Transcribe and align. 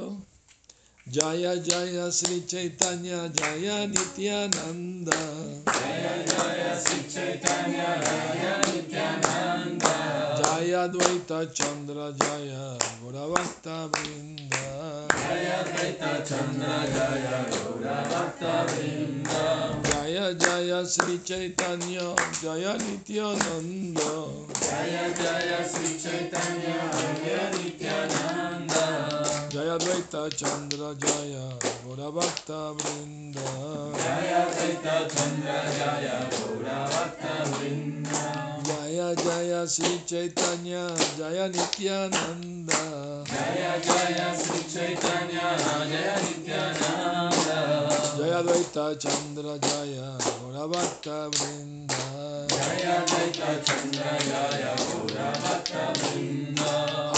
जय 0.00 1.54
जय 1.66 2.10
श्री 2.14 2.38
चैतन्य, 2.40 3.16
जय 3.38 3.86
नित्यानंद 3.86 5.08
जय 5.68 6.04
जय 6.28 6.60
श्री 6.82 7.00
चैतन्य 7.14 7.86
जय 8.04 8.52
नित्यानंद 8.66 9.82
जय 10.38 10.86
द्वैत 10.92 11.32
चंद्र, 11.54 12.06
जय 12.22 12.54
गौरभक्त 13.02 13.66
वृंद 13.66 14.54
जय 15.16 15.50
द्वैत 15.66 16.04
चंद्र 16.28 16.78
जय 16.94 17.26
गौरभक्त 17.50 18.42
वृंद 18.70 19.28
जय 19.88 20.34
जय 20.44 20.84
श्री 20.94 21.18
चैतन्य, 21.28 22.14
जय 22.42 22.76
नित्यानंद 22.84 23.98
जय 24.62 25.12
जय 25.18 25.68
श्री 25.74 25.98
चैतन्य, 25.98 26.78
जय 27.24 27.50
Nityanand 27.56 28.67
Jaya 29.58 29.76
Dvaita 29.76 30.30
Chandra 30.38 30.94
Jaya 30.94 31.50
Gora 31.82 32.12
Bhakta 32.12 32.78
Vrinda. 32.78 33.42
Jaya 33.98 34.46
Dvaita 34.54 34.96
Chandra 35.10 35.58
Jaya 35.74 36.30
Gora 36.30 36.86
Bhakta 36.86 37.34
Vrinda. 37.50 38.22
Jaya 38.62 39.16
Jaya 39.16 39.66
Sri 39.66 39.98
Chaitanya 40.06 40.94
Jaya 41.18 41.50
Nityananda. 41.50 43.26
Jaya 43.26 43.80
Jaya 43.82 44.30
Sri 44.38 44.62
Chaitanya 44.62 45.58
Jaya 45.58 46.14
Nityananda. 46.22 47.58
Jaya 48.16 48.40
Dvaita 48.46 48.94
Chandra 48.94 49.58
Jaya 49.58 50.18
Gora 50.38 50.68
Bhakta 50.68 51.30
Vrinda. 51.34 52.46
Jaya 52.46 53.02
Dvaita 53.10 53.50
Chandra 53.66 54.12
Jaya 54.22 54.72
Gora 54.86 55.32
Bhakta 55.42 55.92
Vrinda 55.98 57.17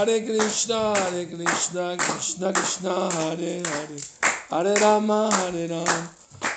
Hare 0.00 0.24
Krishna 0.24 0.94
Hare 0.96 1.26
Krishna 1.26 1.94
Krishna 1.98 2.52
Krishna 2.54 3.10
Hare 3.10 3.60
Hare. 3.60 3.98
Hare 4.48 4.74
Rama 4.80 5.28
Hare 5.30 5.68
Rama. 5.68 6.10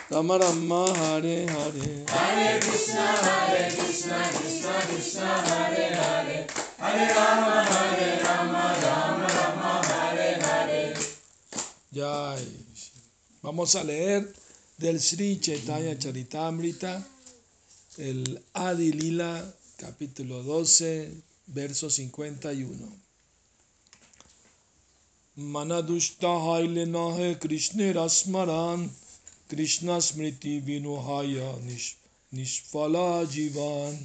Rama 0.10 0.38
Rama 0.38 0.94
Hare 0.96 1.46
Hare. 1.52 2.06
Hare 2.08 2.60
Krishna 2.62 3.04
Hare 3.04 3.70
Krishna 3.76 4.30
Krishna 4.32 4.74
Krishna 4.88 5.28
Hare 5.28 5.94
Hare. 5.94 6.48
Hare 6.80 7.14
Rama 7.16 7.66
Hare 7.68 8.24
Rama 8.24 8.64
Rama 8.82 9.28
Rama 9.28 9.74
Hare 9.92 10.40
Hare. 10.40 10.94
Jai 11.92 12.48
Vamos 13.42 13.76
a 13.76 13.84
leer 13.84 14.34
del 14.78 15.02
Sri 15.02 15.42
Chaitanya 15.42 15.98
Charitamrita 15.98 17.06
el 17.98 18.42
Adi 18.54 18.94
Lila 18.94 19.54
capítulo 19.76 20.42
12 20.44 21.12
verso 21.48 21.90
51 21.90 23.03
Manadushta 25.36 26.28
haile 26.28 26.86
nahe 26.86 27.40
Krishna 27.40 27.92
rasmaran 27.92 28.88
Krishna 29.50 30.00
smriti 30.00 30.60
vinuhaya 30.62 31.56
nishfala 32.32 33.26
jivan 33.26 33.98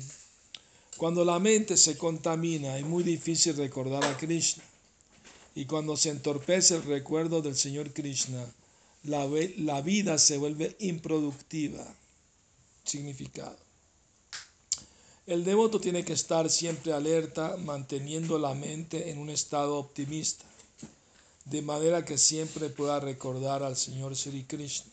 Cuando 0.96 1.26
la 1.26 1.38
mente 1.38 1.76
se 1.76 1.98
contamina 1.98 2.78
es 2.78 2.86
muy 2.86 3.02
difícil 3.02 3.54
recordar 3.56 4.04
a 4.04 4.16
Krishna 4.16 4.64
y 5.54 5.66
cuando 5.66 5.98
se 5.98 6.08
entorpece 6.08 6.76
el 6.76 6.84
recuerdo 6.84 7.42
del 7.42 7.56
Señor 7.56 7.92
Krishna 7.92 8.46
la, 9.04 9.28
la 9.58 9.82
vida 9.82 10.16
se 10.16 10.38
vuelve 10.38 10.76
improductiva. 10.78 11.86
Significado. 12.84 13.58
El 15.26 15.44
devoto 15.44 15.78
tiene 15.78 16.06
que 16.06 16.14
estar 16.14 16.48
siempre 16.48 16.94
alerta, 16.94 17.58
manteniendo 17.58 18.38
la 18.38 18.54
mente 18.54 19.10
en 19.10 19.18
un 19.18 19.28
estado 19.28 19.76
optimista, 19.76 20.47
de 21.50 21.62
manera 21.62 22.04
que 22.04 22.18
siempre 22.18 22.68
pueda 22.68 23.00
recordar 23.00 23.62
al 23.62 23.76
Señor 23.76 24.14
Sri 24.14 24.44
Krishna. 24.44 24.92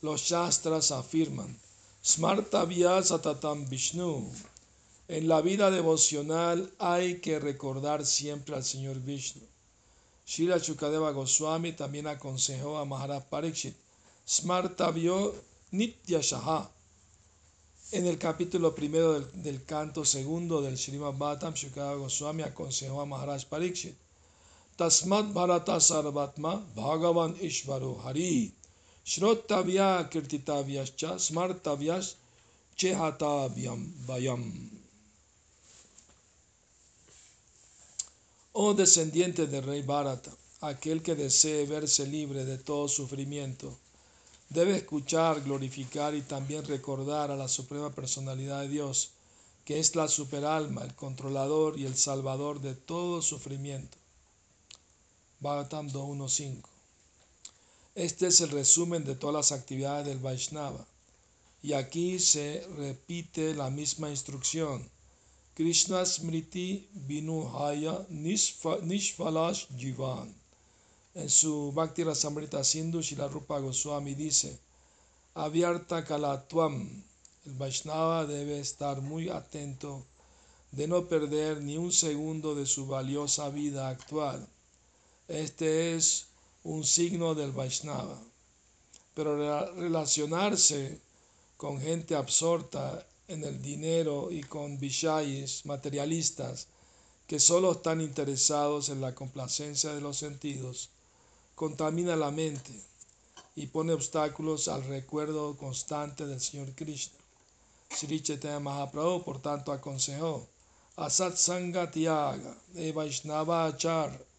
Los 0.00 0.22
Shastras 0.22 0.90
afirman, 0.90 1.54
Smartavya 2.02 3.02
Satatam 3.02 3.68
Vishnu. 3.68 4.32
En 5.08 5.28
la 5.28 5.42
vida 5.42 5.70
devocional 5.70 6.72
hay 6.78 7.20
que 7.20 7.38
recordar 7.38 8.06
siempre 8.06 8.56
al 8.56 8.64
Señor 8.64 9.00
Vishnu. 9.00 9.42
Shila 10.26 10.60
Chukadeva 10.60 11.10
Goswami 11.10 11.72
también 11.72 12.06
aconsejó 12.06 12.78
a 12.78 12.86
Maharaj 12.86 13.24
Parikshit, 13.24 13.74
Smartavyo 14.26 15.34
Nityashaha. 15.72 16.70
En 17.92 18.06
el 18.06 18.16
capítulo 18.16 18.74
primero 18.74 19.14
del, 19.14 19.42
del 19.42 19.64
canto 19.64 20.04
segundo 20.04 20.62
del 20.62 20.78
Srimad 20.78 21.14
Bhattam, 21.18 21.52
Shukadeva 21.52 21.96
Goswami 21.96 22.44
aconsejó 22.44 23.00
a 23.00 23.06
Maharaj 23.06 23.44
Parikshit, 23.44 23.94
Tasmat 24.80 25.34
Bharata 25.34 25.78
Sarvatma 25.78 26.58
Bhagavan 26.74 27.34
Ishvaro 27.34 28.02
Hari 28.02 28.50
Shrottavya 29.04 30.08
Kirtitavyascha 30.08 31.18
Smartavyas 31.18 32.14
Chehatavyam 32.78 33.92
Vayam. 34.06 34.70
Oh 38.54 38.72
descendiente 38.72 39.46
del 39.46 39.64
rey 39.64 39.82
Bharata, 39.82 40.30
aquel 40.62 41.02
que 41.02 41.14
desee 41.14 41.66
verse 41.66 42.06
libre 42.06 42.46
de 42.46 42.56
todo 42.56 42.88
sufrimiento, 42.88 43.76
debe 44.48 44.78
escuchar, 44.78 45.42
glorificar 45.42 46.14
y 46.14 46.22
también 46.22 46.64
recordar 46.64 47.30
a 47.30 47.36
la 47.36 47.48
Suprema 47.48 47.90
Personalidad 47.90 48.62
de 48.62 48.68
Dios, 48.68 49.10
que 49.66 49.78
es 49.78 49.94
la 49.94 50.08
superalma, 50.08 50.84
el 50.84 50.94
controlador 50.94 51.78
y 51.78 51.84
el 51.84 51.96
salvador 51.98 52.62
de 52.62 52.74
todo 52.74 53.20
sufrimiento. 53.20 53.99
Bhagavatam 55.42 55.88
2.1.5 55.88 56.68
Este 57.94 58.26
es 58.26 58.42
el 58.42 58.50
resumen 58.50 59.04
de 59.04 59.14
todas 59.14 59.34
las 59.34 59.52
actividades 59.58 60.06
del 60.06 60.18
Vaishnava. 60.18 60.86
Y 61.62 61.72
aquí 61.72 62.18
se 62.18 62.66
repite 62.76 63.54
la 63.54 63.70
misma 63.70 64.10
instrucción. 64.10 64.86
Krishna 65.54 66.04
Smriti 66.04 66.86
Vinuhaya 66.92 68.06
Nishfalash 68.10 69.66
Jivan. 69.78 70.34
En 71.14 71.30
su 71.30 71.72
Bhakti 71.72 72.04
Rasamrita 72.04 72.62
Sindhu, 72.62 73.00
Shila 73.00 73.26
Rupa 73.28 73.60
Goswami 73.60 74.14
dice: 74.14 74.58
Abhyarta 75.34 76.04
Kalatwam. 76.04 77.02
El 77.46 77.54
Vaishnava 77.54 78.26
debe 78.26 78.60
estar 78.60 79.00
muy 79.00 79.30
atento 79.30 80.04
de 80.70 80.86
no 80.86 81.06
perder 81.06 81.62
ni 81.62 81.78
un 81.78 81.92
segundo 81.92 82.54
de 82.54 82.66
su 82.66 82.86
valiosa 82.86 83.48
vida 83.48 83.88
actual. 83.88 84.46
Este 85.30 85.94
es 85.94 86.26
un 86.64 86.82
signo 86.82 87.36
del 87.36 87.52
Vaishnava. 87.52 88.20
Pero 89.14 89.36
relacionarse 89.76 91.00
con 91.56 91.80
gente 91.80 92.16
absorta 92.16 93.06
en 93.28 93.44
el 93.44 93.62
dinero 93.62 94.32
y 94.32 94.42
con 94.42 94.80
vishayis 94.80 95.64
materialistas 95.66 96.66
que 97.28 97.38
solo 97.38 97.70
están 97.70 98.00
interesados 98.00 98.88
en 98.88 99.00
la 99.00 99.14
complacencia 99.14 99.94
de 99.94 100.00
los 100.00 100.16
sentidos, 100.16 100.90
contamina 101.54 102.16
la 102.16 102.32
mente 102.32 102.72
y 103.54 103.68
pone 103.68 103.92
obstáculos 103.92 104.66
al 104.66 104.82
recuerdo 104.82 105.56
constante 105.56 106.26
del 106.26 106.40
Señor 106.40 106.74
Krishna. 106.74 107.20
Sri 107.88 108.20
Chaitanya 108.20 108.58
Mahaprabhu, 108.58 109.22
por 109.22 109.40
tanto, 109.40 109.70
aconsejó 109.70 110.48
Asat 110.96 111.36
Sangatiaga, 111.36 112.52
e 112.74 112.90
Vaishnava 112.90 113.66
Achar. 113.66 114.29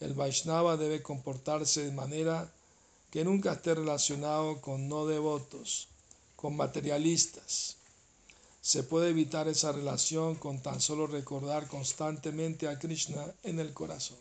El 0.00 0.14
Vaishnava 0.14 0.76
debe 0.76 1.02
comportarse 1.02 1.84
de 1.84 1.92
manera 1.92 2.50
que 3.10 3.24
nunca 3.24 3.52
esté 3.52 3.74
relacionado 3.74 4.60
con 4.60 4.88
no 4.88 5.06
devotos, 5.06 5.88
con 6.36 6.56
materialistas. 6.56 7.76
Se 8.62 8.82
puede 8.82 9.10
evitar 9.10 9.46
esa 9.48 9.72
relación 9.72 10.36
con 10.36 10.60
tan 10.60 10.80
solo 10.80 11.06
recordar 11.06 11.66
constantemente 11.66 12.68
a 12.68 12.78
Krishna 12.78 13.24
en 13.42 13.60
el 13.60 13.72
corazón. 13.74 14.18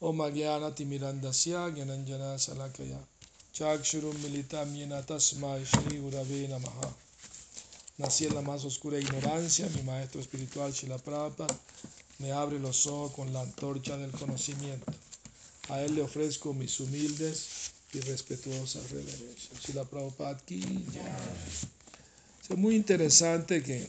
Om 0.00 0.20
Agyana 0.20 0.72
Timirandasya 0.72 1.70
Gyananjana 1.70 2.38
Salakaya 2.38 3.00
Chakshurum 3.52 4.16
Militam 4.22 4.72
Yena 4.76 5.02
Shri 5.02 5.98
Urave 5.98 6.46
Namaha 6.46 6.94
Nací 7.96 8.26
en 8.26 8.36
la 8.36 8.42
más 8.42 8.64
oscura 8.64 9.00
ignorancia, 9.00 9.68
mi 9.74 9.82
maestro 9.82 10.20
espiritual 10.20 10.72
Shila 10.72 10.98
Prabhupada 10.98 11.52
me 12.18 12.32
abre 12.32 12.58
los 12.58 12.86
ojos 12.86 13.12
con 13.12 13.32
la 13.32 13.40
antorcha 13.40 13.96
del 13.96 14.10
conocimiento. 14.10 14.92
A 15.68 15.82
él 15.82 15.94
le 15.94 16.02
ofrezco 16.02 16.52
mis 16.52 16.80
humildes 16.80 17.72
y 17.92 18.00
respetuosas 18.00 18.90
reverencias. 18.90 19.60
Shila 19.60 19.84
Prabhupada 19.84 20.38
ki 20.38 20.84
Es 22.48 22.56
muy 22.56 22.74
interesante 22.76 23.62
que 23.62 23.88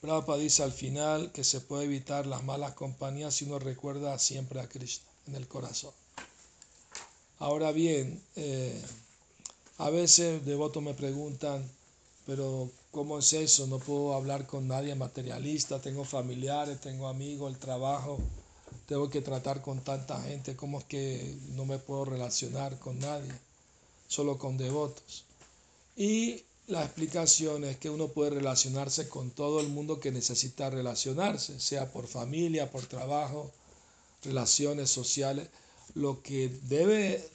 Prabhupada 0.00 0.38
dice 0.38 0.62
al 0.62 0.72
final 0.72 1.32
que 1.32 1.44
se 1.44 1.60
puede 1.60 1.84
evitar 1.84 2.26
las 2.26 2.44
malas 2.44 2.72
compañías 2.74 3.34
si 3.34 3.44
uno 3.44 3.58
recuerda 3.58 4.18
siempre 4.18 4.60
a 4.60 4.68
Krishna 4.68 5.04
en 5.26 5.34
el 5.34 5.46
corazón. 5.46 5.92
Ahora 7.38 7.70
bien, 7.72 8.20
eh, 8.36 8.80
a 9.78 9.90
veces 9.90 10.44
devotos 10.44 10.82
me 10.82 10.94
preguntan, 10.94 11.68
pero 12.28 12.70
¿cómo 12.90 13.20
es 13.20 13.32
eso? 13.32 13.66
No 13.68 13.78
puedo 13.78 14.12
hablar 14.12 14.46
con 14.46 14.68
nadie 14.68 14.94
materialista, 14.94 15.80
tengo 15.80 16.04
familiares, 16.04 16.78
tengo 16.78 17.08
amigos, 17.08 17.50
el 17.50 17.58
trabajo, 17.58 18.18
tengo 18.86 19.08
que 19.08 19.22
tratar 19.22 19.62
con 19.62 19.80
tanta 19.80 20.20
gente, 20.20 20.54
¿cómo 20.54 20.80
es 20.80 20.84
que 20.84 21.38
no 21.54 21.64
me 21.64 21.78
puedo 21.78 22.04
relacionar 22.04 22.78
con 22.78 22.98
nadie? 22.98 23.32
Solo 24.08 24.36
con 24.36 24.58
devotos. 24.58 25.24
Y 25.96 26.42
la 26.66 26.84
explicación 26.84 27.64
es 27.64 27.78
que 27.78 27.88
uno 27.88 28.08
puede 28.08 28.32
relacionarse 28.32 29.08
con 29.08 29.30
todo 29.30 29.60
el 29.60 29.68
mundo 29.68 29.98
que 29.98 30.12
necesita 30.12 30.68
relacionarse, 30.68 31.58
sea 31.58 31.90
por 31.90 32.08
familia, 32.08 32.70
por 32.70 32.84
trabajo, 32.84 33.50
relaciones 34.22 34.90
sociales. 34.90 35.48
Lo 35.94 36.22
que 36.22 36.50
debe 36.64 37.26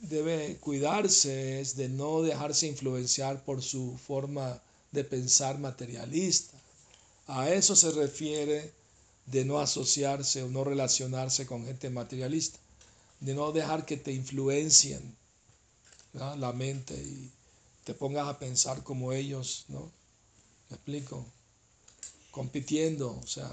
debe 0.00 0.56
cuidarse 0.58 1.60
es 1.60 1.76
de 1.76 1.88
no 1.88 2.22
dejarse 2.22 2.66
influenciar 2.66 3.44
por 3.44 3.62
su 3.62 3.96
forma 3.96 4.60
de 4.92 5.04
pensar 5.04 5.58
materialista. 5.58 6.56
A 7.26 7.50
eso 7.50 7.74
se 7.74 7.90
refiere 7.90 8.72
de 9.26 9.44
no 9.44 9.58
asociarse 9.58 10.42
o 10.42 10.48
no 10.48 10.64
relacionarse 10.64 11.46
con 11.46 11.64
gente 11.64 11.90
materialista, 11.90 12.58
de 13.20 13.34
no 13.34 13.52
dejar 13.52 13.84
que 13.84 13.96
te 13.96 14.12
influencien 14.12 15.16
la 16.12 16.52
mente 16.52 16.94
y 16.94 17.30
te 17.84 17.94
pongas 17.94 18.28
a 18.28 18.38
pensar 18.38 18.82
como 18.82 19.12
ellos, 19.12 19.64
¿no? 19.68 19.90
¿Me 20.70 20.76
explico? 20.76 21.24
Compitiendo, 22.30 23.18
o 23.22 23.26
sea, 23.26 23.50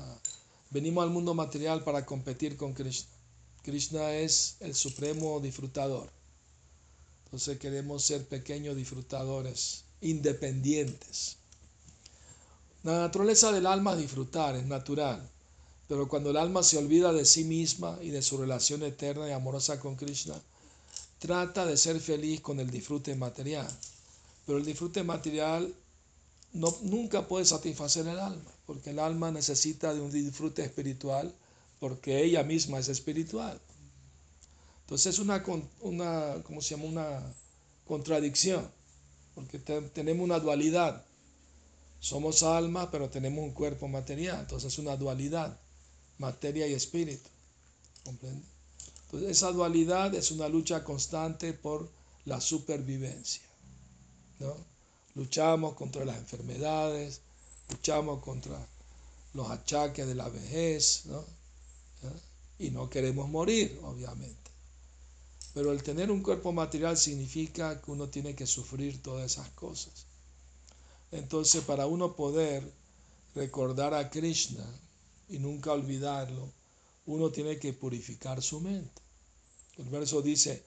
venimos 0.69 1.03
al 1.03 1.09
mundo 1.09 1.33
material 1.33 1.83
para 1.83 2.05
competir 2.05 2.57
con 2.57 2.73
Krishna. 2.73 3.09
Krishna 3.63 4.13
es 4.15 4.57
el 4.59 4.75
supremo 4.75 5.39
disfrutador. 5.39 6.11
Entonces 7.33 7.57
queremos 7.57 8.03
ser 8.03 8.27
pequeños 8.27 8.75
disfrutadores, 8.75 9.85
independientes. 10.01 11.37
La 12.83 12.99
naturaleza 12.99 13.51
del 13.51 13.65
alma 13.65 13.93
es 13.93 14.01
disfrutar, 14.01 14.55
es 14.55 14.67
natural. 14.67 15.27
Pero 15.87 16.07
cuando 16.07 16.29
el 16.29 16.37
alma 16.37 16.61
se 16.61 16.77
olvida 16.77 17.11
de 17.11 17.25
sí 17.25 17.43
misma 17.43 17.97
y 18.03 18.09
de 18.09 18.21
su 18.21 18.37
relación 18.37 18.83
eterna 18.83 19.27
y 19.27 19.31
amorosa 19.31 19.79
con 19.79 19.95
Krishna, 19.95 20.39
trata 21.17 21.65
de 21.65 21.75
ser 21.75 21.99
feliz 21.99 22.39
con 22.39 22.59
el 22.59 22.69
disfrute 22.69 23.15
material. 23.15 23.67
Pero 24.45 24.59
el 24.59 24.65
disfrute 24.65 25.03
material 25.03 25.73
no, 26.53 26.77
nunca 26.83 27.27
puede 27.27 27.45
satisfacer 27.45 28.07
el 28.07 28.19
alma, 28.19 28.51
porque 28.67 28.91
el 28.91 28.99
alma 28.99 29.31
necesita 29.31 29.91
de 29.91 30.01
un 30.01 30.11
disfrute 30.11 30.63
espiritual, 30.63 31.33
porque 31.79 32.23
ella 32.23 32.43
misma 32.43 32.77
es 32.77 32.89
espiritual. 32.89 33.59
Entonces 34.83 35.13
es 35.15 35.19
una, 35.19 35.43
una, 35.81 36.43
¿cómo 36.43 36.61
se 36.61 36.75
llama? 36.75 36.85
una 36.89 37.33
contradicción, 37.85 38.69
porque 39.33 39.59
tenemos 39.59 40.23
una 40.23 40.39
dualidad. 40.39 41.05
Somos 41.99 42.43
alma, 42.43 42.91
pero 42.91 43.09
tenemos 43.09 43.43
un 43.43 43.53
cuerpo 43.53 43.87
material, 43.87 44.41
entonces 44.41 44.73
es 44.73 44.79
una 44.79 44.97
dualidad, 44.97 45.57
materia 46.17 46.67
y 46.67 46.73
espíritu. 46.73 47.29
¿Comprende? 48.03 48.45
Entonces 49.05 49.37
esa 49.37 49.51
dualidad 49.51 50.13
es 50.15 50.31
una 50.31 50.49
lucha 50.49 50.83
constante 50.83 51.53
por 51.53 51.89
la 52.25 52.41
supervivencia. 52.41 53.43
¿no? 54.39 54.55
Luchamos 55.15 55.75
contra 55.75 56.03
las 56.03 56.17
enfermedades, 56.17 57.21
luchamos 57.69 58.21
contra 58.21 58.67
los 59.33 59.49
achaques 59.49 60.07
de 60.07 60.15
la 60.15 60.27
vejez, 60.29 61.05
¿no? 61.05 61.23
y 62.59 62.69
no 62.71 62.89
queremos 62.89 63.29
morir, 63.29 63.79
obviamente. 63.83 64.42
Pero 65.53 65.71
el 65.71 65.83
tener 65.83 66.09
un 66.09 66.23
cuerpo 66.23 66.51
material 66.51 66.97
significa 66.97 67.81
que 67.81 67.91
uno 67.91 68.09
tiene 68.09 68.35
que 68.35 68.47
sufrir 68.47 69.01
todas 69.01 69.31
esas 69.31 69.49
cosas. 69.49 70.05
Entonces, 71.11 71.63
para 71.63 71.85
uno 71.85 72.15
poder 72.15 72.63
recordar 73.35 73.93
a 73.93 74.09
Krishna 74.09 74.65
y 75.29 75.37
nunca 75.37 75.71
olvidarlo, 75.71 76.51
uno 77.05 77.29
tiene 77.29 77.59
que 77.59 77.73
purificar 77.73 78.41
su 78.41 78.61
mente. 78.61 79.01
El 79.77 79.89
verso 79.89 80.21
dice, 80.21 80.63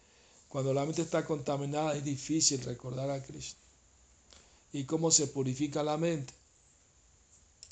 cuando 0.49 0.73
la 0.73 0.85
mente 0.85 1.03
está 1.03 1.25
contaminada 1.25 1.97
es 1.97 2.05
difícil 2.05 2.63
recordar 2.63 3.11
a 3.11 3.23
Krishna. 3.23 3.59
¿Y 4.73 4.85
cómo 4.85 5.11
se 5.11 5.27
purifica 5.27 5.83
la 5.83 5.97
mente? 5.97 6.33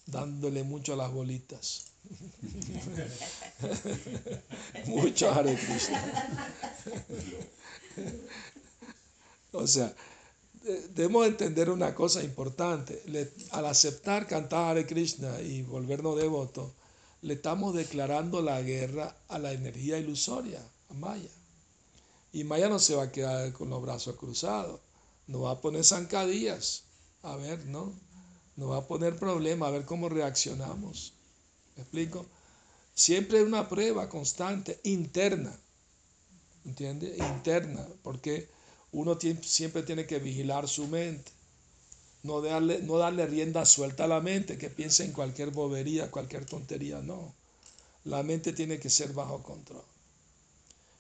Dándole 0.06 0.62
mucho 0.62 0.95
a 0.95 0.97
las 0.97 1.12
bolitas. 1.12 1.95
Mucho 4.87 5.33
Hare 5.33 5.56
Krishna. 5.56 6.31
o 9.53 9.67
sea, 9.67 9.95
debemos 10.95 11.27
entender 11.27 11.71
una 11.71 11.95
cosa 11.95 12.23
importante. 12.23 13.03
al 13.51 13.67
aceptar 13.67 14.27
cantar 14.27 14.71
Hare 14.71 14.87
Krishna 14.87 15.41
y 15.41 15.62
volvernos 15.62 16.17
devotos, 16.17 16.73
le 17.23 17.35
estamos 17.35 17.75
declarando 17.75 18.43
la 18.43 18.61
guerra 18.61 19.17
a 19.29 19.39
la 19.39 19.53
energía 19.53 19.99
ilusoria, 19.99 20.61
a 20.91 20.95
Maya. 20.95 21.31
Y 22.33 22.45
Maya 22.45 22.69
no 22.69 22.79
se 22.79 22.97
va 22.97 23.05
a 23.05 23.12
quedar 23.12 23.53
con 23.53 23.71
los 23.71 23.81
brazos 23.81 24.17
cruzados, 24.17 24.81
no 25.27 25.41
va 25.41 25.53
a 25.53 25.61
poner 25.61 25.85
zancadillas, 25.85 26.83
a 27.23 27.37
ver, 27.37 27.64
¿no? 27.67 27.93
No 28.56 28.68
va 28.68 28.78
a 28.78 28.87
poner 28.87 29.16
problema, 29.16 29.66
a 29.66 29.70
ver 29.70 29.84
cómo 29.84 30.08
reaccionamos. 30.08 31.12
¿Me 31.76 31.82
explico? 31.82 32.26
Siempre 32.94 33.38
es 33.38 33.44
una 33.44 33.68
prueba 33.68 34.08
constante, 34.08 34.78
interna. 34.84 35.56
¿Entiende? 36.64 37.16
Interna, 37.18 37.87
porque 38.02 38.49
uno 38.92 39.18
siempre 39.42 39.82
tiene 39.82 40.06
que 40.06 40.18
vigilar 40.18 40.68
su 40.68 40.87
mente. 40.87 41.32
No 42.23 42.40
darle, 42.40 42.80
no 42.82 42.96
darle 42.96 43.26
rienda 43.26 43.66
suelta 43.66 44.04
a 44.04 44.08
la 44.08 44.20
mente, 44.20 44.56
que 44.56 44.70
piense 44.70 45.04
en 45.04 45.12
cualquier 45.12 45.50
bobería, 45.50 46.11
cualquier 46.11 46.46
tontería, 46.46 47.00
no. 47.00 47.34
La 48.04 48.23
mente 48.23 48.52
tiene 48.52 48.78
que 48.78 48.88
ser 48.88 49.12
bajo 49.12 49.42
control. 49.42 49.84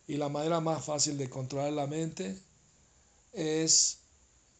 Y 0.06 0.16
la 0.16 0.28
manera 0.28 0.60
más 0.60 0.84
fácil 0.84 1.16
de 1.16 1.30
controlar 1.30 1.72
la 1.72 1.86
mente 1.86 2.38
es 3.32 3.98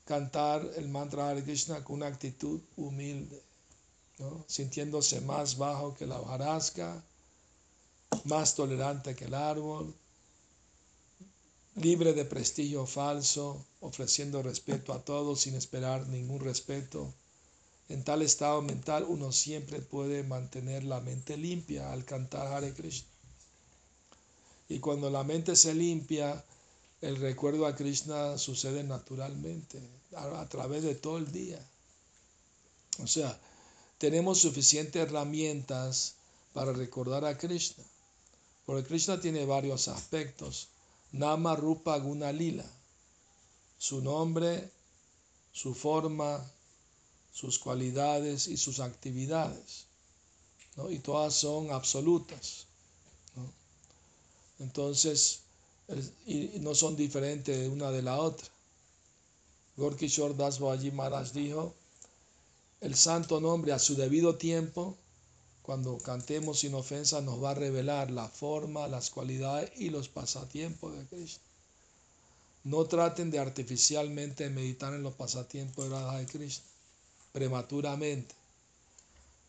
cantar 0.04 0.70
el 0.76 0.88
mantra 0.88 1.30
Hare 1.30 1.42
Krishna 1.42 1.82
con 1.82 1.96
una 1.96 2.06
actitud 2.06 2.60
humilde 2.76 3.42
sintiéndose 4.46 5.20
más 5.20 5.58
bajo 5.58 5.94
que 5.94 6.06
la 6.06 6.20
hojarasca, 6.20 7.02
más 8.24 8.54
tolerante 8.54 9.14
que 9.16 9.24
el 9.24 9.34
árbol, 9.34 9.92
libre 11.76 12.12
de 12.12 12.24
prestigio 12.24 12.86
falso, 12.86 13.64
ofreciendo 13.80 14.42
respeto 14.42 14.92
a 14.92 15.04
todos 15.04 15.40
sin 15.40 15.56
esperar 15.56 16.06
ningún 16.06 16.40
respeto. 16.40 17.12
En 17.88 18.04
tal 18.04 18.22
estado 18.22 18.62
mental 18.62 19.04
uno 19.08 19.32
siempre 19.32 19.80
puede 19.80 20.22
mantener 20.22 20.84
la 20.84 21.00
mente 21.00 21.36
limpia 21.36 21.92
al 21.92 22.04
cantar 22.04 22.46
Hare 22.46 22.72
Krishna. 22.72 23.08
Y 24.68 24.78
cuando 24.78 25.10
la 25.10 25.24
mente 25.24 25.56
se 25.56 25.74
limpia, 25.74 26.42
el 27.04 27.16
recuerdo 27.16 27.66
a 27.66 27.76
Krishna 27.76 28.38
sucede 28.38 28.82
naturalmente, 28.82 29.78
a, 30.16 30.48
través 30.48 30.82
de 30.82 30.94
todo 30.94 31.18
el 31.18 31.30
día. 31.30 31.60
O 33.02 33.06
sea, 33.06 33.38
tenemos 33.98 34.38
suficientes 34.38 35.02
herramientas 35.02 36.14
para 36.54 36.72
recordar 36.72 37.26
a 37.26 37.36
Krishna. 37.36 37.84
Porque 38.64 38.88
Krishna 38.88 39.20
tiene 39.20 39.44
varios 39.44 39.88
aspectos. 39.88 40.68
Nama 41.12 41.54
Rupa 41.54 41.98
Guna 41.98 42.32
Lila. 42.32 42.64
Su 43.76 44.00
nombre, 44.00 44.70
su 45.52 45.74
forma, 45.74 46.42
sus 47.34 47.58
cualidades 47.58 48.46
y 48.46 48.56
sus 48.56 48.80
actividades. 48.80 49.84
Y 50.88 51.00
todas 51.00 51.34
son 51.34 51.70
absolutas. 51.70 52.66
Entonces, 54.58 55.43
y 56.26 56.58
no 56.60 56.74
son 56.74 56.96
diferentes 56.96 57.68
una 57.68 57.90
de 57.90 58.02
la 58.02 58.18
otra. 58.18 58.48
Gorkishore 59.76 60.34
Das 60.34 60.60
Babaji 60.60 60.92
Maharaj 60.92 61.32
dijo, 61.32 61.74
el 62.80 62.94
santo 62.94 63.40
nombre 63.40 63.72
a 63.72 63.78
su 63.78 63.96
debido 63.96 64.36
tiempo, 64.36 64.96
cuando 65.62 65.98
cantemos 65.98 66.60
sin 66.60 66.74
ofensa, 66.74 67.20
nos 67.22 67.42
va 67.42 67.50
a 67.50 67.54
revelar 67.54 68.10
la 68.10 68.28
forma, 68.28 68.86
las 68.86 69.10
cualidades 69.10 69.72
y 69.76 69.90
los 69.90 70.08
pasatiempos 70.08 70.96
de 70.96 71.06
Krishna. 71.06 71.42
No 72.64 72.84
traten 72.84 73.30
de 73.30 73.38
artificialmente 73.38 74.48
meditar 74.50 74.94
en 74.94 75.02
los 75.02 75.14
pasatiempos 75.14 75.84
de 75.84 75.90
Radha 75.90 76.18
de 76.18 76.26
Krishna, 76.26 76.64
prematuramente. 77.32 78.34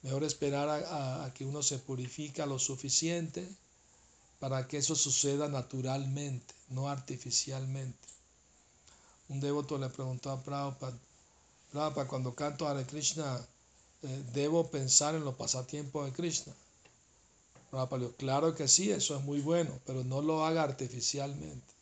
Mejor 0.01 0.23
esperar 0.23 0.69
a, 0.69 1.25
a 1.25 1.33
que 1.33 1.45
uno 1.45 1.61
se 1.61 1.79
purifica 1.79 2.45
lo 2.45 2.59
suficiente 2.59 3.47
para 4.45 4.67
que 4.67 4.77
eso 4.77 4.95
suceda 4.95 5.47
naturalmente, 5.47 6.53
no 6.69 6.87
artificialmente. 6.87 8.07
Un 9.27 9.39
devoto 9.39 9.79
le 9.79 9.89
preguntó 9.89 10.29
a 10.29 10.43
Prabhupada, 10.43 10.95
Prabhupada, 11.71 12.07
cuando 12.07 12.35
canto 12.35 12.67
Hare 12.67 12.85
Krishna, 12.85 13.43
eh, 14.03 14.23
¿debo 14.33 14.69
pensar 14.69 15.15
en 15.15 15.25
los 15.25 15.33
pasatiempos 15.33 16.05
de 16.05 16.11
Krishna? 16.11 16.53
Prabhupada 17.71 18.03
dijo, 18.03 18.15
claro 18.17 18.53
que 18.53 18.67
sí, 18.67 18.91
eso 18.91 19.17
es 19.17 19.23
muy 19.23 19.41
bueno, 19.41 19.79
pero 19.83 20.03
no 20.03 20.21
lo 20.21 20.45
haga 20.45 20.61
artificialmente. 20.61 21.73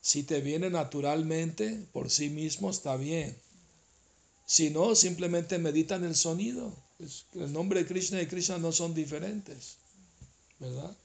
Si 0.00 0.22
te 0.22 0.40
viene 0.40 0.70
naturalmente, 0.70 1.84
por 1.92 2.12
sí 2.12 2.30
mismo, 2.30 2.70
está 2.70 2.94
bien. 2.94 3.36
Si 4.46 4.70
no, 4.70 4.94
simplemente 4.94 5.58
medita 5.58 5.96
en 5.96 6.04
el 6.04 6.14
sonido. 6.14 6.72
El 7.34 7.52
nombre 7.52 7.80
de 7.82 7.88
Krishna 7.88 8.22
y 8.22 8.28
Krishna 8.28 8.58
no 8.58 8.70
son 8.70 8.94
diferentes, 8.94 9.78
¿verdad? 10.60 10.96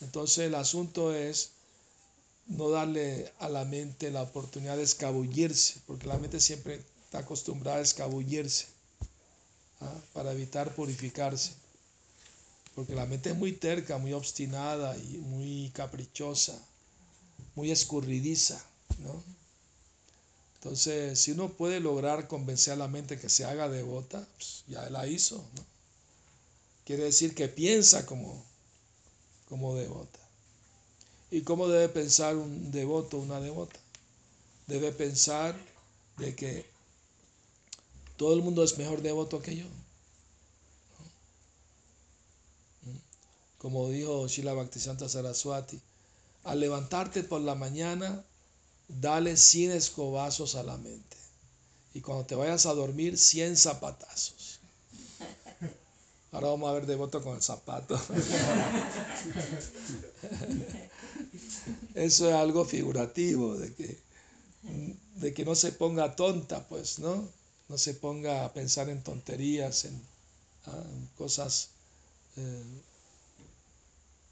Entonces 0.00 0.46
el 0.46 0.54
asunto 0.54 1.14
es 1.14 1.50
no 2.46 2.70
darle 2.70 3.32
a 3.38 3.48
la 3.48 3.64
mente 3.64 4.10
la 4.10 4.22
oportunidad 4.22 4.76
de 4.76 4.82
escabullirse, 4.82 5.80
porque 5.86 6.06
la 6.06 6.18
mente 6.18 6.40
siempre 6.40 6.82
está 7.04 7.18
acostumbrada 7.18 7.78
a 7.78 7.82
escabullirse 7.82 8.66
¿ah? 9.80 9.94
para 10.12 10.32
evitar 10.32 10.74
purificarse. 10.74 11.52
Porque 12.74 12.94
la 12.94 13.06
mente 13.06 13.30
es 13.30 13.36
muy 13.36 13.52
terca, 13.52 13.98
muy 13.98 14.12
obstinada 14.12 14.96
y 14.96 15.18
muy 15.18 15.70
caprichosa, 15.74 16.58
muy 17.54 17.70
escurridiza, 17.70 18.64
¿no? 19.00 19.22
Entonces, 20.54 21.18
si 21.18 21.32
uno 21.32 21.48
puede 21.48 21.80
lograr 21.80 22.28
convencer 22.28 22.74
a 22.74 22.76
la 22.76 22.88
mente 22.88 23.18
que 23.18 23.28
se 23.28 23.44
haga 23.44 23.68
devota, 23.68 24.26
pues 24.36 24.64
ya 24.68 24.88
la 24.90 25.06
hizo, 25.06 25.36
¿no? 25.36 25.64
Quiere 26.84 27.04
decir 27.04 27.34
que 27.34 27.48
piensa 27.48 28.04
como, 28.04 28.44
como 29.50 29.74
devota. 29.74 30.20
¿Y 31.30 31.42
cómo 31.42 31.68
debe 31.68 31.88
pensar 31.88 32.36
un 32.36 32.70
devoto, 32.70 33.18
una 33.18 33.40
devota? 33.40 33.78
Debe 34.66 34.92
pensar 34.92 35.54
de 36.16 36.34
que 36.34 36.64
todo 38.16 38.32
el 38.34 38.42
mundo 38.42 38.62
es 38.62 38.78
mejor 38.78 39.02
devoto 39.02 39.42
que 39.42 39.56
yo. 39.56 39.66
Como 43.58 43.90
dijo 43.90 44.26
Shila 44.28 44.54
Bhaktisanta 44.54 45.08
Saraswati, 45.08 45.80
al 46.44 46.60
levantarte 46.60 47.22
por 47.24 47.40
la 47.40 47.54
mañana, 47.54 48.24
dale 48.88 49.36
100 49.36 49.72
escobazos 49.72 50.54
a 50.54 50.62
la 50.62 50.78
mente. 50.78 51.16
Y 51.92 52.00
cuando 52.00 52.24
te 52.24 52.36
vayas 52.36 52.66
a 52.66 52.74
dormir, 52.74 53.18
100 53.18 53.56
zapatazos. 53.56 54.59
Ahora 56.32 56.48
vamos 56.48 56.70
a 56.70 56.74
ver 56.74 56.86
devoto 56.86 57.22
con 57.22 57.36
el 57.36 57.42
zapato. 57.42 58.00
Eso 61.94 62.28
es 62.28 62.34
algo 62.34 62.64
figurativo, 62.64 63.56
de 63.56 63.74
que, 63.74 63.98
de 65.16 65.34
que 65.34 65.44
no 65.44 65.56
se 65.56 65.72
ponga 65.72 66.14
tonta, 66.14 66.68
pues, 66.68 67.00
¿no? 67.00 67.28
No 67.68 67.78
se 67.78 67.94
ponga 67.94 68.44
a 68.44 68.52
pensar 68.52 68.88
en 68.88 69.02
tonterías, 69.02 69.84
en, 69.84 70.00
ah, 70.66 70.84
cosas 71.18 71.70
eh, 72.36 72.62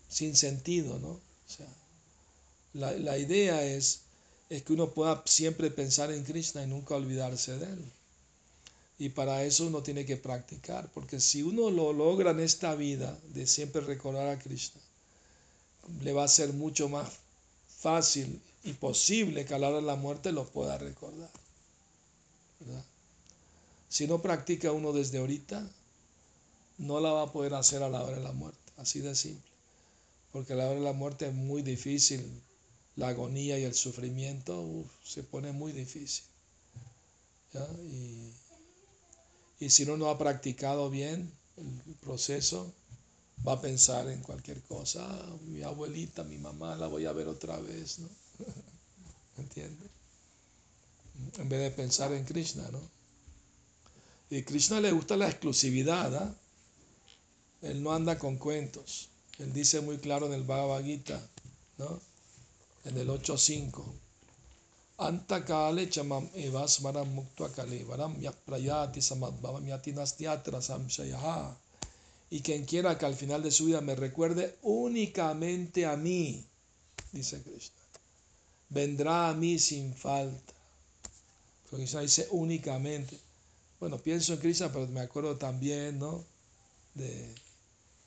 sin 0.09 0.37
sentido, 0.37 0.99
¿no? 1.01 1.09
O 1.11 1.21
sea, 1.49 1.67
la, 2.75 2.93
la 2.93 3.19
idea 3.19 3.65
es, 3.65 4.03
es 4.51 4.63
que 4.63 4.73
uno 4.73 4.91
pueda 4.91 5.23
siempre 5.27 5.71
pensar 5.71 6.13
en 6.13 6.25
Krishna 6.25 6.63
y 6.63 6.67
nunca 6.69 6.95
olvidarse 6.95 7.59
de 7.59 7.67
él. 7.67 7.93
Y 8.99 9.11
para 9.11 9.45
eso 9.45 9.67
uno 9.67 9.83
tiene 9.83 10.05
que 10.05 10.17
practicar, 10.17 10.91
porque 10.93 11.21
si 11.21 11.43
uno 11.43 11.71
lo 11.71 11.93
logra 11.93 12.33
en 12.33 12.41
esta 12.41 12.75
vida 12.75 13.17
de 13.33 13.47
siempre 13.47 13.81
recordar 13.81 14.29
a 14.29 14.39
Krishna, 14.39 14.81
le 16.03 16.13
va 16.13 16.25
a 16.25 16.29
ser 16.29 16.53
mucho 16.53 16.89
más 16.89 17.09
fácil 17.69 18.41
y 18.65 18.73
posible 18.73 19.45
que 19.45 19.55
a 19.55 19.59
la 19.59 19.69
hora 19.69 19.77
de 19.77 19.85
la 19.85 19.97
muerte 19.97 20.33
lo 20.33 20.47
pueda 20.47 20.77
recordar. 20.79 21.31
Si 23.89 24.07
no 24.07 24.21
practica 24.21 24.73
uno 24.73 24.93
desde 24.93 25.19
ahorita, 25.19 25.65
no 26.79 27.01
la 27.01 27.13
va 27.13 27.23
a 27.23 27.33
poder 27.33 27.55
hacer 27.55 27.83
a 27.83 27.89
la 27.89 28.03
hora 28.03 28.17
de 28.17 28.23
la 28.23 28.33
muerte, 28.33 28.73
así 28.77 29.01
de 29.01 29.15
simple. 29.15 29.51
Porque 30.33 30.53
a 30.53 30.57
la 30.57 30.67
hora 30.67 30.75
de 30.75 30.85
la 30.85 30.93
muerte 30.93 31.29
es 31.29 31.35
muy 31.35 31.63
difícil, 31.63 32.43
la 32.97 33.09
agonía 33.09 33.59
y 33.59 33.63
el 33.63 33.75
sufrimiento 33.75 34.85
se 35.05 35.23
pone 35.23 35.53
muy 35.53 35.73
difícil. 35.73 36.25
Y 37.91 38.33
y 39.61 39.71
si 39.71 39.83
uno 39.85 39.97
no 39.97 40.09
ha 40.09 40.19
practicado 40.19 40.91
bien 40.91 41.33
el 41.57 41.95
proceso, 41.97 42.73
va 43.47 43.55
a 43.55 43.61
pensar 43.61 44.09
en 44.09 44.21
cualquier 44.21 44.63
cosa. 44.63 45.07
Ah, 45.09 45.37
mi 45.47 45.63
abuelita, 45.63 46.25
mi 46.25 46.39
mamá, 46.39 46.77
la 46.77 46.87
voy 46.87 47.07
a 47.07 47.13
ver 47.13 47.29
otra 47.29 47.59
vez, 47.59 47.99
¿no? 47.99 48.09
¿Entiendes? 49.39 49.89
En 51.39 51.49
vez 51.49 51.61
de 51.61 51.71
pensar 51.71 52.13
en 52.13 52.25
Krishna, 52.25 52.69
¿no? 52.71 52.81
Y 54.31 54.43
Krishna 54.43 54.81
le 54.81 54.93
gusta 54.93 55.17
la 55.17 55.29
exclusividad, 55.29 56.15
¿ah? 56.15 56.35
Él 57.63 57.83
no 57.83 57.93
anda 57.93 58.19
con 58.19 58.37
cuentos. 58.37 59.09
Él 59.39 59.53
dice 59.53 59.81
muy 59.81 59.99
claro 59.99 60.27
en 60.27 60.33
el 60.33 60.45
Bhagavad 60.45 60.85
Gita, 60.85 61.21
¿no? 61.79 62.01
En 62.85 62.97
el 62.97 63.09
8.5. 63.09 63.85
Chamam 64.99 66.29
evasmaram 66.35 67.07
muktua 67.15 67.49
varam 67.87 68.21
yaprayati 68.21 69.01
samadbhavam 69.01 69.65
yati 69.69 69.95
samshayaha. 70.61 71.57
Y 72.31 72.41
quien 72.41 72.65
quiera 72.65 72.99
que 72.99 73.07
al 73.07 73.15
final 73.15 73.43
de 73.43 73.53
su 73.53 73.67
vida 73.67 73.81
me 73.81 73.95
recuerde 73.95 74.57
únicamente 74.63 75.87
a 75.87 75.97
mí, 75.97 76.45
dice 77.13 77.41
Krishna, 77.43 77.77
vendrá 78.71 79.31
a 79.31 79.35
mí 79.35 79.59
sin 79.59 79.95
falta. 79.95 80.53
Pero 81.65 81.79
Krishna 81.79 82.01
dice 82.01 82.27
únicamente. 82.33 83.19
Bueno, 83.79 83.99
pienso 83.99 84.33
en 84.33 84.41
Krishna, 84.41 84.71
pero 84.73 84.89
me 84.89 85.01
acuerdo 85.01 85.37
también, 85.37 86.01
¿no? 86.01 86.25
De, 86.95 87.35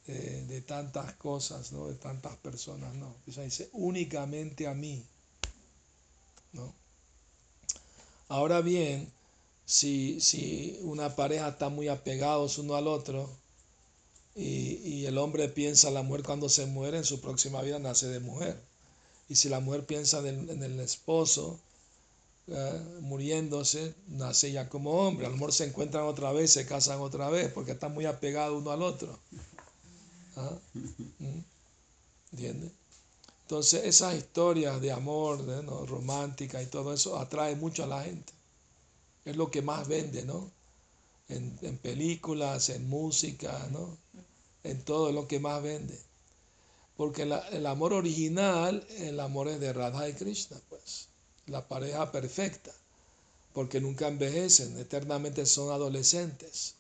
de, 0.08 0.46
de 0.46 0.62
tantas 0.62 1.14
cosas, 1.14 1.72
¿no? 1.72 1.88
De 1.88 1.96
tantas 1.96 2.36
personas, 2.36 2.94
¿no? 2.96 3.16
Krishna 3.24 3.44
dice 3.44 3.70
únicamente 3.72 4.68
a 4.68 4.74
mí, 4.74 5.02
¿no? 6.52 6.81
Ahora 8.32 8.62
bien, 8.62 9.12
si, 9.66 10.22
si 10.22 10.80
una 10.84 11.18
pareja 11.18 11.50
está 11.50 11.68
muy 11.68 11.90
apegados 11.90 12.58
uno 12.60 12.76
al 12.76 12.88
otro 12.88 13.30
y, 14.36 15.06
el 15.06 15.18
hombre 15.18 15.50
piensa 15.50 15.92
la 15.92 16.02
mujer 16.02 16.24
cuando 16.24 16.48
se 16.48 16.66
muere, 16.66 17.00
en 17.00 17.04
su 17.04 17.20
próxima 17.20 17.62
vida 17.62 17.78
nace 17.80 18.08
de 18.08 18.22
mujer. 18.22 18.58
Y 19.28 19.36
si 19.36 19.50
la 19.50 19.60
mujer 19.60 19.86
piensa 19.86 20.20
en 20.26 20.64
el, 20.64 20.80
esposo 20.80 21.60
eh, 22.48 22.82
muriéndose, 23.02 23.94
nace 24.08 24.54
ya 24.54 24.70
como 24.70 24.92
hombre. 25.06 25.26
Al 25.26 25.34
amor 25.34 25.52
se 25.52 25.66
encuentran 25.66 26.06
otra 26.06 26.32
vez, 26.32 26.54
se 26.54 26.66
casan 26.66 27.02
otra 27.02 27.30
vez, 27.30 27.52
porque 27.52 27.74
están 27.74 27.94
muy 27.94 28.06
apegados 28.06 28.62
uno 28.62 28.72
al 28.72 28.82
otro. 28.82 29.20
¿Ah? 30.38 30.58
¿Mm? 31.20 31.40
¿Entiendes? 32.32 32.72
Entonces 33.52 33.84
esas 33.84 34.16
historias 34.16 34.80
de 34.80 34.94
amor, 34.94 35.46
de, 35.46 35.62
romántica 35.86 36.64
y 36.64 36.68
todo 36.68 36.94
eso 36.94 37.20
atrae 37.20 37.54
mucho 37.58 37.84
a 37.84 37.88
la 37.88 38.02
gente. 38.02 38.32
Es 39.26 39.36
lo 39.36 39.52
que 39.52 39.62
más 39.62 39.90
vende, 39.90 40.24
¿no? 40.24 40.50
En, 41.28 41.78
películas, 41.80 42.70
en 42.70 42.88
música, 42.88 43.68
¿no? 43.70 43.98
En 44.64 44.82
todo 44.86 45.10
es 45.10 45.16
lo 45.16 45.28
que 45.28 45.42
más 45.42 45.62
vende. 45.62 46.00
Porque 46.96 47.24
el 47.24 47.66
amor 47.66 47.92
original, 47.92 48.88
el 49.00 49.20
amor 49.20 49.50
es 49.50 49.60
de 49.60 49.74
Radha 49.74 50.08
y 50.08 50.14
Krishna, 50.14 50.56
pues. 50.70 51.10
La 51.48 51.68
pareja 51.68 52.10
perfecta. 52.10 52.72
Porque 53.52 53.82
nunca 53.82 54.08
envejecen, 54.08 54.80
eternamente 54.80 55.46
son 55.46 55.74
adolescentes. 55.74 56.76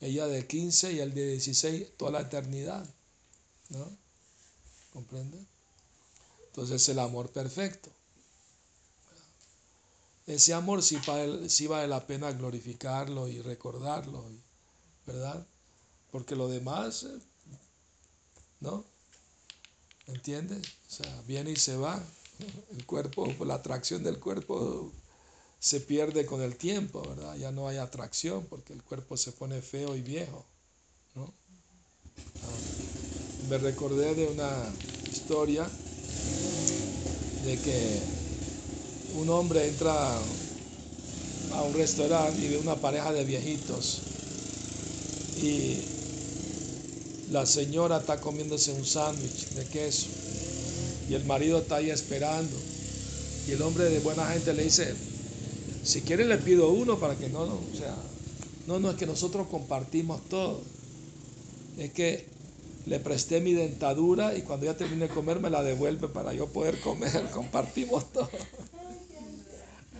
Ella 0.00 0.26
de 0.26 0.46
15 0.46 0.94
y 0.94 1.00
el 1.00 1.12
de 1.12 1.32
16, 1.32 1.98
toda 1.98 2.12
la 2.12 2.20
eternidad. 2.22 2.86
¿No? 3.68 3.94
¿Comprenden? 4.94 5.51
Entonces 6.52 6.82
es 6.82 6.88
el 6.90 6.98
amor 6.98 7.30
perfecto. 7.30 7.90
Ese 10.26 10.52
amor 10.52 10.82
sí 10.82 10.98
vale, 11.66 11.88
la 11.88 12.06
pena 12.06 12.30
glorificarlo 12.30 13.26
y 13.26 13.40
recordarlo, 13.40 14.22
¿verdad? 15.06 15.46
Porque 16.10 16.36
lo 16.36 16.48
demás, 16.48 17.06
¿no? 18.60 18.84
¿Entiendes? 20.06 20.62
O 20.88 20.90
sea, 20.90 21.22
viene 21.26 21.52
y 21.52 21.56
se 21.56 21.76
va. 21.76 22.04
El 22.76 22.84
cuerpo, 22.84 23.32
la 23.46 23.54
atracción 23.54 24.02
del 24.02 24.20
cuerpo 24.20 24.92
se 25.58 25.80
pierde 25.80 26.26
con 26.26 26.42
el 26.42 26.56
tiempo, 26.56 27.02
¿verdad? 27.08 27.36
Ya 27.36 27.50
no 27.50 27.68
hay 27.68 27.78
atracción 27.78 28.44
porque 28.46 28.72
el 28.72 28.82
cuerpo 28.82 29.16
se 29.16 29.32
pone 29.32 29.62
feo 29.62 29.94
y 29.96 30.02
viejo, 30.02 30.44
¿no? 31.14 31.32
Ah, 32.42 33.48
me 33.48 33.58
recordé 33.58 34.14
de 34.14 34.26
una 34.26 34.74
historia 35.08 35.70
de 37.44 37.56
que 37.58 37.98
un 39.18 39.28
hombre 39.30 39.68
entra 39.68 39.92
a 41.52 41.62
un 41.62 41.74
restaurante 41.74 42.40
y 42.40 42.48
ve 42.48 42.58
una 42.58 42.76
pareja 42.76 43.12
de 43.12 43.24
viejitos 43.24 44.00
y 45.42 45.78
la 47.30 47.46
señora 47.46 47.98
está 47.98 48.20
comiéndose 48.20 48.72
un 48.72 48.84
sándwich 48.84 49.48
de 49.50 49.64
queso 49.66 50.06
y 51.08 51.14
el 51.14 51.24
marido 51.24 51.58
está 51.58 51.76
ahí 51.76 51.90
esperando 51.90 52.56
y 53.48 53.52
el 53.52 53.62
hombre 53.62 53.84
de 53.84 53.98
buena 53.98 54.26
gente 54.26 54.54
le 54.54 54.64
dice, 54.64 54.94
si 55.84 56.02
quiere 56.02 56.24
le 56.24 56.38
pido 56.38 56.70
uno 56.70 56.98
para 56.98 57.16
que 57.16 57.28
no, 57.28 57.44
no, 57.44 57.54
o 57.54 57.76
sea, 57.76 57.96
no, 58.66 58.78
no 58.78 58.90
es 58.90 58.96
que 58.96 59.06
nosotros 59.06 59.48
compartimos 59.48 60.20
todo, 60.28 60.60
es 61.76 61.92
que 61.92 62.31
le 62.86 63.00
presté 63.00 63.40
mi 63.40 63.54
dentadura 63.54 64.36
y 64.36 64.42
cuando 64.42 64.66
ya 64.66 64.76
termine 64.76 65.08
de 65.08 65.14
comer 65.14 65.40
me 65.40 65.50
la 65.50 65.62
devuelve 65.62 66.08
para 66.08 66.32
yo 66.32 66.48
poder 66.48 66.80
comer, 66.80 67.30
compartimos 67.32 68.12
todo. 68.12 68.30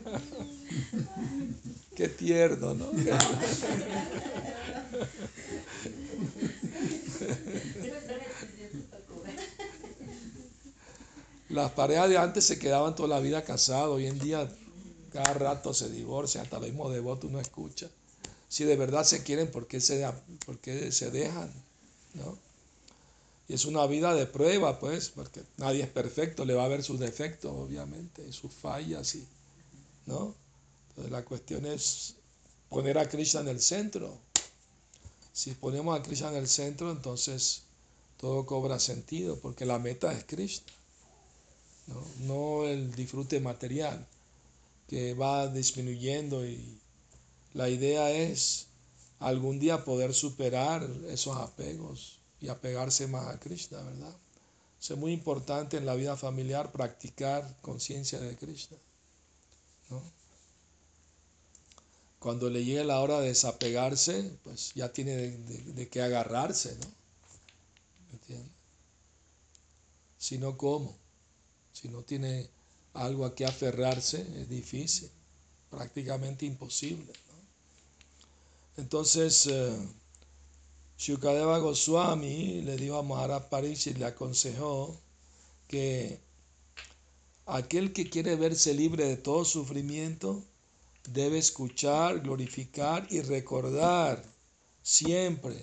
Qué 1.96 2.08
tierno, 2.08 2.74
¿no? 2.74 2.86
Las 11.48 11.70
parejas 11.72 12.08
de 12.08 12.16
antes 12.16 12.44
se 12.44 12.58
quedaban 12.58 12.94
toda 12.94 13.10
la 13.10 13.20
vida 13.20 13.44
casados, 13.44 13.96
hoy 13.96 14.06
en 14.06 14.18
día 14.18 14.48
cada 15.12 15.34
rato 15.34 15.74
se 15.74 15.90
divorcian, 15.90 16.44
hasta 16.44 16.58
lo 16.58 16.64
mismo 16.64 16.88
devoto 16.88 17.26
uno 17.26 17.40
escucha. 17.40 17.90
Si 18.48 18.64
de 18.64 18.76
verdad 18.76 19.04
se 19.04 19.22
quieren, 19.22 19.50
¿por 19.50 19.66
qué 19.66 19.78
se, 19.80 20.10
por 20.46 20.58
qué 20.58 20.90
se 20.92 21.10
dejan? 21.10 21.52
¿No? 22.14 22.38
Y 23.48 23.54
es 23.54 23.64
una 23.64 23.86
vida 23.86 24.14
de 24.14 24.26
prueba, 24.26 24.78
pues, 24.78 25.10
porque 25.10 25.42
nadie 25.56 25.82
es 25.82 25.88
perfecto, 25.88 26.44
le 26.44 26.54
va 26.54 26.64
a 26.64 26.68
ver 26.68 26.82
sus 26.82 27.00
defectos, 27.00 27.52
obviamente, 27.52 28.32
sus 28.32 28.52
fallas, 28.52 29.14
y, 29.14 29.26
¿no? 30.06 30.34
Entonces 30.90 31.12
la 31.12 31.24
cuestión 31.24 31.66
es 31.66 32.14
poner 32.68 32.98
a 32.98 33.08
Krishna 33.08 33.40
en 33.40 33.48
el 33.48 33.60
centro. 33.60 34.16
Si 35.32 35.52
ponemos 35.52 35.98
a 35.98 36.02
Krishna 36.02 36.28
en 36.28 36.36
el 36.36 36.48
centro, 36.48 36.90
entonces 36.90 37.62
todo 38.18 38.46
cobra 38.46 38.78
sentido, 38.78 39.38
porque 39.38 39.66
la 39.66 39.78
meta 39.78 40.12
es 40.12 40.24
Krishna, 40.24 40.72
no, 41.88 42.06
no 42.20 42.66
el 42.68 42.94
disfrute 42.94 43.40
material, 43.40 44.06
que 44.88 45.14
va 45.14 45.48
disminuyendo 45.48 46.46
y 46.46 46.78
la 47.54 47.68
idea 47.68 48.10
es 48.10 48.66
algún 49.18 49.58
día 49.58 49.84
poder 49.84 50.14
superar 50.14 50.88
esos 51.08 51.36
apegos 51.36 52.21
y 52.42 52.48
apegarse 52.48 53.06
más 53.06 53.28
a 53.28 53.38
Krishna, 53.38 53.80
¿verdad? 53.82 54.14
Es 54.80 54.96
muy 54.96 55.12
importante 55.12 55.76
en 55.76 55.86
la 55.86 55.94
vida 55.94 56.16
familiar 56.16 56.72
practicar 56.72 57.56
conciencia 57.62 58.18
de 58.18 58.36
Krishna. 58.36 58.76
¿no? 59.90 60.02
Cuando 62.18 62.50
le 62.50 62.64
llegue 62.64 62.84
la 62.84 62.98
hora 63.00 63.20
de 63.20 63.28
desapegarse, 63.28 64.36
pues 64.42 64.72
ya 64.74 64.92
tiene 64.92 65.14
de, 65.14 65.88
qué 65.88 66.02
agarrarse, 66.02 66.76
¿no? 66.80 66.86
¿Entiendes? 68.12 68.50
Si 70.18 70.36
no, 70.38 70.56
¿cómo? 70.56 70.96
Si 71.72 71.88
no 71.88 72.02
tiene 72.02 72.50
algo 72.94 73.24
a 73.24 73.36
qué 73.36 73.46
aferrarse, 73.46 74.20
es 74.40 74.48
difícil, 74.48 75.10
prácticamente 75.70 76.44
imposible. 76.44 77.12
¿no? 77.12 78.82
Entonces, 78.82 79.46
eh, 79.46 79.76
Shukadeva 80.98 81.58
Goswami 81.58 82.62
le 82.62 82.76
dijo 82.76 82.98
a 82.98 83.02
Maharaj 83.02 83.48
Pariksit, 83.48 83.98
le 83.98 84.06
aconsejó 84.06 84.96
que 85.68 86.20
aquel 87.46 87.92
que 87.92 88.08
quiere 88.08 88.36
verse 88.36 88.72
libre 88.74 89.06
de 89.06 89.16
todo 89.16 89.44
sufrimiento 89.44 90.42
debe 91.04 91.38
escuchar, 91.38 92.20
glorificar 92.20 93.06
y 93.10 93.20
recordar 93.20 94.22
siempre 94.82 95.56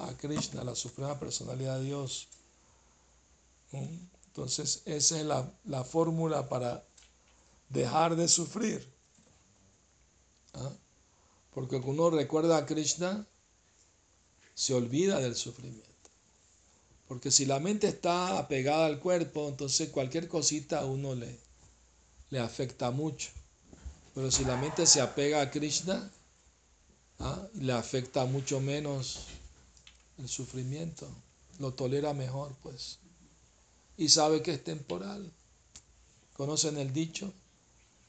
a 0.00 0.16
Krishna, 0.16 0.64
la 0.64 0.74
Suprema 0.74 1.18
Personalidad 1.18 1.78
de 1.78 1.84
Dios. 1.84 2.28
Entonces, 3.72 4.82
esa 4.84 5.18
es 5.18 5.26
la, 5.26 5.52
la 5.64 5.84
fórmula 5.84 6.48
para 6.48 6.84
dejar 7.68 8.16
de 8.16 8.28
sufrir. 8.28 8.88
¿ah? 10.54 10.72
Porque 11.52 11.80
cuando 11.80 12.06
uno 12.06 12.16
recuerda 12.16 12.56
a 12.56 12.66
Krishna, 12.66 13.26
se 14.58 14.74
olvida 14.74 15.20
del 15.20 15.36
sufrimiento. 15.36 15.88
Porque 17.06 17.30
si 17.30 17.46
la 17.46 17.60
mente 17.60 17.86
está 17.86 18.40
apegada 18.40 18.86
al 18.86 18.98
cuerpo, 18.98 19.48
entonces 19.48 19.90
cualquier 19.90 20.26
cosita 20.26 20.80
a 20.80 20.84
uno 20.84 21.14
le, 21.14 21.38
le 22.30 22.40
afecta 22.40 22.90
mucho. 22.90 23.28
Pero 24.16 24.32
si 24.32 24.44
la 24.44 24.56
mente 24.56 24.84
se 24.84 25.00
apega 25.00 25.40
a 25.40 25.52
Krishna, 25.52 26.10
¿ah? 27.20 27.46
le 27.54 27.72
afecta 27.72 28.24
mucho 28.24 28.58
menos 28.58 29.26
el 30.18 30.28
sufrimiento. 30.28 31.08
Lo 31.60 31.72
tolera 31.72 32.12
mejor, 32.12 32.52
pues. 32.60 32.98
Y 33.96 34.08
sabe 34.08 34.42
que 34.42 34.54
es 34.54 34.64
temporal. 34.64 35.32
¿Conocen 36.32 36.78
el 36.78 36.92
dicho? 36.92 37.32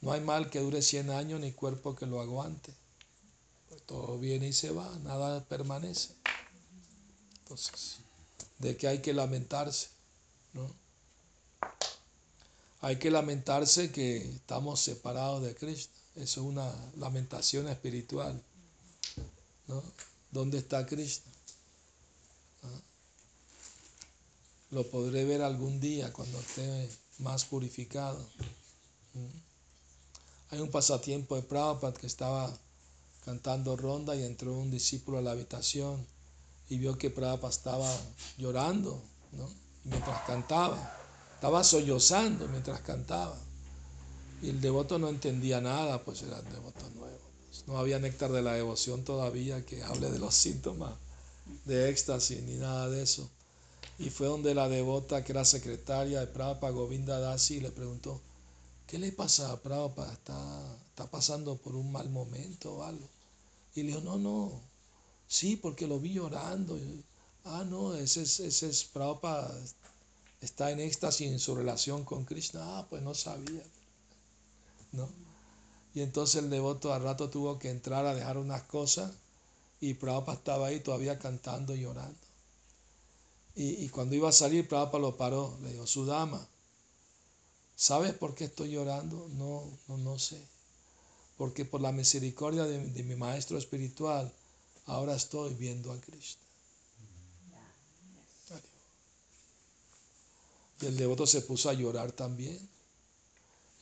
No 0.00 0.10
hay 0.10 0.20
mal 0.20 0.50
que 0.50 0.58
dure 0.58 0.82
100 0.82 1.10
años 1.10 1.40
ni 1.40 1.52
cuerpo 1.52 1.94
que 1.94 2.06
lo 2.06 2.20
aguante. 2.20 2.74
Pues 3.70 3.82
todo 3.86 4.18
viene 4.18 4.48
y 4.48 4.52
se 4.52 4.70
va, 4.70 4.98
nada 4.98 5.42
permanece. 5.44 6.14
Entonces, 7.38 7.98
de 8.58 8.76
que 8.76 8.88
hay 8.88 8.98
que 8.98 9.14
lamentarse, 9.14 9.88
¿no? 10.52 10.70
Hay 12.82 12.96
que 12.96 13.10
lamentarse 13.10 13.92
que 13.92 14.16
estamos 14.18 14.80
separados 14.80 15.42
de 15.42 15.54
Cristo. 15.54 15.94
Eso 16.16 16.40
es 16.40 16.46
una 16.46 16.72
lamentación 16.96 17.68
espiritual. 17.68 18.42
¿no? 19.68 19.82
¿Dónde 20.30 20.58
está 20.58 20.84
Cristo? 20.84 21.30
¿Ah? 22.64 22.80
Lo 24.70 24.90
podré 24.90 25.24
ver 25.24 25.42
algún 25.42 25.78
día 25.78 26.12
cuando 26.12 26.40
esté 26.40 26.90
más 27.18 27.44
purificado. 27.44 28.18
¿Mm? 29.14 29.38
Hay 30.50 30.60
un 30.60 30.70
pasatiempo 30.70 31.36
de 31.36 31.42
Prabhupada 31.42 31.94
que 31.94 32.08
estaba 32.08 32.52
cantando 33.24 33.76
ronda 33.76 34.16
y 34.16 34.22
entró 34.22 34.54
un 34.54 34.70
discípulo 34.70 35.18
a 35.18 35.22
la 35.22 35.32
habitación 35.32 36.06
y 36.68 36.78
vio 36.78 36.96
que 36.96 37.10
Prabhupada 37.10 37.52
estaba 37.52 37.96
llorando, 38.38 39.02
¿no? 39.32 39.48
mientras 39.84 40.22
cantaba, 40.22 40.96
estaba 41.34 41.64
sollozando 41.64 42.46
mientras 42.48 42.80
cantaba. 42.80 43.36
Y 44.42 44.48
el 44.48 44.60
devoto 44.60 44.98
no 44.98 45.08
entendía 45.08 45.60
nada, 45.60 46.02
pues 46.04 46.22
era 46.22 46.40
un 46.40 46.52
devoto 46.52 46.88
nuevo. 46.90 47.18
Pues. 47.48 47.66
no 47.66 47.78
había 47.78 47.98
néctar 47.98 48.30
de 48.30 48.42
la 48.42 48.54
devoción 48.54 49.04
todavía 49.04 49.64
que 49.66 49.82
hable 49.82 50.10
de 50.10 50.18
los 50.18 50.34
síntomas 50.34 50.94
de 51.64 51.90
éxtasis 51.90 52.42
ni 52.42 52.54
nada 52.54 52.88
de 52.88 53.02
eso. 53.02 53.28
Y 53.98 54.10
fue 54.10 54.28
donde 54.28 54.54
la 54.54 54.68
devota, 54.68 55.24
que 55.24 55.32
era 55.32 55.44
secretaria 55.44 56.20
de 56.20 56.26
Prabhupada, 56.26 56.72
Govinda 56.72 57.18
Dasi, 57.18 57.60
le 57.60 57.70
preguntó, 57.70 58.20
¿qué 58.86 58.98
le 58.98 59.12
pasa 59.12 59.52
a 59.52 59.60
Prabhupada? 59.60 60.12
¿Está, 60.12 60.78
¿Está 61.00 61.10
pasando 61.10 61.56
por 61.56 61.74
un 61.76 61.90
mal 61.90 62.10
momento 62.10 62.74
o 62.74 62.82
algo? 62.82 63.08
Y 63.74 63.84
le 63.84 63.88
dijo, 63.88 64.02
no, 64.02 64.18
no, 64.18 64.60
Sí, 65.26 65.56
porque 65.56 65.86
lo 65.86 65.98
vi 65.98 66.12
llorando. 66.12 66.78
Ah, 67.44 67.64
no, 67.64 67.94
ese 67.94 68.22
es, 68.22 68.40
ese 68.40 68.68
es 68.68 68.84
Prabhupada, 68.84 69.56
está 70.42 70.70
en 70.72 70.80
éxtasis 70.80 71.30
en 71.30 71.38
su 71.38 71.54
relación 71.54 72.04
con 72.04 72.26
Krishna. 72.26 72.60
Ah, 72.62 72.86
pues 72.90 73.00
no 73.02 73.14
sabía. 73.14 73.62
¿No? 74.92 75.08
Y 75.94 76.02
entonces 76.02 76.42
el 76.42 76.50
devoto 76.50 76.92
al 76.92 77.02
rato 77.02 77.30
tuvo 77.30 77.58
que 77.58 77.70
entrar 77.70 78.04
a 78.04 78.14
dejar 78.14 78.36
unas 78.36 78.64
cosas 78.64 79.10
y 79.80 79.94
Prabhupada 79.94 80.36
estaba 80.36 80.66
ahí 80.66 80.80
todavía 80.80 81.18
cantando 81.18 81.74
y 81.74 81.80
llorando. 81.80 82.26
Y, 83.54 83.84
y 83.84 83.88
cuando 83.88 84.16
iba 84.16 84.28
a 84.28 84.32
salir, 84.32 84.68
Prabhupada 84.68 84.98
lo 84.98 85.16
paró. 85.16 85.56
Le 85.62 85.72
dijo, 85.72 85.86
Sudama, 85.86 86.46
¿sabes 87.74 88.12
por 88.12 88.34
qué 88.34 88.44
estoy 88.44 88.72
llorando? 88.72 89.28
No, 89.30 89.64
no, 89.88 89.96
no 89.96 90.18
sé. 90.18 90.49
Porque 91.40 91.64
por 91.64 91.80
la 91.80 91.90
misericordia 91.90 92.64
de, 92.64 92.76
de 92.96 93.02
mi 93.02 93.16
maestro 93.16 93.56
espiritual, 93.56 94.30
Ahora 94.90 95.14
estoy 95.14 95.54
viendo 95.54 95.92
a 95.92 96.00
Cristo. 96.00 96.42
Y 100.80 100.86
el 100.86 100.96
devoto 100.96 101.26
se 101.26 101.42
puso 101.42 101.70
a 101.70 101.74
llorar 101.74 102.10
también. 102.10 102.58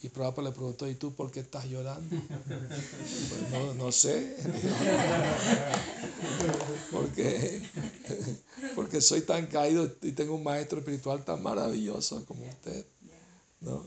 Y 0.03 0.11
Prabhupada 0.11 0.51
le 0.51 0.55
preguntó, 0.55 0.87
¿y 0.87 0.97
tú 0.97 1.14
por 1.14 1.31
qué 1.31 1.40
estás 1.40 1.64
llorando? 1.64 2.14
Pues 2.29 3.51
no, 3.51 3.75
no 3.75 3.90
sé. 3.90 4.37
porque, 6.92 7.62
porque 8.75 9.01
soy 9.01 9.23
tan 9.23 9.47
caído 9.47 9.90
y 10.03 10.12
tengo 10.12 10.35
un 10.35 10.42
maestro 10.42 10.81
espiritual 10.81 11.25
tan 11.25 11.42
maravilloso 11.42 12.23
como 12.27 12.47
usted. 12.47 12.85
¿no? 13.61 13.83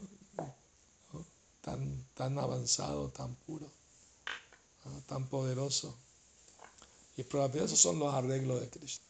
Tan 1.62 2.38
avanzado, 2.38 3.10
tan 3.10 3.36
puro, 3.36 3.70
tan 5.08 5.28
poderoso. 5.28 5.96
Y 7.18 7.24
probablemente 7.24 7.66
esos 7.66 7.80
son 7.80 8.00
los 8.00 8.14
arreglos 8.14 8.62
de 8.62 8.70
Krishna. 8.70 9.06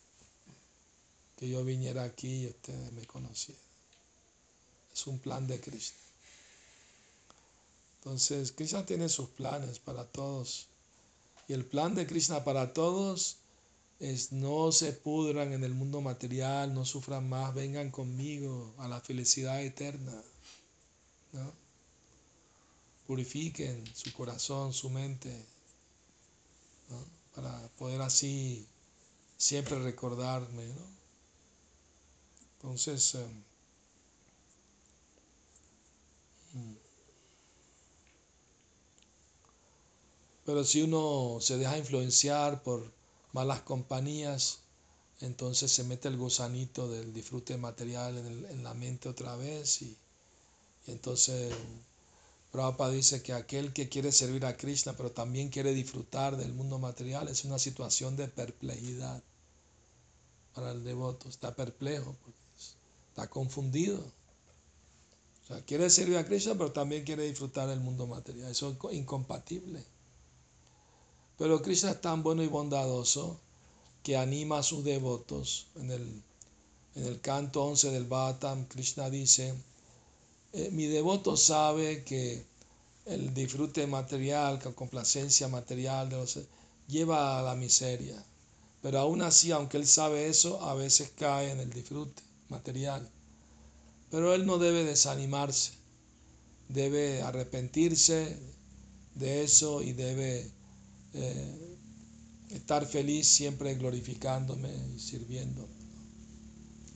Que 1.37 1.49
yo 1.49 1.63
viniera 1.63 2.03
aquí 2.03 2.43
y 2.43 2.47
ustedes 2.47 2.91
me 2.91 3.05
conocieran. 3.05 3.63
Es 4.93 5.07
un 5.07 5.19
plan 5.19 5.47
de 5.47 5.59
Krishna. 5.59 5.97
Entonces, 7.99 8.51
Krishna 8.51 8.85
tiene 8.85 9.09
sus 9.09 9.29
planes 9.29 9.79
para 9.79 10.05
todos. 10.05 10.67
Y 11.47 11.53
el 11.53 11.65
plan 11.65 11.95
de 11.95 12.07
Krishna 12.07 12.43
para 12.43 12.73
todos 12.73 13.37
es 13.99 14.31
no 14.31 14.71
se 14.71 14.93
pudran 14.93 15.53
en 15.53 15.63
el 15.63 15.75
mundo 15.75 16.01
material, 16.01 16.73
no 16.73 16.85
sufran 16.85 17.29
más, 17.29 17.53
vengan 17.53 17.91
conmigo 17.91 18.73
a 18.79 18.87
la 18.87 18.99
felicidad 18.99 19.61
eterna. 19.61 20.23
Purifiquen 23.07 23.83
su 23.95 24.13
corazón, 24.13 24.73
su 24.73 24.89
mente, 24.89 25.45
para 27.35 27.67
poder 27.77 28.01
así 28.01 28.67
siempre 29.37 29.79
recordarme. 29.79 30.73
Entonces, 32.57 33.15
eh, 33.15 33.27
mm. 36.53 36.75
Pero 40.45 40.63
si 40.63 40.81
uno 40.81 41.37
se 41.39 41.57
deja 41.57 41.77
influenciar 41.77 42.63
por 42.63 42.91
malas 43.31 43.61
compañías, 43.61 44.59
entonces 45.21 45.71
se 45.71 45.83
mete 45.83 46.07
el 46.07 46.17
gusanito 46.17 46.89
del 46.89 47.13
disfrute 47.13 47.57
material 47.57 48.17
en, 48.17 48.63
la 48.63 48.73
mente 48.73 49.07
otra 49.07 49.35
vez 49.35 49.81
y, 49.83 49.97
entonces 50.87 51.53
Prabhupada 52.51 52.91
dice 52.91 53.23
que 53.23 53.33
aquel 53.33 53.71
que 53.71 53.87
quiere 53.87 54.11
servir 54.11 54.45
a 54.45 54.57
Krishna 54.57 54.93
pero 54.93 55.11
también 55.11 55.49
quiere 55.49 55.73
disfrutar 55.73 56.35
del 56.35 56.53
mundo 56.53 56.79
material 56.79 57.29
es 57.29 57.45
una 57.45 57.57
situación 57.57 58.17
de 58.17 58.27
perplejidad 58.27 59.23
para 60.53 60.71
el 60.71 60.83
devoto, 60.83 61.29
está 61.29 61.55
perplejo, 61.55 62.15
está 63.09 63.29
confundido. 63.29 64.03
O 65.43 65.47
sea, 65.47 65.61
quiere 65.63 65.89
servir 65.89 66.17
a 66.17 66.25
Krishna 66.25 66.55
pero 66.55 66.73
también 66.73 67.05
quiere 67.05 67.23
disfrutar 67.23 67.69
del 67.69 67.79
mundo 67.79 68.05
material, 68.05 68.51
eso 68.51 68.77
es 68.89 68.97
incompatible. 68.97 69.83
Pero 71.37 71.61
Krishna 71.61 71.91
es 71.91 72.01
tan 72.01 72.21
bueno 72.21 72.43
y 72.43 72.47
bondadoso 72.47 73.39
que 74.03 74.17
anima 74.17 74.59
a 74.59 74.63
sus 74.63 74.83
devotos. 74.83 75.67
En 75.75 75.89
el, 75.89 76.21
en 76.95 77.05
el 77.05 77.21
canto 77.21 77.63
11 77.63 77.91
del 77.91 78.05
Bhattam, 78.05 78.65
Krishna 78.65 79.09
dice, 79.09 79.55
eh, 80.53 80.69
mi 80.71 80.85
devoto 80.85 81.37
sabe 81.37 82.03
que 82.03 82.45
el 83.05 83.33
disfrute 83.33 83.87
material, 83.87 84.59
la 84.63 84.71
complacencia 84.71 85.47
material 85.47 86.09
de 86.09 86.17
los, 86.17 86.39
lleva 86.87 87.39
a 87.39 87.41
la 87.41 87.55
miseria. 87.55 88.23
Pero 88.81 88.99
aún 88.99 89.21
así, 89.21 89.51
aunque 89.51 89.77
él 89.77 89.87
sabe 89.87 90.27
eso, 90.27 90.61
a 90.61 90.73
veces 90.73 91.11
cae 91.17 91.51
en 91.51 91.59
el 91.59 91.69
disfrute 91.69 92.21
material. 92.49 93.07
Pero 94.09 94.33
él 94.33 94.45
no 94.45 94.57
debe 94.57 94.83
desanimarse, 94.83 95.71
debe 96.67 97.21
arrepentirse 97.21 98.37
de 99.15 99.43
eso 99.43 99.81
y 99.81 99.93
debe 99.93 100.49
eh, 101.13 101.77
estar 102.49 102.85
feliz 102.85 103.27
siempre 103.27 103.75
glorificándome 103.75 104.69
y 104.95 104.99
sirviendo. 104.99 105.63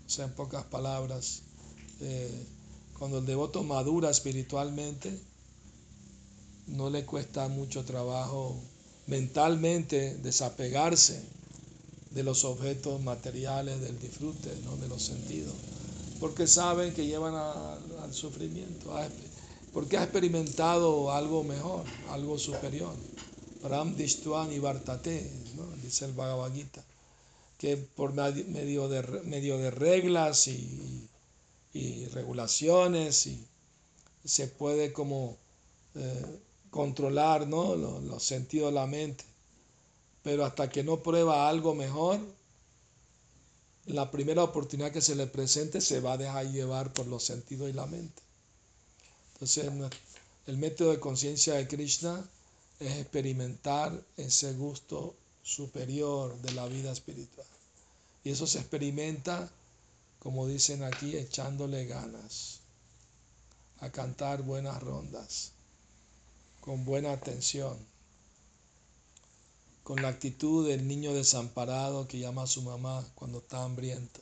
O 0.05 0.09
sea, 0.09 0.25
en 0.25 0.33
pocas 0.33 0.65
palabras, 0.65 1.43
eh, 2.01 2.45
cuando 2.97 3.19
el 3.19 3.25
devoto 3.25 3.63
madura 3.63 4.09
espiritualmente, 4.09 5.19
no 6.67 6.89
le 6.89 7.05
cuesta 7.05 7.47
mucho 7.47 7.83
trabajo 7.83 8.55
mentalmente 9.07 10.15
desapegarse 10.17 11.21
de 12.11 12.23
los 12.23 12.45
objetos 12.45 13.01
materiales, 13.01 13.81
del 13.81 13.99
disfrute, 13.99 14.49
¿no? 14.63 14.77
de 14.77 14.87
los 14.87 15.03
sentidos, 15.03 15.53
porque 16.19 16.47
saben 16.47 16.93
que 16.93 17.05
llevan 17.05 17.35
al 17.35 18.13
sufrimiento, 18.13 18.93
porque 19.73 19.97
ha 19.97 20.03
experimentado 20.03 21.11
algo 21.11 21.43
mejor, 21.43 21.83
algo 22.09 22.39
superior. 22.39 22.93
Ram 23.63 23.95
Dishtuan 23.95 24.53
y 24.53 24.59
Bartate, 24.59 25.29
dice 25.81 26.05
el 26.05 26.13
Bhagavad 26.13 26.53
Gita, 26.53 26.83
que 27.57 27.77
por 27.77 28.13
medio 28.13 28.87
de, 28.87 29.01
medio 29.23 29.57
de 29.57 29.71
reglas 29.71 30.47
y, 30.47 31.09
regulaciones 32.13 33.27
y 33.27 33.45
se 34.23 34.47
puede 34.47 34.93
como 34.93 35.37
eh, 35.95 36.39
controlar 36.69 37.47
¿no? 37.47 37.75
los, 37.75 38.03
los 38.03 38.23
sentidos 38.23 38.69
de 38.69 38.75
la 38.75 38.87
mente. 38.87 39.23
Pero 40.23 40.45
hasta 40.45 40.69
que 40.69 40.83
no 40.83 41.03
prueba 41.03 41.47
algo 41.47 41.75
mejor, 41.75 42.19
la 43.85 44.09
primera 44.09 44.43
oportunidad 44.43 44.91
que 44.91 45.01
se 45.01 45.15
le 45.15 45.27
presente 45.27 45.81
se 45.81 45.99
va 45.99 46.13
a 46.13 46.17
dejar 46.17 46.51
llevar 46.51 46.91
por 46.93 47.05
los 47.07 47.23
sentidos 47.23 47.69
y 47.69 47.73
la 47.73 47.85
mente. 47.85 48.21
Entonces, 49.33 49.69
el 50.47 50.57
método 50.57 50.91
de 50.91 50.99
conciencia 50.99 51.55
de 51.55 51.67
Krishna 51.67 52.23
es 52.79 52.97
experimentar 52.97 54.03
ese 54.17 54.53
gusto 54.53 55.15
superior 55.43 56.35
de 56.41 56.51
la 56.53 56.67
vida 56.67 56.91
espiritual. 56.91 57.47
Y 58.23 58.31
eso 58.31 58.47
se 58.47 58.59
experimenta, 58.59 59.51
como 60.25 60.47
dicen 60.47 60.83
aquí, 60.83 61.15
echándole 61.15 61.85
ganas 61.85 62.61
a 63.77 63.91
cantar 63.91 64.41
buenas 64.41 64.81
rondas, 64.81 65.51
con 66.61 66.83
buena 66.83 67.11
atención, 67.11 67.77
con 69.83 70.01
la 70.01 70.07
actitud 70.07 70.67
del 70.67 70.87
niño 70.87 71.13
desamparado 71.13 72.07
que 72.07 72.17
llama 72.17 72.41
a 72.41 72.47
su 72.47 72.63
mamá 72.63 73.05
cuando 73.13 73.37
está 73.37 73.63
hambriento. 73.63 74.19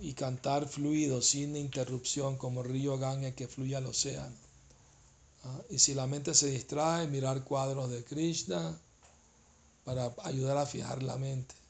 Y 0.00 0.14
cantar 0.14 0.66
fluido, 0.66 1.20
sin 1.20 1.54
interrupción, 1.54 2.38
como 2.38 2.62
río 2.62 2.96
Gange 2.96 3.34
que 3.34 3.48
fluye 3.48 3.76
al 3.76 3.84
océano 3.84 4.34
Ah, 5.44 5.60
y 5.68 5.78
si 5.78 5.92
la 5.92 6.06
mente 6.06 6.32
se 6.32 6.50
distrae, 6.50 7.06
mirar 7.06 7.44
cuadros 7.44 7.90
de 7.90 8.02
Krishna 8.02 8.80
para 9.84 10.14
ayudar 10.24 10.56
a 10.56 10.64
fijar 10.64 11.02
la 11.02 11.18
mente. 11.18 11.65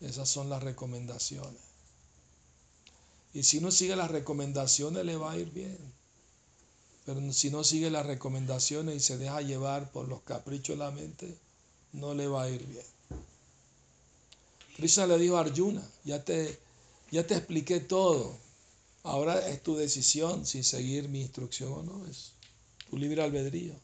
Esas 0.00 0.28
son 0.28 0.48
las 0.50 0.62
recomendaciones. 0.62 1.60
Y 3.32 3.42
si 3.42 3.58
uno 3.58 3.70
sigue 3.70 3.96
las 3.96 4.10
recomendaciones, 4.10 5.04
le 5.04 5.16
va 5.16 5.32
a 5.32 5.38
ir 5.38 5.50
bien. 5.50 5.78
Pero 7.04 7.32
si 7.32 7.50
no 7.50 7.64
sigue 7.64 7.90
las 7.90 8.06
recomendaciones 8.06 8.96
y 8.96 9.00
se 9.00 9.18
deja 9.18 9.40
llevar 9.42 9.92
por 9.92 10.08
los 10.08 10.22
caprichos 10.22 10.76
de 10.76 10.84
la 10.84 10.90
mente, 10.90 11.36
no 11.92 12.14
le 12.14 12.26
va 12.26 12.44
a 12.44 12.50
ir 12.50 12.64
bien. 12.66 12.84
Krishna 14.76 15.06
le 15.06 15.18
dijo 15.18 15.36
a 15.36 15.40
Arjuna, 15.40 15.82
ya 16.04 16.22
te, 16.24 16.58
ya 17.10 17.26
te 17.26 17.34
expliqué 17.34 17.80
todo. 17.80 18.36
Ahora 19.04 19.48
es 19.48 19.62
tu 19.62 19.76
decisión 19.76 20.44
si 20.44 20.62
seguir 20.62 21.08
mi 21.08 21.20
instrucción 21.20 21.72
o 21.72 21.82
no, 21.82 22.06
es 22.06 22.32
tu 22.90 22.96
libre 22.96 23.22
albedrío. 23.22 23.74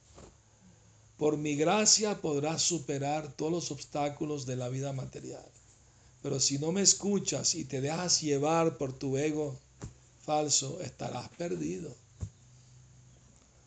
Por 1.17 1.37
mi 1.37 1.55
gracia 1.55 2.21
podrás 2.21 2.63
superar 2.63 3.33
todos 3.33 3.53
los 3.53 3.71
obstáculos 3.71 4.47
de 4.47 4.57
la 4.57 4.69
vida 4.69 4.93
material. 4.93 5.52
Pero 6.23 6.39
si 6.39 6.59
no 6.59 6.73
me 6.73 6.83
escuchas 6.83 7.55
y 7.55 7.65
te 7.65 7.81
dejas 7.81 8.21
llevar 8.21 8.79
por 8.79 8.93
tu 8.93 9.17
ego 9.17 9.59
falso, 10.25 10.81
estarás 10.81 11.29
perdido. 11.31 11.95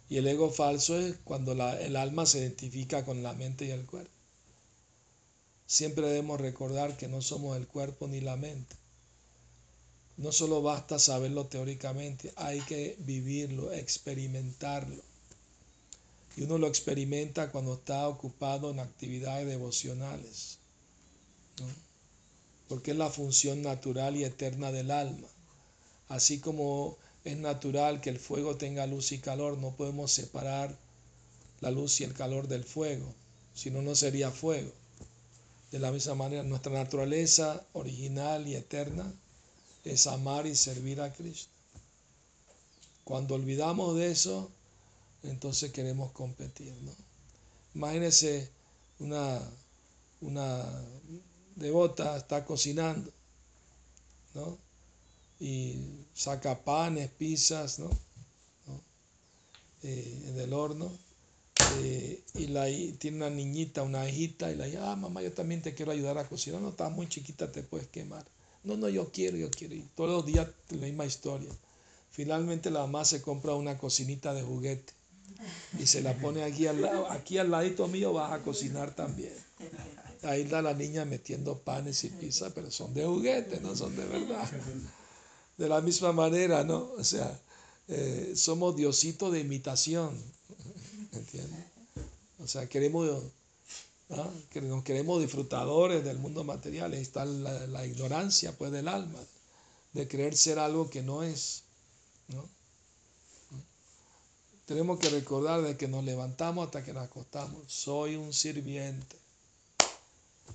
Y 0.10 0.18
el 0.18 0.28
ego 0.28 0.52
falso 0.52 0.98
es 0.98 1.18
cuando 1.24 1.52
el 1.52 1.96
alma 1.96 2.26
se 2.26 2.40
identifica 2.40 3.04
con 3.04 3.24
la 3.24 3.34
mente 3.34 3.66
y 3.66 3.72
el 3.72 3.86
cuerpo. 3.86 4.12
Siempre 5.68 6.08
debemos 6.08 6.40
recordar 6.40 6.96
que 6.96 7.08
no 7.08 7.22
somos 7.22 7.58
el 7.58 7.68
cuerpo 7.68 8.08
ni 8.08 8.22
la 8.22 8.38
mente. 8.38 8.76
No 10.18 10.32
solo 10.32 10.62
basta 10.62 10.98
saberlo 11.00 11.48
teóricamente, 11.48 12.32
hay 12.38 12.62
que 12.62 12.96
vivirlo, 13.00 13.74
experimentarlo. 13.74 15.02
Y 16.38 16.44
uno 16.44 16.58
lo 16.58 16.68
experimenta 16.68 17.52
cuando 17.52 17.74
está 17.74 18.08
ocupado 18.08 18.72
en 18.72 18.80
actividades 18.80 19.48
devocionales, 19.48 20.60
porque 22.68 22.92
es 22.92 22.98
la 22.98 23.10
función 23.10 23.62
natural 23.62 24.16
y 24.16 24.24
eterna 24.24 24.72
del 24.72 24.92
alma. 24.92 25.28
Así 26.08 26.40
como 26.40 26.98
es 27.24 27.38
natural 27.38 28.02
que 28.02 28.10
el 28.10 28.20
fuego 28.20 28.56
tenga 28.56 28.86
luz 28.86 29.12
y 29.12 29.20
calor, 29.20 29.58
no 29.58 29.76
podemos 29.76 30.12
separar 30.12 30.78
la 31.62 31.72
luz 31.72 32.02
y 32.02 32.04
el 32.04 32.14
calor 32.14 32.48
del 32.48 32.64
fuego, 32.64 33.14
si 33.54 33.72
no, 33.72 33.82
no 33.82 33.96
sería 33.96 34.32
fuego. 34.32 34.72
De 35.72 35.80
la 35.80 35.92
misma 35.92 36.16
manera, 36.16 36.44
nuestra 36.44 36.72
naturaleza 36.72 37.66
original 37.74 38.48
y 38.48 38.56
eterna 38.56 39.12
es 39.84 40.08
amar 40.08 40.46
y 40.48 40.56
servir 40.56 41.02
a 41.02 41.12
Cristo. 41.12 41.50
Cuando 43.04 43.36
olvidamos 43.36 43.96
de 43.96 44.12
eso, 44.12 44.52
entonces 45.24 45.72
queremos 45.72 46.12
competir. 46.12 46.74
¿no? 46.82 46.92
Imagínense 47.74 48.50
una, 49.00 49.42
una 50.22 50.64
devota 51.56 52.18
está 52.18 52.46
cocinando, 52.46 53.12
¿no? 54.34 54.58
Y 55.40 55.80
saca 56.14 56.64
panes, 56.64 57.10
pizzas, 57.12 57.80
¿no? 57.80 57.90
eh, 59.86 60.24
en 60.30 60.40
el 60.40 60.54
horno 60.54 60.92
eh, 61.78 62.24
y 62.34 62.48
la, 62.48 62.66
tiene 62.98 63.18
una 63.18 63.30
niñita, 63.30 63.84
una 63.84 64.10
hijita, 64.10 64.52
y 64.52 64.56
la 64.56 64.68
hija, 64.68 64.92
ah, 64.92 64.96
mamá, 64.96 65.22
yo 65.22 65.32
también 65.32 65.62
te 65.62 65.74
quiero 65.74 65.92
ayudar 65.92 66.18
a 66.18 66.28
cocinar. 66.28 66.62
No, 66.62 66.70
estás 66.70 66.92
muy 66.92 67.08
chiquita, 67.08 67.52
te 67.52 67.64
puedes 67.64 67.88
quemar. 67.88 68.26
No, 68.64 68.78
no, 68.78 68.90
yo 68.90 69.12
quiero, 69.12 69.38
yo 69.38 69.50
quiero. 69.52 69.76
Y 69.76 69.82
todos 69.96 70.10
los 70.10 70.26
días 70.26 70.48
la 70.70 70.78
misma 70.78 71.06
historia. 71.06 71.50
Finalmente 72.12 72.72
la 72.72 72.82
mamá 72.82 73.06
se 73.06 73.22
compra 73.22 73.54
una 73.56 73.78
cocinita 73.78 74.34
de 74.34 74.42
juguete 74.42 74.94
y 75.78 75.86
se 75.86 76.02
la 76.02 76.14
pone 76.14 76.44
aquí 76.44 76.66
al 76.66 76.82
lado, 76.82 77.12
aquí 77.12 77.38
al 77.38 77.52
ladito 77.52 77.88
mío 77.88 78.14
vas 78.14 78.32
a 78.32 78.42
cocinar 78.42 78.96
también. 78.96 79.34
Ahí 80.26 80.42
está 80.42 80.62
la 80.62 80.74
niña 80.74 81.06
metiendo 81.06 81.60
panes 81.60 82.04
y 82.04 82.10
pizza, 82.10 82.50
pero 82.54 82.72
son 82.72 82.94
de 82.94 83.06
juguete, 83.06 83.60
no 83.62 83.76
son 83.76 83.96
de 83.96 84.06
verdad. 84.06 84.50
De 85.58 85.70
la 85.70 85.82
misma 85.82 86.12
manera, 86.12 86.64
¿no? 86.64 86.92
O 86.98 87.04
sea, 87.04 87.40
eh, 87.88 88.34
somos 88.36 88.76
diositos 88.76 89.32
de 89.32 89.40
imitación, 89.40 90.20
¿entiendes? 91.12 91.66
O 92.40 92.48
sea, 92.48 92.68
queremos, 92.68 93.24
que 94.50 94.62
nos 94.62 94.84
queremos 94.84 95.22
disfrutadores 95.22 96.04
del 96.04 96.18
mundo 96.18 96.44
material. 96.44 96.94
Ahí 96.94 97.02
está 97.02 97.24
la, 97.24 97.68
la, 97.68 97.86
ignorancia, 97.86 98.52
pues, 98.58 98.72
del 98.72 98.88
alma, 98.88 99.20
de 99.94 100.08
creer 100.08 100.36
ser 100.36 100.60
algo 100.60 100.90
que 100.90 101.04
no 101.04 101.24
es, 101.24 101.64
¿no? 102.30 102.44
Tenemos 104.66 105.00
que 105.00 105.10
recordar 105.10 105.62
de 105.62 105.78
que 105.78 105.88
nos 105.88 106.04
levantamos 106.04 106.66
hasta 106.66 106.84
que 106.84 106.92
nos 106.92 107.04
acostamos. 107.04 107.62
Soy 107.68 108.16
un 108.16 108.34
sirviente 108.34 109.25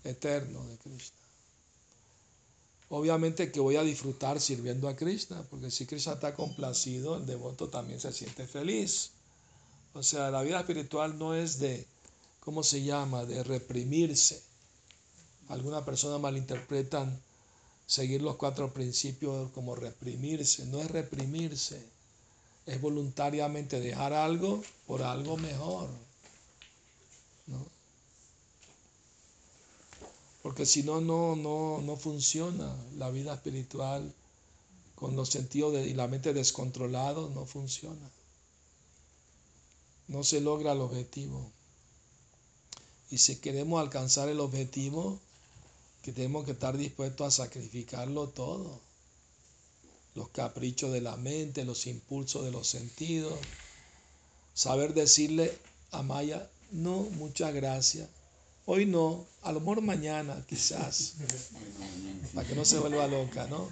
eterno 0.05 0.65
de 0.67 0.77
Krishna. 0.79 1.17
Obviamente 2.89 3.53
que 3.53 3.61
voy 3.61 3.77
a 3.77 3.83
disfrutar 3.83 4.41
sirviendo 4.41 4.89
a 4.89 4.97
Krishna, 4.97 5.43
porque 5.49 5.71
si 5.71 5.87
Krishna 5.87 6.15
está 6.15 6.35
complacido, 6.35 7.17
el 7.17 7.27
devoto 7.27 7.69
también 7.69 8.01
se 8.01 8.13
siente 8.13 8.47
feliz. 8.47 9.11
O 9.95 10.03
sea, 10.03 10.31
la 10.31 10.43
vida 10.43 10.61
espiritual 10.61 11.19
no 11.19 11.35
es 11.35 11.59
de, 11.59 11.87
¿cómo 12.41 12.63
se 12.63 12.83
llama?, 12.83 13.25
de 13.25 13.45
reprimirse. 13.45 14.43
Algunas 15.49 15.85
personas 15.85 16.21
malinterpretan 16.21 17.21
seguir 17.87 18.23
los 18.23 18.37
cuatro 18.37 18.73
principios 18.73 19.51
como 19.53 19.77
reprimirse. 19.77 20.67
No 20.67 20.81
es 20.81 20.91
reprimirse 20.91 21.81
es 22.71 22.81
voluntariamente 22.81 23.81
dejar 23.81 24.13
algo 24.13 24.63
por 24.87 25.03
algo 25.03 25.37
mejor. 25.37 25.89
¿no? 27.47 27.67
Porque 30.43 30.67
si 30.67 30.83
no, 30.83 31.01
no, 31.01 31.37
no, 31.37 31.81
no 31.83 31.97
funciona 31.97 32.75
la 32.97 33.11
vida 33.11 33.35
espiritual 33.35 34.15
con 34.95 35.17
los 35.17 35.29
sentidos 35.31 35.75
y 35.87 35.95
la 35.95 36.09
mente 36.09 36.33
descontrolados, 36.33 37.31
no 37.33 37.47
funciona. 37.47 38.11
No 40.09 40.25
se 40.25 40.41
logra 40.41 40.73
el 40.73 40.81
objetivo. 40.81 41.51
Y 43.11 43.19
si 43.19 43.37
queremos 43.37 43.81
alcanzar 43.81 44.29
el 44.29 44.41
objetivo, 44.41 45.19
que 46.03 46.13
tenemos 46.13 46.45
que 46.45 46.53
estar 46.53 46.77
dispuestos 46.77 47.27
a 47.27 47.45
sacrificarlo 47.45 48.29
todo 48.29 48.81
los 50.15 50.29
caprichos 50.31 50.93
de 50.93 51.01
la 51.01 51.17
mente, 51.17 51.65
los 51.65 51.87
impulsos 51.87 52.45
de 52.45 52.51
los 52.51 52.67
sentidos. 52.67 53.39
Saber 54.55 54.95
decirle 54.95 55.57
a 55.93 56.03
Maya, 56.03 56.51
no, 56.73 57.03
muchas 57.03 57.55
gracias. 57.55 58.09
Hoy 58.73 58.87
no, 58.87 59.27
a 59.43 59.51
lo 59.51 59.59
mejor 59.59 59.81
mañana 59.81 60.45
quizás, 60.49 61.15
para 62.33 62.47
que 62.47 62.55
no 62.55 62.65
se 62.65 62.79
vuelva 62.79 63.09
loca, 63.09 63.49
¿no? 63.49 63.69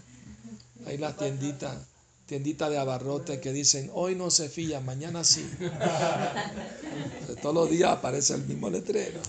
Hay 0.87 0.99
las 0.99 1.17
tienditas, 1.17 1.79
tienditas 2.27 2.69
de 2.69 2.79
abarrote 2.79 3.41
que 3.41 3.53
dicen, 3.53 3.93
hoy 3.95 4.17
no 4.17 4.29
se 4.33 4.49
fía, 4.49 4.81
mañana 4.81 5.23
sí. 5.23 5.49
todos 7.43 7.55
los 7.55 7.71
días 7.71 7.93
aparece 7.93 8.35
el 8.35 8.45
mismo 8.45 8.71
letrero. 8.71 9.21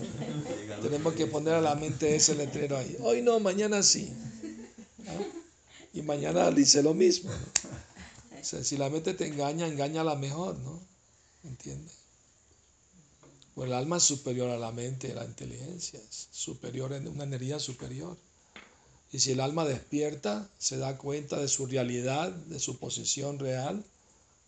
Tenemos 0.82 1.14
que 1.14 1.28
poner 1.28 1.54
a 1.54 1.62
la 1.62 1.76
mente 1.76 2.16
ese 2.16 2.34
letrero 2.34 2.76
ahí. 2.76 2.98
Hoy 3.02 3.22
no, 3.22 3.40
mañana 3.40 3.84
sí 3.84 4.12
y 5.94 6.02
mañana 6.02 6.50
dice 6.50 6.82
lo 6.82 6.96
mismo. 6.96 7.30
O 7.30 8.44
sea, 8.44 8.64
si 8.64 8.76
la 8.76 8.90
mente 8.90 9.14
te 9.14 9.28
engaña, 9.28 9.68
engaña 9.68 10.02
a 10.02 10.06
la 10.06 10.16
mejor, 10.16 10.58
¿no? 10.58 10.80
¿Entiendes? 11.44 11.99
Pues 13.60 13.72
el 13.72 13.76
alma 13.76 13.98
es 13.98 14.04
superior 14.04 14.50
a 14.52 14.58
la 14.58 14.72
mente, 14.72 15.12
a 15.12 15.16
la 15.16 15.26
inteligencia, 15.26 16.00
es 16.00 16.30
superior 16.32 16.94
en 16.94 17.10
una 17.10 17.26
energía 17.26 17.60
superior. 17.60 18.16
Y 19.12 19.20
si 19.20 19.34
el 19.34 19.42
alma 19.42 19.66
despierta, 19.66 20.48
se 20.58 20.78
da 20.78 20.98
cuenta 20.98 21.36
de 21.36 21.50
su 21.50 21.66
realidad, 21.66 22.32
de 22.32 22.58
su 22.58 22.80
posición 22.80 23.38
real, 23.38 23.84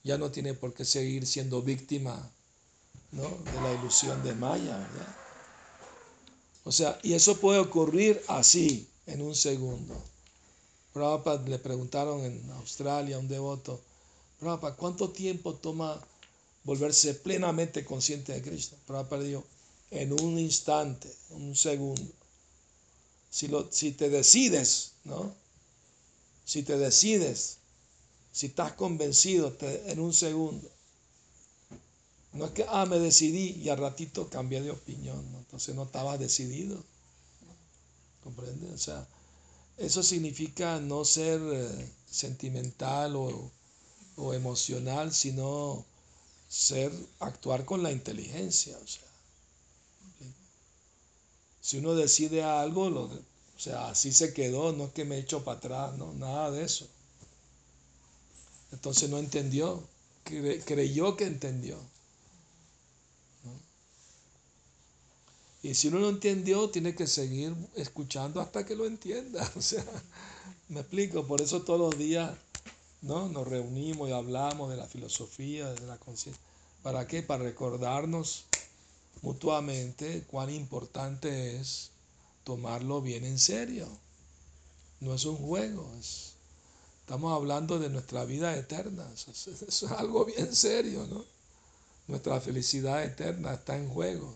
ya 0.05 0.17
no 0.17 0.31
tiene 0.31 0.53
por 0.53 0.73
qué 0.73 0.85
seguir 0.85 1.27
siendo 1.27 1.61
víctima 1.61 2.31
¿no? 3.11 3.23
de 3.23 3.61
la 3.61 3.73
ilusión 3.73 4.23
de 4.23 4.33
Maya. 4.33 4.79
O 6.63 6.71
sea, 6.71 6.97
y 7.03 7.11
eso 7.11 7.37
puede 7.37 7.59
ocurrir 7.59 8.21
así, 8.29 8.87
en 9.07 9.23
un 9.23 9.35
segundo. 9.35 10.01
Prabhupada 10.93 11.45
le 11.49 11.59
preguntaron 11.59 12.23
en 12.23 12.49
Australia 12.51 13.17
a 13.17 13.19
un 13.19 13.27
devoto, 13.27 13.81
Prabhupada, 14.39 14.77
¿cuánto 14.77 15.09
tiempo 15.09 15.55
toma 15.55 15.99
volverse 16.63 17.13
plenamente 17.15 17.83
consciente 17.85 18.33
de 18.33 18.41
Cristo? 18.41 18.75
Prabhupada 18.87 19.23
dijo, 19.23 19.45
en 19.89 20.13
un 20.13 20.39
instante, 20.39 21.13
un 21.31 21.55
segundo. 21.55 22.11
Si, 23.29 23.47
lo, 23.47 23.71
si 23.71 23.91
te 23.91 24.09
decides, 24.09 24.93
¿no? 25.03 25.33
Si 26.45 26.63
te 26.63 26.77
decides, 26.77 27.57
si 28.31 28.47
estás 28.47 28.73
convencido 28.73 29.55
en 29.61 29.99
un 29.99 30.13
segundo. 30.13 30.69
No 32.33 32.45
es 32.45 32.51
que, 32.51 32.65
ah, 32.67 32.85
me 32.85 32.99
decidí 32.99 33.51
y 33.61 33.69
al 33.69 33.77
ratito 33.77 34.29
cambié 34.29 34.61
de 34.61 34.71
opinión, 34.71 35.23
entonces 35.37 35.75
no 35.75 35.83
estabas 35.83 36.19
decidido. 36.19 36.81
¿Comprendes? 38.23 38.71
O 38.71 38.77
sea, 38.77 39.07
eso 39.77 40.03
significa 40.03 40.79
no 40.79 41.03
ser 41.03 41.41
eh, 41.41 41.89
sentimental 42.09 43.15
o, 43.15 43.51
emocional, 44.33 45.11
sino 45.11 45.83
ser, 46.51 46.91
actuar 47.21 47.63
con 47.63 47.81
la 47.81 47.93
inteligencia. 47.93 48.77
O 48.77 48.87
sea, 48.87 49.07
si 51.61 51.77
uno 51.77 51.95
decide 51.95 52.43
algo, 52.43 52.89
lo, 52.89 53.03
o 53.03 53.09
sea, 53.57 53.87
así 53.87 54.11
se 54.11 54.33
quedó, 54.33 54.73
no 54.73 54.85
es 54.85 54.91
que 54.91 55.05
me 55.05 55.17
echo 55.17 55.45
para 55.45 55.59
atrás, 55.59 55.97
no, 55.97 56.13
nada 56.13 56.51
de 56.51 56.65
eso. 56.65 56.87
Entonces 58.73 59.09
no 59.09 59.17
entendió, 59.17 59.81
creyó 60.25 61.15
que 61.15 61.25
entendió. 61.25 61.77
Y 65.63 65.75
si 65.75 65.87
uno 65.87 65.99
no 65.99 66.09
entendió, 66.09 66.69
tiene 66.69 66.95
que 66.95 67.07
seguir 67.07 67.55
escuchando 67.75 68.41
hasta 68.41 68.65
que 68.65 68.75
lo 68.75 68.85
entienda. 68.85 69.49
O 69.55 69.61
sea, 69.61 69.85
me 70.67 70.81
explico, 70.81 71.25
por 71.27 71.41
eso 71.41 71.61
todos 71.61 71.79
los 71.79 71.97
días 71.97 72.31
¿no? 73.01 73.27
nos 73.29 73.47
reunimos 73.47 74.09
y 74.09 74.13
hablamos 74.13 74.69
de 74.69 74.77
la 74.77 74.87
filosofía, 74.87 75.71
de 75.73 75.87
la 75.87 75.97
conciencia. 75.97 76.41
¿Para 76.83 77.07
qué? 77.07 77.21
Para 77.21 77.43
recordarnos 77.43 78.45
mutuamente 79.21 80.23
cuán 80.27 80.49
importante 80.49 81.57
es 81.57 81.91
tomarlo 82.43 83.01
bien 83.01 83.25
en 83.25 83.39
serio. 83.39 83.87
No 84.99 85.13
es 85.15 85.25
un 85.25 85.37
juego, 85.37 85.89
estamos 86.99 87.33
hablando 87.33 87.79
de 87.79 87.89
nuestra 87.89 88.25
vida 88.25 88.55
eterna. 88.55 89.09
Eso, 89.13 89.31
eso 89.31 89.65
es 89.67 89.83
algo 89.91 90.25
bien 90.25 90.55
serio, 90.55 91.05
¿no? 91.07 91.25
Nuestra 92.07 92.39
felicidad 92.41 93.03
eterna 93.03 93.53
está 93.53 93.77
en 93.77 93.89
juego. 93.89 94.35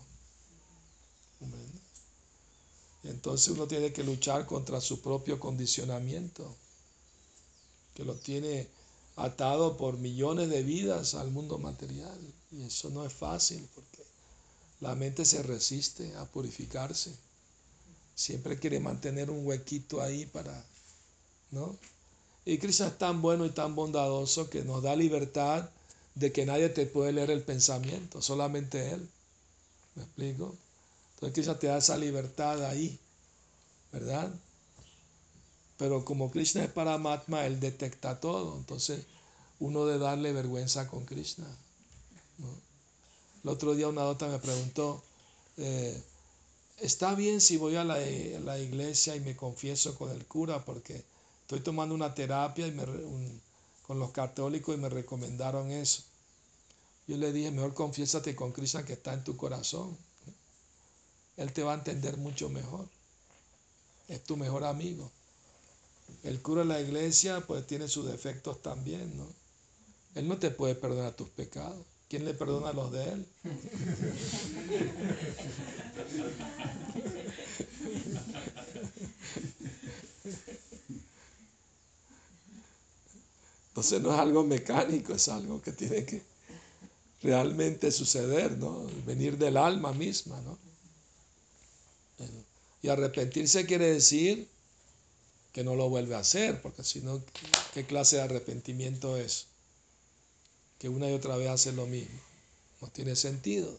Entonces 3.04 3.48
uno 3.48 3.66
tiene 3.66 3.92
que 3.92 4.02
luchar 4.02 4.46
contra 4.46 4.80
su 4.80 5.00
propio 5.00 5.38
condicionamiento, 5.38 6.54
que 7.96 8.04
lo 8.04 8.14
tiene 8.14 8.68
atado 9.16 9.78
por 9.78 9.96
millones 9.96 10.50
de 10.50 10.62
vidas 10.62 11.14
al 11.14 11.30
mundo 11.30 11.58
material. 11.58 12.18
Y 12.52 12.62
eso 12.64 12.90
no 12.90 13.04
es 13.04 13.12
fácil 13.12 13.66
porque 13.74 14.04
la 14.80 14.94
mente 14.94 15.24
se 15.24 15.42
resiste 15.42 16.14
a 16.16 16.26
purificarse. 16.26 17.10
Siempre 18.14 18.58
quiere 18.58 18.78
mantener 18.80 19.30
un 19.30 19.46
huequito 19.46 20.02
ahí 20.02 20.26
para, 20.26 20.64
¿no? 21.50 21.76
Y 22.44 22.58
Cristo 22.58 22.86
es 22.86 22.96
tan 22.98 23.20
bueno 23.22 23.44
y 23.44 23.50
tan 23.50 23.74
bondadoso 23.74 24.48
que 24.48 24.62
nos 24.62 24.82
da 24.82 24.94
libertad 24.94 25.68
de 26.14 26.32
que 26.32 26.46
nadie 26.46 26.68
te 26.68 26.86
puede 26.86 27.12
leer 27.12 27.30
el 27.30 27.42
pensamiento, 27.42 28.22
solamente 28.22 28.90
Él. 28.90 29.08
¿Me 29.96 30.02
explico? 30.02 30.54
Entonces 31.14 31.34
Krishna 31.34 31.58
te 31.58 31.66
da 31.66 31.78
esa 31.78 31.96
libertad 31.96 32.64
ahí, 32.64 32.98
¿verdad? 33.90 34.32
Pero 35.78 36.04
como 36.04 36.30
Krishna 36.30 36.64
es 36.64 36.70
Paramatma, 36.70 37.46
Él 37.46 37.60
detecta 37.60 38.20
todo. 38.20 38.56
Entonces 38.56 39.04
uno 39.58 39.86
de 39.86 39.98
darle 39.98 40.32
vergüenza 40.32 40.88
con 40.88 41.04
Krishna. 41.04 41.46
El 43.42 43.50
otro 43.50 43.74
día 43.74 43.88
una 43.88 44.02
dota 44.02 44.28
me 44.28 44.38
preguntó, 44.38 45.02
eh, 45.56 46.02
¿está 46.78 47.14
bien 47.14 47.40
si 47.40 47.56
voy 47.56 47.76
a 47.76 47.84
la, 47.84 48.58
iglesia 48.58 49.16
y 49.16 49.20
me 49.20 49.36
confieso 49.36 49.94
con 49.96 50.10
el 50.10 50.26
cura? 50.26 50.64
Porque 50.64 51.04
estoy 51.42 51.60
tomando 51.60 51.94
una 51.94 52.14
terapia 52.14 52.66
y 52.66 52.72
me, 52.72 52.84
con 53.86 53.98
los 53.98 54.10
católicos 54.10 54.74
y 54.74 54.78
me 54.78 54.88
recomendaron 54.88 55.70
eso. 55.70 56.02
Yo 57.06 57.16
le 57.16 57.32
dije, 57.32 57.50
mejor 57.52 57.72
confiésate 57.72 58.34
con 58.34 58.52
Krishna 58.52 58.84
que 58.84 58.94
está 58.94 59.14
en 59.14 59.22
tu 59.22 59.36
corazón. 59.36 59.96
Él 61.36 61.52
te 61.52 61.62
va 61.62 61.72
a 61.72 61.76
entender 61.76 62.16
mucho 62.16 62.48
mejor. 62.48 62.88
Es 64.08 64.24
tu 64.24 64.36
mejor 64.36 64.64
amigo. 64.64 65.10
El 66.22 66.40
cura 66.42 66.62
de 66.62 66.68
la 66.68 66.80
iglesia 66.80 67.40
pues 67.40 67.66
tiene 67.66 67.88
sus 67.88 68.06
defectos 68.06 68.62
también, 68.62 69.16
¿no? 69.16 69.26
Él 70.14 70.26
no 70.26 70.38
te 70.38 70.50
puede 70.50 70.74
perdonar 70.74 71.14
tus 71.14 71.28
pecados. 71.28 71.84
¿Quién 72.08 72.24
le 72.24 72.34
perdona 72.34 72.72
los 72.72 72.90
de 72.92 73.04
él? 73.04 73.26
Entonces 83.68 84.00
no 84.00 84.14
es 84.14 84.18
algo 84.18 84.42
mecánico, 84.42 85.12
es 85.12 85.28
algo 85.28 85.60
que 85.60 85.72
tiene 85.72 86.04
que 86.06 86.22
realmente 87.22 87.90
suceder, 87.90 88.56
¿no? 88.56 88.86
Venir 89.04 89.36
del 89.36 89.56
alma 89.56 89.92
misma, 89.92 90.40
¿no? 90.40 90.58
Y 92.82 92.88
arrepentirse 92.88 93.66
quiere 93.66 93.92
decir 93.92 94.48
que 95.56 95.64
no 95.64 95.74
lo 95.74 95.88
vuelve 95.88 96.14
a 96.14 96.18
hacer, 96.18 96.60
porque 96.60 96.84
si 96.84 97.00
no, 97.00 97.22
¿qué 97.72 97.86
clase 97.86 98.16
de 98.16 98.22
arrepentimiento 98.22 99.16
es? 99.16 99.46
Que 100.78 100.90
una 100.90 101.10
y 101.10 101.14
otra 101.14 101.34
vez 101.38 101.48
hace 101.48 101.72
lo 101.72 101.86
mismo. 101.86 102.20
No 102.82 102.88
tiene 102.88 103.16
sentido, 103.16 103.74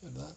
¿verdad? 0.00 0.34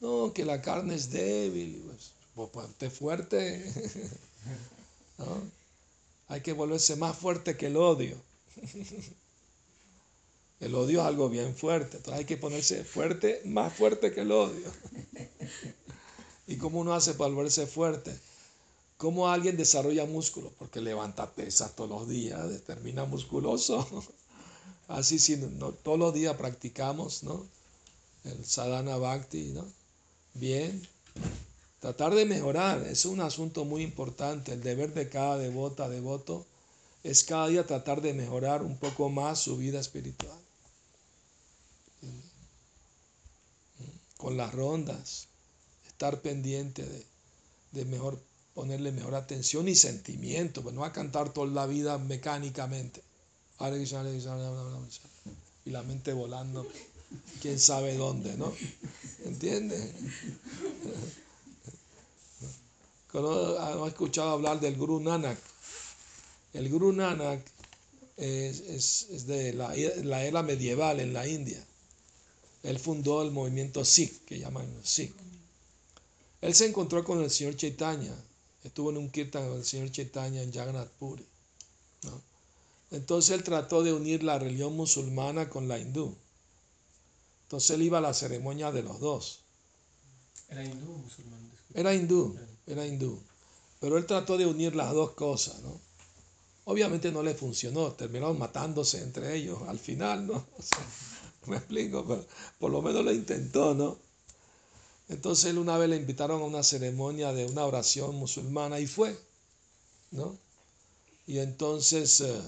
No, 0.00 0.32
que 0.32 0.44
la 0.44 0.60
carne 0.60 0.96
es 0.96 1.12
débil, 1.12 1.80
pues, 1.86 2.10
pues 2.34 2.50
ponte 2.50 2.90
fuerte. 2.90 3.64
¿no? 5.18 5.48
hay 6.26 6.40
que 6.40 6.52
volverse 6.52 6.96
más 6.96 7.16
fuerte 7.16 7.56
que 7.56 7.68
el 7.68 7.76
odio. 7.76 8.20
El 10.58 10.74
odio 10.74 11.02
es 11.02 11.06
algo 11.06 11.28
bien 11.28 11.54
fuerte, 11.54 11.98
entonces 11.98 12.18
hay 12.18 12.24
que 12.24 12.36
ponerse 12.36 12.84
fuerte, 12.84 13.42
más 13.44 13.72
fuerte 13.72 14.12
que 14.12 14.22
el 14.22 14.32
odio. 14.32 14.72
¿Y 16.46 16.56
cómo 16.56 16.80
uno 16.80 16.94
hace 16.94 17.12
para 17.14 17.32
volverse 17.32 17.66
fuerte? 17.66 18.18
¿Cómo 19.04 19.28
alguien 19.28 19.58
desarrolla 19.58 20.06
músculo? 20.06 20.50
Porque 20.58 20.80
levanta 20.80 21.30
pesas 21.30 21.76
todos 21.76 21.90
los 21.90 22.08
días, 22.08 22.40
termina 22.66 23.04
musculoso. 23.04 23.86
Así 24.88 25.18
todos 25.82 25.98
los 25.98 26.14
días 26.14 26.34
practicamos, 26.36 27.22
¿no? 27.22 27.46
El 28.24 28.46
sadhana 28.46 28.96
bhakti, 28.96 29.50
¿no? 29.52 29.66
Bien, 30.32 30.88
Tratar 31.80 32.14
de 32.14 32.24
mejorar 32.24 32.82
es 32.86 33.04
un 33.04 33.20
asunto 33.20 33.66
muy 33.66 33.82
importante. 33.82 34.54
El 34.54 34.62
deber 34.62 34.94
de 34.94 35.10
cada 35.10 35.36
devota, 35.36 35.86
devoto, 35.90 36.46
es 37.02 37.24
cada 37.24 37.48
día 37.48 37.66
tratar 37.66 38.00
de 38.00 38.14
mejorar 38.14 38.62
un 38.62 38.78
poco 38.78 39.10
más 39.10 39.40
su 39.40 39.58
vida 39.58 39.80
espiritual. 39.80 40.38
Con 44.16 44.38
las 44.38 44.54
rondas, 44.54 45.28
estar 45.86 46.22
pendiente 46.22 46.86
de, 47.72 47.84
mejor 47.84 48.18
ponerle 48.54 48.92
mejor 48.92 49.14
atención 49.14 49.68
y 49.68 49.74
sentimiento, 49.74 50.62
pues 50.62 50.74
no 50.74 50.82
va 50.82 50.88
a 50.88 50.92
cantar 50.92 51.32
toda 51.32 51.48
la 51.48 51.66
vida 51.66 51.98
mecánicamente. 51.98 53.02
Y 55.64 55.70
la 55.70 55.82
mente 55.82 56.12
volando, 56.12 56.66
quién 57.40 57.58
sabe 57.58 57.96
dónde, 57.96 58.36
¿no? 58.36 58.52
¿Entiendes? 59.24 59.92
¿Han 63.12 63.86
escuchado 63.86 64.30
hablar 64.30 64.60
del 64.60 64.76
Guru 64.76 65.00
Nanak? 65.00 65.38
El 66.52 66.68
Guru 66.68 66.92
Nanak 66.92 67.40
es, 68.16 69.26
de 69.26 69.52
la, 69.52 69.74
era 69.74 70.42
medieval 70.42 71.00
en 71.00 71.12
la 71.12 71.26
India. 71.26 71.62
Él 72.62 72.78
fundó 72.78 73.22
el 73.22 73.30
movimiento 73.30 73.84
Sikh, 73.84 74.24
que 74.24 74.38
llaman 74.38 74.66
Sikh. 74.82 75.14
Él 76.40 76.54
se 76.54 76.66
encontró 76.66 77.04
con 77.04 77.22
el 77.22 77.30
señor 77.30 77.56
Chaitanya, 77.56 78.14
estuvo 78.64 78.90
en 78.90 78.96
un 78.96 79.10
kirtan 79.10 79.48
con 79.48 79.58
el 79.58 79.64
señor 79.64 79.90
Chaitanya 79.90 80.42
en 80.42 80.52
Jagannath 80.52 80.90
Puri. 80.98 81.24
Entonces 82.90 83.34
él 83.34 83.42
trató 83.42 83.82
de 83.82 83.92
unir 83.92 84.22
la 84.22 84.38
religión 84.38 84.76
musulmana 84.76 85.48
con 85.48 85.68
la 85.68 85.78
hindú. 85.78 86.16
Entonces 87.44 87.70
él 87.70 87.82
iba 87.82 87.98
a 87.98 88.00
la 88.00 88.14
ceremonia 88.14 88.72
de 88.72 88.82
los 88.82 89.00
dos. 89.00 89.40
¿Era 90.48 90.64
hindú 90.64 90.92
o 90.92 90.98
musulmán? 90.98 91.50
Era 91.74 91.94
hindú 91.94 92.36
era 92.66 92.86
hindú. 92.86 93.20
Pero 93.80 93.98
él 93.98 94.06
trató 94.06 94.38
de 94.38 94.46
unir 94.46 94.74
las 94.74 94.92
dos 94.92 95.10
cosas, 95.12 95.60
¿no? 95.62 95.80
Obviamente 96.64 97.12
no 97.12 97.22
le 97.22 97.34
funcionó, 97.34 97.92
terminaron 97.92 98.38
matándose 98.38 99.02
entre 99.02 99.36
ellos 99.36 99.60
al 99.68 99.78
final, 99.78 100.26
¿no? 100.26 100.46
me 101.46 101.56
explico, 101.56 102.04
pero 102.06 102.24
por 102.58 102.70
lo 102.70 102.80
menos 102.80 103.04
lo 103.04 103.12
intentó, 103.12 103.74
¿no? 103.74 103.98
Entonces 105.08 105.46
él 105.46 105.58
una 105.58 105.76
vez 105.76 105.88
le 105.88 105.96
invitaron 105.96 106.40
a 106.40 106.44
una 106.44 106.62
ceremonia 106.62 107.32
de 107.32 107.46
una 107.46 107.64
oración 107.66 108.14
musulmana 108.16 108.80
y 108.80 108.86
fue, 108.86 109.18
¿no? 110.10 110.38
Y 111.26 111.38
entonces, 111.38 112.20
eh, 112.20 112.42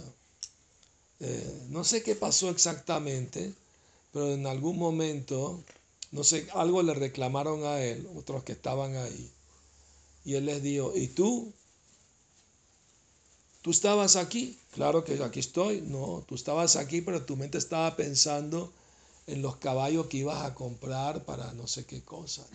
eh, 1.21 1.63
no 1.71 1.85
sé 1.85 2.03
qué 2.03 2.15
pasó 2.15 2.51
exactamente, 2.51 3.55
pero 4.13 4.33
en 4.33 4.47
algún 4.47 4.79
momento, 4.79 5.63
no 6.13 6.25
sé, 6.25 6.47
algo 6.55 6.83
le 6.83 6.95
reclamaron 6.95 7.65
a 7.65 7.83
él, 7.83 8.09
otros 8.17 8.45
que 8.45 8.53
estaban 8.53 8.97
ahí. 8.97 9.31
Y 10.25 10.35
él 10.35 10.47
les 10.47 10.63
dijo, 10.63 10.93
¿y 10.95 11.09
tú? 11.09 11.53
¿Tú 13.63 13.71
estabas 13.71 14.17
aquí? 14.17 14.59
Claro 14.73 15.05
que 15.05 15.23
aquí 15.23 15.41
estoy. 15.41 15.81
No, 15.83 16.25
tú 16.27 16.35
estabas 16.35 16.77
aquí, 16.77 17.01
pero 17.01 17.25
tu 17.25 17.37
mente 17.37 17.59
estaba 17.59 17.97
pensando 17.97 18.73
en 19.27 19.43
los 19.43 19.57
caballos 19.57 20.07
que 20.07 20.19
ibas 20.19 20.45
a 20.45 20.55
comprar 20.55 21.25
para 21.25 21.53
no 21.55 21.67
sé 21.67 21.85
qué 21.85 22.03
cosa. 22.03 22.47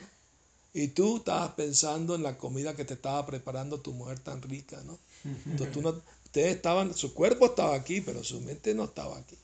Y 0.73 0.89
tú 0.89 1.17
estabas 1.17 1.53
pensando 1.53 2.15
en 2.15 2.23
la 2.23 2.37
comida 2.37 2.75
que 2.75 2.85
te 2.85 2.93
estaba 2.93 3.25
preparando 3.25 3.79
tu 3.79 3.91
mujer 3.93 4.19
tan 4.19 4.41
rica, 4.41 4.81
¿no? 4.85 4.97
Entonces 5.23 5.71
tú 5.73 5.81
no, 5.81 6.01
ustedes 6.25 6.55
estaban, 6.55 6.95
su 6.95 7.13
cuerpo 7.13 7.47
estaba 7.47 7.75
aquí, 7.75 7.99
pero 8.01 8.23
su 8.23 8.39
mente 8.39 8.73
no 8.73 8.85
estaba 8.85 9.17
aquí. 9.17 9.35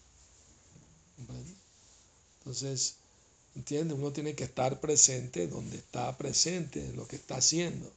Entonces, 2.39 2.95
¿entiendes? 3.55 3.97
Uno 3.97 4.11
tiene 4.11 4.35
que 4.35 4.45
estar 4.45 4.79
presente 4.79 5.47
donde 5.47 5.75
está 5.75 6.17
presente, 6.17 6.93
lo 6.93 7.05
que 7.07 7.17
está 7.17 7.35
haciendo. 7.35 7.91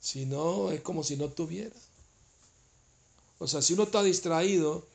Si 0.00 0.24
no, 0.24 0.72
es 0.72 0.80
como 0.80 1.04
si 1.04 1.18
no 1.18 1.28
tuviera. 1.28 1.76
O 3.38 3.46
sea, 3.46 3.60
si 3.60 3.74
uno 3.74 3.82
está 3.82 4.02
distraído 4.02 4.86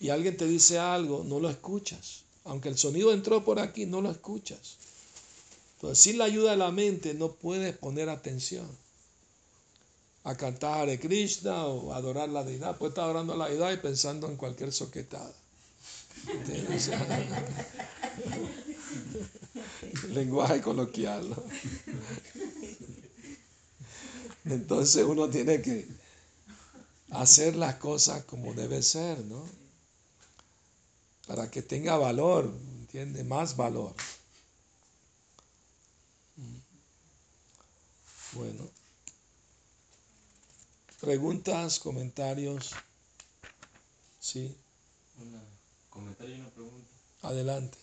y 0.00 0.08
alguien 0.08 0.36
te 0.36 0.48
dice 0.48 0.80
algo, 0.80 1.22
no 1.22 1.38
lo 1.38 1.48
escuchas. 1.48 2.22
Aunque 2.44 2.68
el 2.68 2.78
sonido 2.78 3.12
entró 3.12 3.44
por 3.44 3.60
aquí, 3.60 3.86
no 3.86 4.00
lo 4.00 4.10
escuchas. 4.10 4.76
Entonces, 5.74 6.02
sin 6.02 6.18
la 6.18 6.24
ayuda 6.24 6.52
de 6.52 6.56
la 6.56 6.70
mente, 6.70 7.14
no 7.14 7.32
puedes 7.32 7.76
poner 7.76 8.08
atención 8.08 8.66
a 10.24 10.36
cantar 10.36 10.82
Hare 10.82 11.00
Krishna 11.00 11.66
o 11.66 11.92
adorar 11.92 12.28
la 12.28 12.44
deidad. 12.44 12.78
Puedes 12.78 12.92
estar 12.92 13.04
adorando 13.04 13.32
a 13.32 13.36
la 13.36 13.48
deidad 13.48 13.72
y 13.72 13.78
pensando 13.78 14.28
en 14.28 14.36
cualquier 14.36 14.72
soquetada. 14.72 15.32
lenguaje 20.10 20.60
coloquial. 20.60 21.30
¿no? 21.30 21.42
Entonces 24.44 25.04
uno 25.04 25.28
tiene 25.28 25.62
que 25.62 25.86
hacer 27.10 27.56
las 27.56 27.76
cosas 27.76 28.24
como 28.24 28.54
debe 28.54 28.82
ser, 28.82 29.18
¿no? 29.24 29.61
Para 31.32 31.50
que 31.50 31.62
tenga 31.62 31.96
valor, 31.96 32.44
¿entiende? 32.80 33.24
Más 33.24 33.56
valor. 33.56 33.94
Bueno. 38.34 38.68
Preguntas, 41.00 41.78
comentarios. 41.78 42.72
Sí. 44.20 44.54
Un 45.16 45.42
comentario 45.88 46.36
y 46.36 46.40
una 46.40 46.50
pregunta. 46.50 46.90
Adelante. 47.22 47.78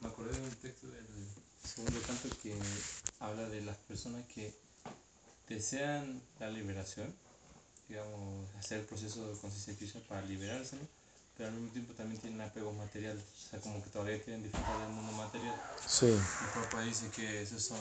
Me 0.00 0.08
acordé 0.08 0.36
de 0.36 0.42
un 0.42 0.56
texto 0.56 0.88
del 0.88 1.06
segundo 1.62 2.02
canto 2.02 2.36
que 2.42 2.58
habla 3.20 3.48
de 3.48 3.60
las 3.60 3.76
personas 3.76 4.26
que 4.26 4.52
desean 5.48 6.20
la 6.40 6.50
liberación, 6.50 7.14
digamos, 7.88 8.52
hacer 8.56 8.80
el 8.80 8.86
proceso 8.86 9.24
de 9.32 9.38
conciencia 9.38 10.00
para 10.08 10.22
liberarse, 10.22 10.78
pero 11.36 11.48
al 11.48 11.54
mismo 11.54 11.72
tiempo 11.72 11.92
también 11.94 12.20
tienen 12.20 12.40
apego 12.40 12.72
material, 12.72 13.18
o 13.18 13.50
sea, 13.50 13.60
como 13.60 13.82
que 13.82 13.90
todavía 13.90 14.22
quieren 14.22 14.42
disfrutar 14.42 14.78
del 14.80 14.90
mundo 14.90 15.12
material. 15.12 15.54
Sí. 15.86 16.06
Mi 16.06 16.62
papá 16.62 16.82
dice 16.82 17.08
que 17.10 17.42
esos 17.42 17.62
son 17.62 17.78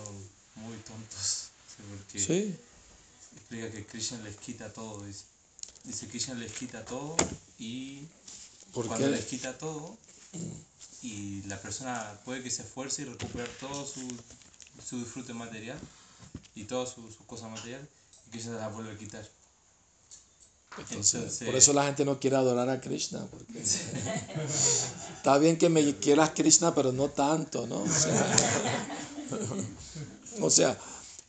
muy 0.56 0.78
tontos, 0.78 1.50
porque 1.90 2.20
sí. 2.20 2.56
explica 3.36 3.72
que 3.72 3.86
Krishna 3.86 4.20
les 4.20 4.36
quita 4.38 4.72
todo, 4.72 5.04
dice. 5.04 5.26
Dice 5.84 6.08
Krishna 6.08 6.36
les 6.36 6.54
quita 6.54 6.86
todo 6.86 7.18
y 7.60 8.08
cuando 8.72 9.10
les 9.10 9.26
quita 9.26 9.58
todo 9.58 9.98
y 11.02 11.42
la 11.44 11.62
persona 11.62 12.18
puede 12.24 12.42
que 12.42 12.50
se 12.50 12.62
esfuerce 12.62 13.02
y 13.02 13.06
recuperar 13.06 13.50
todo 13.60 13.86
su, 13.86 14.08
su 14.82 15.00
disfrute 15.00 15.34
material, 15.34 15.78
y 16.56 16.66
todas 16.66 16.90
sus 16.90 17.16
su 17.16 17.26
cosas 17.26 17.50
materiales 17.50 17.88
y 18.28 18.32
que 18.32 18.40
se 18.40 18.52
las 18.52 18.74
vuelve 18.74 18.94
a 18.94 18.98
quitar. 18.98 19.28
Entonces, 20.78 21.40
por 21.46 21.56
eso 21.56 21.74
la 21.74 21.86
gente 21.86 22.04
no 22.06 22.20
quiere 22.20 22.36
adorar 22.36 22.70
a 22.70 22.82
Krishna. 22.82 23.26
Porque 23.30 23.60
está 25.18 25.38
bien 25.38 25.58
que 25.58 25.70
me 25.70 25.96
quieras 25.98 26.32
Krishna, 26.32 26.74
pero 26.74 26.92
no 26.92 27.10
tanto, 27.10 27.68
¿no? 27.68 27.84
O 30.42 30.50
sea, 30.50 30.78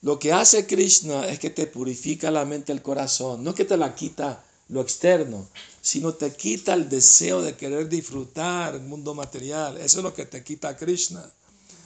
lo 0.02 0.18
que 0.18 0.32
hace 0.32 0.66
Krishna 0.66 1.26
es 1.28 1.38
que 1.38 1.50
te 1.50 1.66
purifica 1.66 2.30
la 2.30 2.44
mente 2.44 2.72
el 2.72 2.82
corazón. 2.82 3.44
No 3.44 3.50
es 3.50 3.56
que 3.56 3.64
te 3.64 3.76
la 3.76 3.94
quita 3.94 4.42
lo 4.68 4.80
externo, 4.80 5.46
sino 5.82 6.14
te 6.14 6.32
quita 6.32 6.72
el 6.74 6.88
deseo 6.88 7.42
de 7.42 7.54
querer 7.56 7.88
disfrutar 7.88 8.74
el 8.74 8.82
mundo 8.82 9.14
material. 9.14 9.76
Eso 9.76 9.98
es 9.98 10.04
lo 10.04 10.14
que 10.14 10.24
te 10.24 10.42
quita 10.42 10.76
Krishna. 10.76 11.30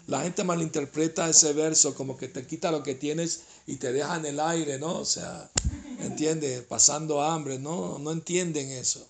La 0.07 0.23
gente 0.23 0.43
malinterpreta 0.43 1.29
ese 1.29 1.53
verso 1.53 1.95
como 1.95 2.17
que 2.17 2.29
te 2.29 2.47
quita 2.47 2.71
lo 2.71 2.83
que 2.83 2.95
tienes 2.95 3.41
y 3.67 3.77
te 3.77 3.93
deja 3.93 4.17
en 4.17 4.27
el 4.27 4.41
aire, 4.41 4.79
¿no? 4.79 5.01
O 5.01 5.05
sea, 5.05 5.51
¿entiende? 5.99 6.63
Pasando 6.63 7.23
hambre, 7.23 7.59
no, 7.59 7.99
no 7.99 8.13
entienden 8.13 8.71
eso. 8.71 9.07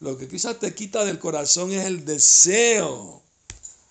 Lo 0.00 0.18
que 0.18 0.28
quizás 0.28 0.58
te 0.58 0.74
quita 0.74 1.04
del 1.04 1.18
corazón 1.18 1.72
es 1.72 1.86
el 1.86 2.04
deseo 2.04 3.22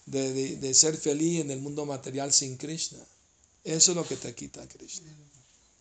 de, 0.06 0.58
de, 0.58 0.74
ser 0.74 0.98
feliz 0.98 1.42
en 1.42 1.52
el 1.52 1.60
mundo 1.60 1.86
material 1.86 2.34
sin 2.34 2.58
Krishna. 2.58 3.00
Eso 3.64 3.92
es 3.92 3.96
lo 3.96 4.08
que 4.08 4.18
te 4.18 4.36
quita 4.36 4.68
Krishna 4.68 5.12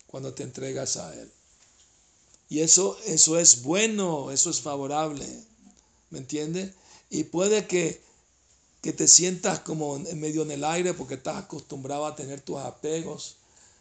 cuando 0.07 0.32
te 0.34 0.42
entregas 0.42 0.96
a 0.96 1.12
Él. 1.14 1.30
Y 2.48 2.61
eso, 2.61 2.98
eso 3.07 3.38
es 3.38 3.62
bueno, 3.62 4.30
eso 4.30 4.50
es 4.50 4.61
favorable. 4.61 5.26
¿Me 6.11 6.18
entiendes? 6.18 6.72
Y 7.09 7.24
puede 7.24 7.66
que, 7.66 8.00
que 8.82 8.92
te 8.92 9.09
sientas 9.09 9.61
como 9.61 9.96
en 9.96 10.20
medio 10.20 10.42
en 10.42 10.50
el 10.50 10.64
aire 10.64 10.92
porque 10.92 11.14
estás 11.14 11.36
acostumbrado 11.36 12.07
a 12.07 12.14
tener 12.14 12.42
tus 12.42 12.59
apegos. 12.59 13.36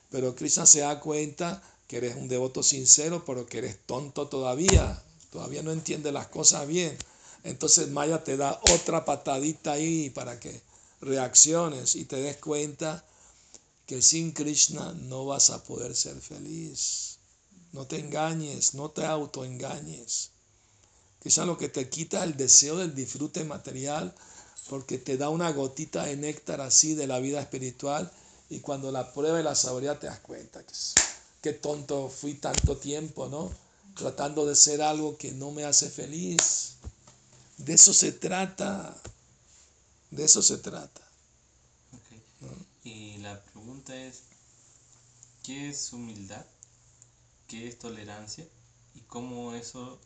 Pero 0.09 0.35
Krishna 0.35 0.65
se 0.65 0.79
da 0.79 0.99
cuenta 0.99 1.61
que 1.91 1.97
eres 1.97 2.15
un 2.15 2.29
devoto 2.29 2.63
sincero, 2.63 3.25
pero 3.25 3.45
que 3.45 3.57
eres 3.57 3.77
tonto 3.85 4.29
todavía. 4.29 5.03
Todavía 5.29 5.61
no 5.61 5.73
entiendes 5.73 6.13
las 6.13 6.27
cosas 6.27 6.65
bien. 6.65 6.97
Entonces 7.43 7.89
Maya 7.89 8.23
te 8.23 8.37
da 8.37 8.61
otra 8.71 9.03
patadita 9.03 9.73
ahí 9.73 10.09
para 10.09 10.39
que 10.39 10.61
reacciones 11.01 11.97
y 11.97 12.05
te 12.05 12.15
des 12.15 12.37
cuenta 12.37 13.03
que 13.85 14.01
sin 14.01 14.31
Krishna 14.31 14.93
no 14.93 15.25
vas 15.25 15.49
a 15.49 15.65
poder 15.65 15.93
ser 15.93 16.15
feliz. 16.21 17.17
No 17.73 17.85
te 17.87 17.99
engañes, 17.99 18.73
no 18.73 18.91
te 18.91 19.05
autoengañes. 19.05 20.29
Quizá 21.21 21.45
lo 21.45 21.57
que 21.57 21.67
te 21.67 21.89
quita 21.89 22.23
el 22.23 22.37
deseo 22.37 22.77
del 22.77 22.95
disfrute 22.95 23.43
material 23.43 24.15
porque 24.69 24.97
te 24.97 25.17
da 25.17 25.27
una 25.27 25.51
gotita 25.51 26.05
de 26.05 26.15
néctar 26.15 26.61
así 26.61 26.95
de 26.95 27.07
la 27.07 27.19
vida 27.19 27.41
espiritual 27.41 28.09
y 28.49 28.61
cuando 28.61 28.93
la 28.93 29.11
prueba 29.11 29.41
y 29.41 29.43
la 29.43 29.55
saborea 29.55 29.99
te 29.99 30.07
das 30.07 30.19
cuenta 30.21 30.63
que 30.65 30.73
qué 31.41 31.53
tonto 31.53 32.09
fui 32.09 32.35
tanto 32.35 32.77
tiempo, 32.77 33.27
¿no? 33.27 33.51
Tratando 33.95 34.45
de 34.45 34.55
ser 34.55 34.81
algo 34.81 35.17
que 35.17 35.31
no 35.31 35.51
me 35.51 35.65
hace 35.65 35.89
feliz. 35.89 36.75
De 37.57 37.73
eso 37.73 37.93
se 37.93 38.11
trata. 38.11 38.95
De 40.11 40.23
eso 40.23 40.41
se 40.41 40.57
trata. 40.57 41.01
Y 42.83 43.17
la 43.17 43.41
pregunta 43.43 43.95
es, 43.95 44.21
¿qué 45.43 45.69
es 45.69 45.93
humildad? 45.93 46.45
¿Qué 47.47 47.67
es 47.67 47.77
tolerancia? 47.77 48.47
¿Y 48.95 49.01
cómo 49.01 49.53
eso, 49.53 49.99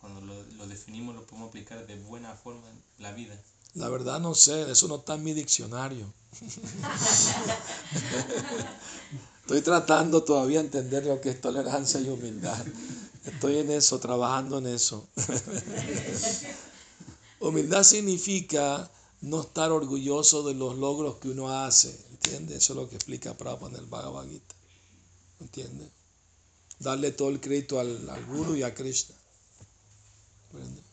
cuando 0.00 0.20
lo, 0.20 0.42
lo 0.42 0.66
definimos, 0.66 1.14
lo 1.14 1.24
podemos 1.24 1.48
aplicar 1.48 1.86
de 1.86 1.96
buena 1.96 2.34
forma 2.34 2.68
en 2.68 2.82
la 2.98 3.12
vida? 3.12 3.40
La 3.74 3.88
verdad 3.88 4.20
no 4.20 4.34
sé, 4.34 4.70
eso 4.70 4.88
no 4.88 4.96
está 4.96 5.14
en 5.14 5.24
mi 5.24 5.32
diccionario. 5.32 6.12
Estoy 9.52 9.64
tratando 9.64 10.24
todavía 10.24 10.60
de 10.60 10.64
entender 10.64 11.04
lo 11.04 11.20
que 11.20 11.28
es 11.28 11.38
tolerancia 11.38 12.00
y 12.00 12.08
humildad. 12.08 12.56
Estoy 13.26 13.58
en 13.58 13.70
eso, 13.70 13.98
trabajando 13.98 14.56
en 14.56 14.66
eso. 14.66 15.06
humildad 17.38 17.82
significa 17.82 18.90
no 19.20 19.42
estar 19.42 19.70
orgulloso 19.70 20.42
de 20.42 20.54
los 20.54 20.78
logros 20.78 21.16
que 21.16 21.28
uno 21.28 21.50
hace, 21.50 21.94
¿entiendes? 22.12 22.62
Eso 22.62 22.72
es 22.72 22.76
lo 22.78 22.88
que 22.88 22.94
explica 22.94 23.36
Prabhupada 23.36 23.74
en 23.74 23.80
el 23.80 23.90
Bhagavad 23.90 24.26
Gita, 24.26 24.54
¿entiendes? 25.40 25.90
Darle 26.78 27.12
todo 27.12 27.28
el 27.28 27.38
crédito 27.38 27.78
al, 27.78 28.08
Guru 28.28 28.56
y 28.56 28.62
a 28.62 28.74
Krishna. 28.74 29.14
¿entiendes? 30.54 30.84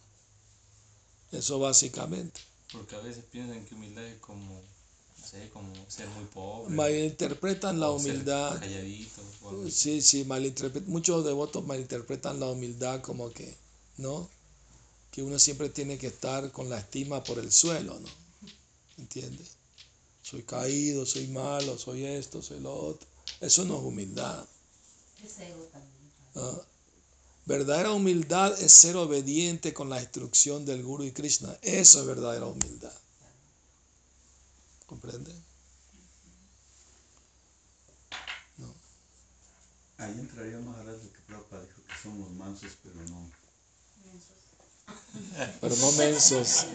Eso 1.31 1.59
básicamente. 1.59 2.41
Porque 2.73 2.97
a 2.97 2.99
veces 2.99 3.23
piensan 3.23 3.63
que 3.63 3.75
humildad 3.75 4.05
es 4.05 4.19
como 4.19 4.61
como 5.53 5.73
ser 5.87 6.07
muy 6.09 6.25
pobre. 6.25 6.73
Malinterpretan 6.73 7.79
la 7.79 7.91
humildad. 7.91 8.61
Sí, 9.69 10.01
sí, 10.01 10.23
malinterpretan. 10.25 10.89
Muchos 10.89 11.25
devotos 11.25 11.65
malinterpretan 11.65 12.39
la 12.39 12.47
humildad 12.47 13.01
como 13.01 13.31
que, 13.31 13.55
¿no? 13.97 14.29
Que 15.11 15.23
uno 15.23 15.39
siempre 15.39 15.69
tiene 15.69 15.97
que 15.97 16.07
estar 16.07 16.51
con 16.51 16.69
la 16.69 16.79
estima 16.79 17.23
por 17.23 17.39
el 17.39 17.51
suelo, 17.51 17.99
¿no? 17.99 18.09
¿Entiendes? 18.97 19.57
Soy 20.21 20.43
caído, 20.43 21.05
soy 21.05 21.27
malo, 21.27 21.77
soy 21.77 22.05
esto, 22.05 22.41
soy 22.41 22.59
lo 22.59 22.73
otro. 22.73 23.07
Eso 23.41 23.65
no 23.65 23.77
es 23.77 23.83
humildad. 23.83 24.45
Es 25.23 25.39
ego 25.39 25.63
también. 25.71 26.11
¿Ah? 26.35 26.61
Verdadera 27.45 27.93
humildad 27.93 28.61
es 28.61 28.71
ser 28.71 28.95
obediente 28.95 29.73
con 29.73 29.89
la 29.89 29.99
instrucción 29.99 30.65
del 30.65 30.83
Guru 30.83 31.05
y 31.05 31.11
Krishna. 31.11 31.57
Eso 31.63 32.01
es 32.01 32.05
verdadera 32.05 32.45
humildad. 32.45 32.93
¿Comprende? 34.89 35.31
No. 38.57 38.73
Ahí 39.99 40.13
entraría 40.17 40.57
más 40.57 40.77
adelante 40.77 41.11
que 41.13 41.21
Prabhupada 41.27 41.61
dijo 41.61 41.83
que 41.83 41.93
somos 42.01 42.31
mansos, 42.31 42.71
pero 42.81 42.95
no. 42.95 43.29
Pero 45.61 45.75
no 45.75 45.91
mensos. 45.91 46.65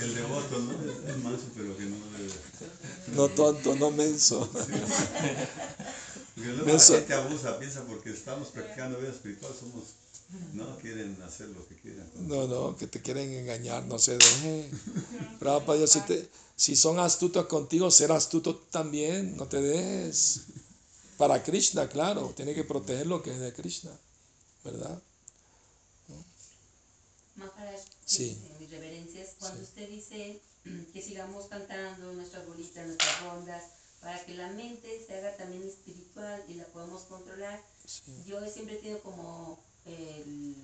El 0.00 0.14
devoto, 0.14 0.58
¿no? 0.58 1.10
Es 1.10 1.16
manso, 1.18 1.46
pero 1.56 1.74
que 1.74 1.84
no 1.84 1.96
debe. 2.18 2.34
No 3.14 3.28
tonto, 3.30 3.74
no 3.76 3.90
menso. 3.90 4.50
Porque 6.34 6.50
luego 6.52 6.66
la 6.66 6.78
gente 6.78 7.14
abusa, 7.14 7.58
piensa 7.58 7.84
porque 7.84 8.10
estamos 8.10 8.48
practicando 8.48 8.98
vida 8.98 9.10
espiritual, 9.10 9.54
somos 9.58 9.94
no 10.52 10.78
quieren 10.78 11.20
hacer 11.22 11.48
lo 11.48 11.66
que 11.66 11.76
quieran. 11.76 12.10
No, 12.14 12.46
no, 12.46 12.76
que 12.76 12.86
te 12.86 13.00
quieren 13.00 13.32
engañar, 13.32 13.84
no 13.84 13.98
se 13.98 14.16
deje. 14.16 14.70
Prabhupada, 15.38 15.86
si, 15.86 16.00
te, 16.02 16.28
si 16.56 16.76
son 16.76 16.98
astutos 16.98 17.46
contigo, 17.46 17.90
ser 17.90 18.12
astuto 18.12 18.56
también, 18.56 19.36
no 19.36 19.46
te 19.46 19.60
dejes. 19.60 20.42
Para 21.16 21.42
Krishna, 21.42 21.88
claro, 21.88 22.32
tiene 22.34 22.54
que 22.54 22.64
proteger 22.64 23.06
lo 23.06 23.22
que 23.22 23.32
es 23.32 23.40
de 23.40 23.52
Krishna, 23.52 23.90
¿verdad? 24.64 25.02
Maharaj, 27.36 27.80
sí. 28.04 28.38
mis 28.58 28.70
reverencias, 28.70 29.34
cuando 29.38 29.62
usted 29.62 29.88
dice 29.88 30.40
que 30.92 31.02
sigamos 31.02 31.46
cantando 31.46 32.12
nuestras 32.12 32.46
bolitas, 32.46 32.86
nuestras 32.86 33.22
rondas, 33.22 33.64
para 34.00 34.24
que 34.24 34.34
la 34.34 34.50
mente 34.52 35.04
se 35.06 35.14
haga 35.14 35.36
también 35.36 35.62
espiritual 35.62 36.42
y 36.48 36.54
la 36.54 36.64
podamos 36.66 37.02
controlar, 37.02 37.62
yo 38.26 38.46
siempre 38.48 38.76
tengo 38.76 39.00
como 39.00 39.62
el, 39.90 40.56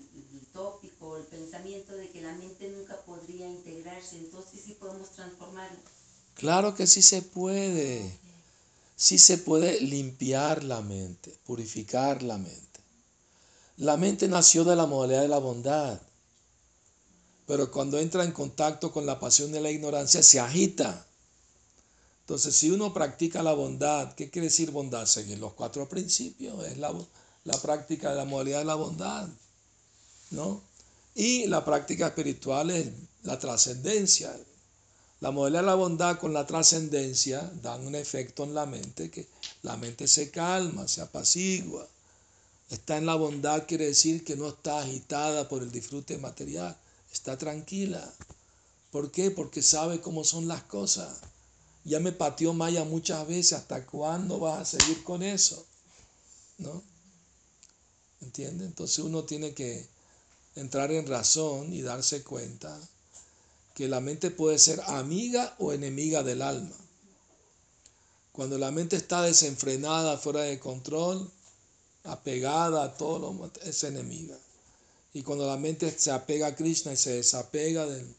tópico, 0.52 1.16
el 1.18 1.24
pensamiento 1.24 1.94
de 1.94 2.10
que 2.10 2.22
la 2.22 2.34
mente 2.34 2.68
nunca 2.70 2.96
podría 3.04 3.46
integrarse, 3.46 4.16
entonces 4.16 4.62
sí 4.64 4.74
podemos 4.74 5.10
transformarla. 5.10 5.78
Claro 6.34 6.74
que 6.74 6.86
sí 6.86 7.02
se 7.02 7.22
puede. 7.22 8.18
Sí 8.96 9.18
se 9.18 9.36
puede 9.36 9.80
limpiar 9.80 10.64
la 10.64 10.80
mente, 10.80 11.38
purificar 11.44 12.22
la 12.22 12.38
mente. 12.38 12.80
La 13.76 13.98
mente 13.98 14.26
nació 14.26 14.64
de 14.64 14.74
la 14.74 14.86
modalidad 14.86 15.20
de 15.20 15.28
la 15.28 15.38
bondad, 15.38 16.00
pero 17.46 17.70
cuando 17.70 17.98
entra 17.98 18.24
en 18.24 18.32
contacto 18.32 18.90
con 18.90 19.04
la 19.04 19.20
pasión 19.20 19.52
de 19.52 19.60
la 19.60 19.70
ignorancia 19.70 20.22
se 20.22 20.40
agita. 20.40 21.06
Entonces, 22.20 22.56
si 22.56 22.70
uno 22.70 22.94
practica 22.94 23.42
la 23.42 23.52
bondad, 23.52 24.14
¿qué 24.14 24.30
quiere 24.30 24.48
decir 24.48 24.70
bondad? 24.70 25.04
Seguir 25.04 25.38
los 25.38 25.52
cuatro 25.52 25.86
principios, 25.88 26.66
es 26.66 26.78
la, 26.78 26.92
la 27.46 27.56
práctica 27.62 28.10
de 28.10 28.16
la 28.16 28.24
modalidad 28.24 28.58
de 28.58 28.64
la 28.64 28.74
bondad, 28.74 29.28
¿no? 30.32 30.60
Y 31.14 31.46
la 31.46 31.64
práctica 31.64 32.08
espiritual 32.08 32.70
es 32.70 32.88
la 33.22 33.38
trascendencia. 33.38 34.36
La 35.20 35.30
modalidad 35.30 35.60
de 35.60 35.66
la 35.66 35.74
bondad 35.76 36.18
con 36.18 36.34
la 36.34 36.46
trascendencia 36.46 37.50
dan 37.62 37.86
un 37.86 37.94
efecto 37.94 38.44
en 38.44 38.52
la 38.52 38.66
mente 38.66 39.10
que 39.10 39.28
la 39.62 39.76
mente 39.76 40.08
se 40.08 40.30
calma, 40.30 40.88
se 40.88 41.00
apacigua. 41.00 41.86
Está 42.68 42.98
en 42.98 43.06
la 43.06 43.14
bondad 43.14 43.64
quiere 43.66 43.86
decir 43.86 44.24
que 44.24 44.36
no 44.36 44.48
está 44.48 44.80
agitada 44.80 45.48
por 45.48 45.62
el 45.62 45.70
disfrute 45.70 46.18
material, 46.18 46.76
está 47.12 47.38
tranquila. 47.38 48.12
¿Por 48.90 49.12
qué? 49.12 49.30
Porque 49.30 49.62
sabe 49.62 50.00
cómo 50.00 50.24
son 50.24 50.48
las 50.48 50.64
cosas. 50.64 51.16
Ya 51.84 52.00
me 52.00 52.10
pateó 52.10 52.52
Maya 52.52 52.84
muchas 52.84 53.26
veces, 53.28 53.52
¿hasta 53.52 53.86
cuándo 53.86 54.40
vas 54.40 54.74
a 54.74 54.78
seguir 54.78 55.04
con 55.04 55.22
eso? 55.22 55.64
¿No? 56.58 56.95
¿Entiende? 58.20 58.64
Entonces 58.64 58.98
uno 59.00 59.24
tiene 59.24 59.54
que 59.54 59.86
entrar 60.54 60.90
en 60.90 61.06
razón 61.06 61.72
y 61.72 61.82
darse 61.82 62.22
cuenta 62.22 62.78
que 63.74 63.88
la 63.88 64.00
mente 64.00 64.30
puede 64.30 64.58
ser 64.58 64.80
amiga 64.86 65.54
o 65.58 65.72
enemiga 65.72 66.22
del 66.22 66.40
alma. 66.42 66.74
Cuando 68.32 68.58
la 68.58 68.70
mente 68.70 68.96
está 68.96 69.22
desenfrenada, 69.22 70.18
fuera 70.18 70.42
de 70.42 70.58
control, 70.58 71.30
apegada 72.04 72.84
a 72.84 72.96
todo 72.96 73.18
lo 73.18 73.50
es 73.62 73.84
enemiga. 73.84 74.36
Y 75.12 75.22
cuando 75.22 75.46
la 75.46 75.56
mente 75.56 75.94
se 75.98 76.10
apega 76.10 76.48
a 76.48 76.54
Krishna 76.54 76.92
y 76.92 76.96
se 76.96 77.14
desapega 77.14 77.86
del, 77.86 78.14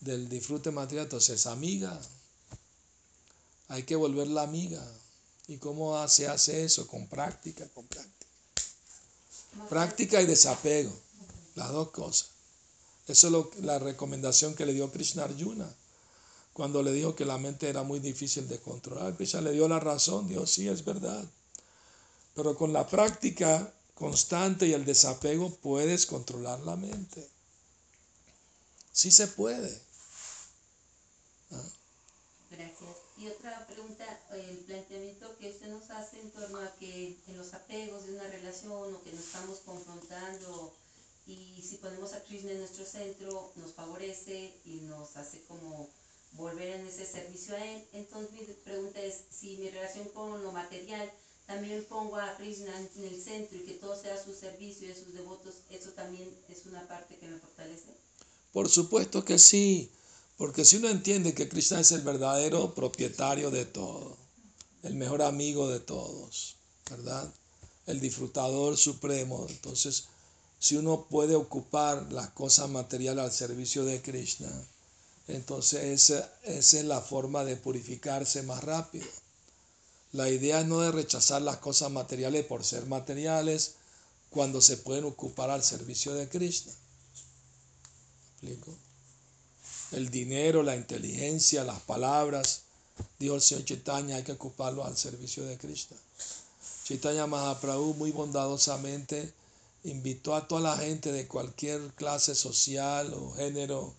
del 0.00 0.28
disfrute 0.28 0.70
material, 0.70 1.06
entonces 1.06 1.40
es 1.40 1.46
amiga. 1.46 1.98
Hay 3.68 3.84
que 3.84 3.96
volverla 3.96 4.42
amiga. 4.42 4.82
¿Y 5.48 5.56
cómo 5.56 6.06
se 6.08 6.28
hace 6.28 6.64
eso? 6.64 6.86
Con 6.86 7.08
práctica, 7.08 7.66
con 7.68 7.86
práctica. 7.86 8.11
Práctica 9.68 10.20
y 10.20 10.26
desapego, 10.26 10.92
las 11.54 11.70
dos 11.70 11.90
cosas. 11.90 12.30
Eso 13.06 13.26
es 13.26 13.32
lo, 13.32 13.50
la 13.62 13.78
recomendación 13.78 14.54
que 14.54 14.66
le 14.66 14.74
dio 14.74 14.90
Krishna 14.90 15.24
Arjuna 15.24 15.72
cuando 16.52 16.82
le 16.82 16.92
dijo 16.92 17.14
que 17.14 17.24
la 17.24 17.38
mente 17.38 17.68
era 17.68 17.82
muy 17.82 17.98
difícil 18.00 18.48
de 18.48 18.60
controlar. 18.60 19.16
Krishna 19.16 19.40
le 19.40 19.52
dio 19.52 19.68
la 19.68 19.80
razón, 19.80 20.28
dijo, 20.28 20.46
sí, 20.46 20.68
es 20.68 20.84
verdad. 20.84 21.24
Pero 22.34 22.56
con 22.56 22.72
la 22.72 22.86
práctica 22.86 23.72
constante 23.94 24.66
y 24.66 24.72
el 24.72 24.84
desapego 24.84 25.54
puedes 25.56 26.06
controlar 26.06 26.60
la 26.60 26.76
mente. 26.76 27.28
Sí 28.92 29.10
se 29.10 29.28
puede. 29.28 29.80
Gracias. 32.50 32.88
Y 33.16 33.28
otra 33.28 33.66
pregunta, 33.66 34.04
el 34.32 34.56
planteamiento 34.58 35.31
que 36.78 37.16
en 37.26 37.36
los 37.36 37.54
apegos 37.54 38.06
de 38.06 38.14
una 38.14 38.28
relación 38.28 38.94
o 38.94 39.02
que 39.02 39.12
nos 39.12 39.24
estamos 39.24 39.58
confrontando 39.60 40.74
y 41.26 41.62
si 41.62 41.76
ponemos 41.76 42.12
a 42.14 42.22
Krishna 42.24 42.52
en 42.52 42.58
nuestro 42.58 42.84
centro 42.84 43.52
nos 43.56 43.72
favorece 43.72 44.52
y 44.64 44.80
nos 44.82 45.16
hace 45.16 45.42
como 45.48 45.88
volver 46.32 46.80
en 46.80 46.86
ese 46.86 47.06
servicio 47.06 47.54
a 47.54 47.64
él. 47.64 47.84
Entonces 47.92 48.32
mi 48.32 48.54
pregunta 48.64 49.00
es 49.00 49.24
si 49.30 49.56
mi 49.58 49.70
relación 49.70 50.08
con 50.08 50.42
lo 50.42 50.52
material 50.52 51.10
también 51.46 51.84
pongo 51.88 52.16
a 52.16 52.36
Krishna 52.36 52.72
en 52.96 53.04
el 53.04 53.22
centro 53.22 53.58
y 53.58 53.62
que 53.62 53.74
todo 53.74 54.00
sea 54.00 54.22
su 54.22 54.34
servicio 54.34 54.90
y 54.90 54.94
sus 54.94 55.12
devotos, 55.12 55.54
¿eso 55.70 55.90
también 55.90 56.28
es 56.48 56.66
una 56.66 56.86
parte 56.88 57.16
que 57.16 57.26
me 57.26 57.38
fortalece? 57.38 57.90
Por 58.52 58.68
supuesto 58.68 59.24
que 59.24 59.38
sí, 59.38 59.90
porque 60.36 60.64
si 60.64 60.76
uno 60.76 60.88
entiende 60.88 61.34
que 61.34 61.48
Krishna 61.48 61.80
es 61.80 61.92
el 61.92 62.02
verdadero 62.02 62.74
propietario 62.74 63.50
de 63.50 63.64
todo, 63.64 64.16
el 64.92 64.98
mejor 64.98 65.22
amigo 65.22 65.68
de 65.68 65.80
todos, 65.80 66.56
¿verdad? 66.90 67.26
El 67.86 67.98
disfrutador 67.98 68.76
supremo, 68.76 69.46
entonces 69.48 70.04
si 70.58 70.76
uno 70.76 71.06
puede 71.08 71.34
ocupar 71.34 72.12
las 72.12 72.28
cosas 72.30 72.68
materiales 72.68 73.24
al 73.24 73.32
servicio 73.32 73.86
de 73.86 74.02
Krishna, 74.02 74.50
entonces 75.28 75.82
esa, 75.84 76.30
esa 76.42 76.78
es 76.78 76.84
la 76.84 77.00
forma 77.00 77.42
de 77.42 77.56
purificarse 77.56 78.42
más 78.42 78.62
rápido. 78.62 79.06
La 80.12 80.28
idea 80.28 80.60
es 80.60 80.66
no 80.66 80.80
de 80.80 80.92
rechazar 80.92 81.40
las 81.40 81.56
cosas 81.56 81.90
materiales 81.90 82.44
por 82.44 82.62
ser 82.62 82.84
materiales 82.84 83.76
cuando 84.28 84.60
se 84.60 84.76
pueden 84.76 85.06
ocupar 85.06 85.48
al 85.48 85.64
servicio 85.64 86.12
de 86.12 86.28
Krishna. 86.28 86.72
explico? 88.34 88.76
El 89.92 90.10
dinero, 90.10 90.62
la 90.62 90.76
inteligencia, 90.76 91.64
las 91.64 91.80
palabras, 91.80 92.64
dijo 93.18 93.34
el 93.34 93.40
señor 93.40 93.64
Chaitanya, 93.64 94.16
hay 94.16 94.22
que 94.22 94.32
ocuparlo 94.32 94.84
al 94.84 94.96
servicio 94.96 95.44
de 95.44 95.56
Krishna. 95.58 95.96
Chaitanya 96.84 97.26
Mahaprabhu 97.26 97.94
muy 97.94 98.10
bondadosamente 98.10 99.32
invitó 99.84 100.34
a 100.34 100.46
toda 100.46 100.60
la 100.60 100.76
gente 100.76 101.12
de 101.12 101.26
cualquier 101.26 101.80
clase 101.94 102.34
social 102.34 103.12
o 103.14 103.32
género 103.34 103.94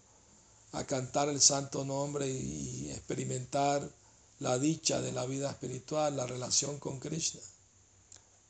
a 0.73 0.85
cantar 0.85 1.29
el 1.29 1.41
santo 1.41 1.85
nombre 1.85 2.29
y 2.29 2.89
experimentar 2.91 3.89
la 4.39 4.57
dicha 4.57 5.01
de 5.01 5.11
la 5.11 5.25
vida 5.25 5.49
espiritual, 5.49 6.17
la 6.17 6.25
relación 6.25 6.79
con 6.79 6.99
Krishna. 6.99 7.41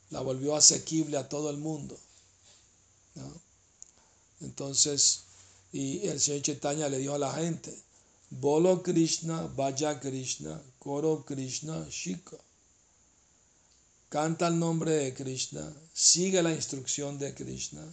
La 0.09 0.21
volvió 0.21 0.55
asequible 0.55 1.17
a 1.17 1.27
todo 1.27 1.49
el 1.49 1.57
mundo. 1.57 1.97
Entonces, 4.41 5.21
y 5.71 6.07
el 6.07 6.19
señor 6.19 6.41
Chaitanya 6.43 6.89
le 6.89 6.97
dijo 6.97 7.15
a 7.15 7.19
la 7.19 7.33
gente, 7.33 7.75
Bolo 8.39 8.81
Krishna, 8.81 9.47
vaya 9.55 9.99
Krishna, 9.99 10.59
Koro 10.79 11.23
Krishna, 11.23 11.85
Shika. 11.89 12.37
Canta 14.09 14.47
el 14.47 14.59
nombre 14.59 14.91
de 14.91 15.13
Krishna, 15.13 15.73
sigue 15.93 16.41
la 16.41 16.51
instrucción 16.51 17.17
de 17.17 17.33
Krishna 17.33 17.83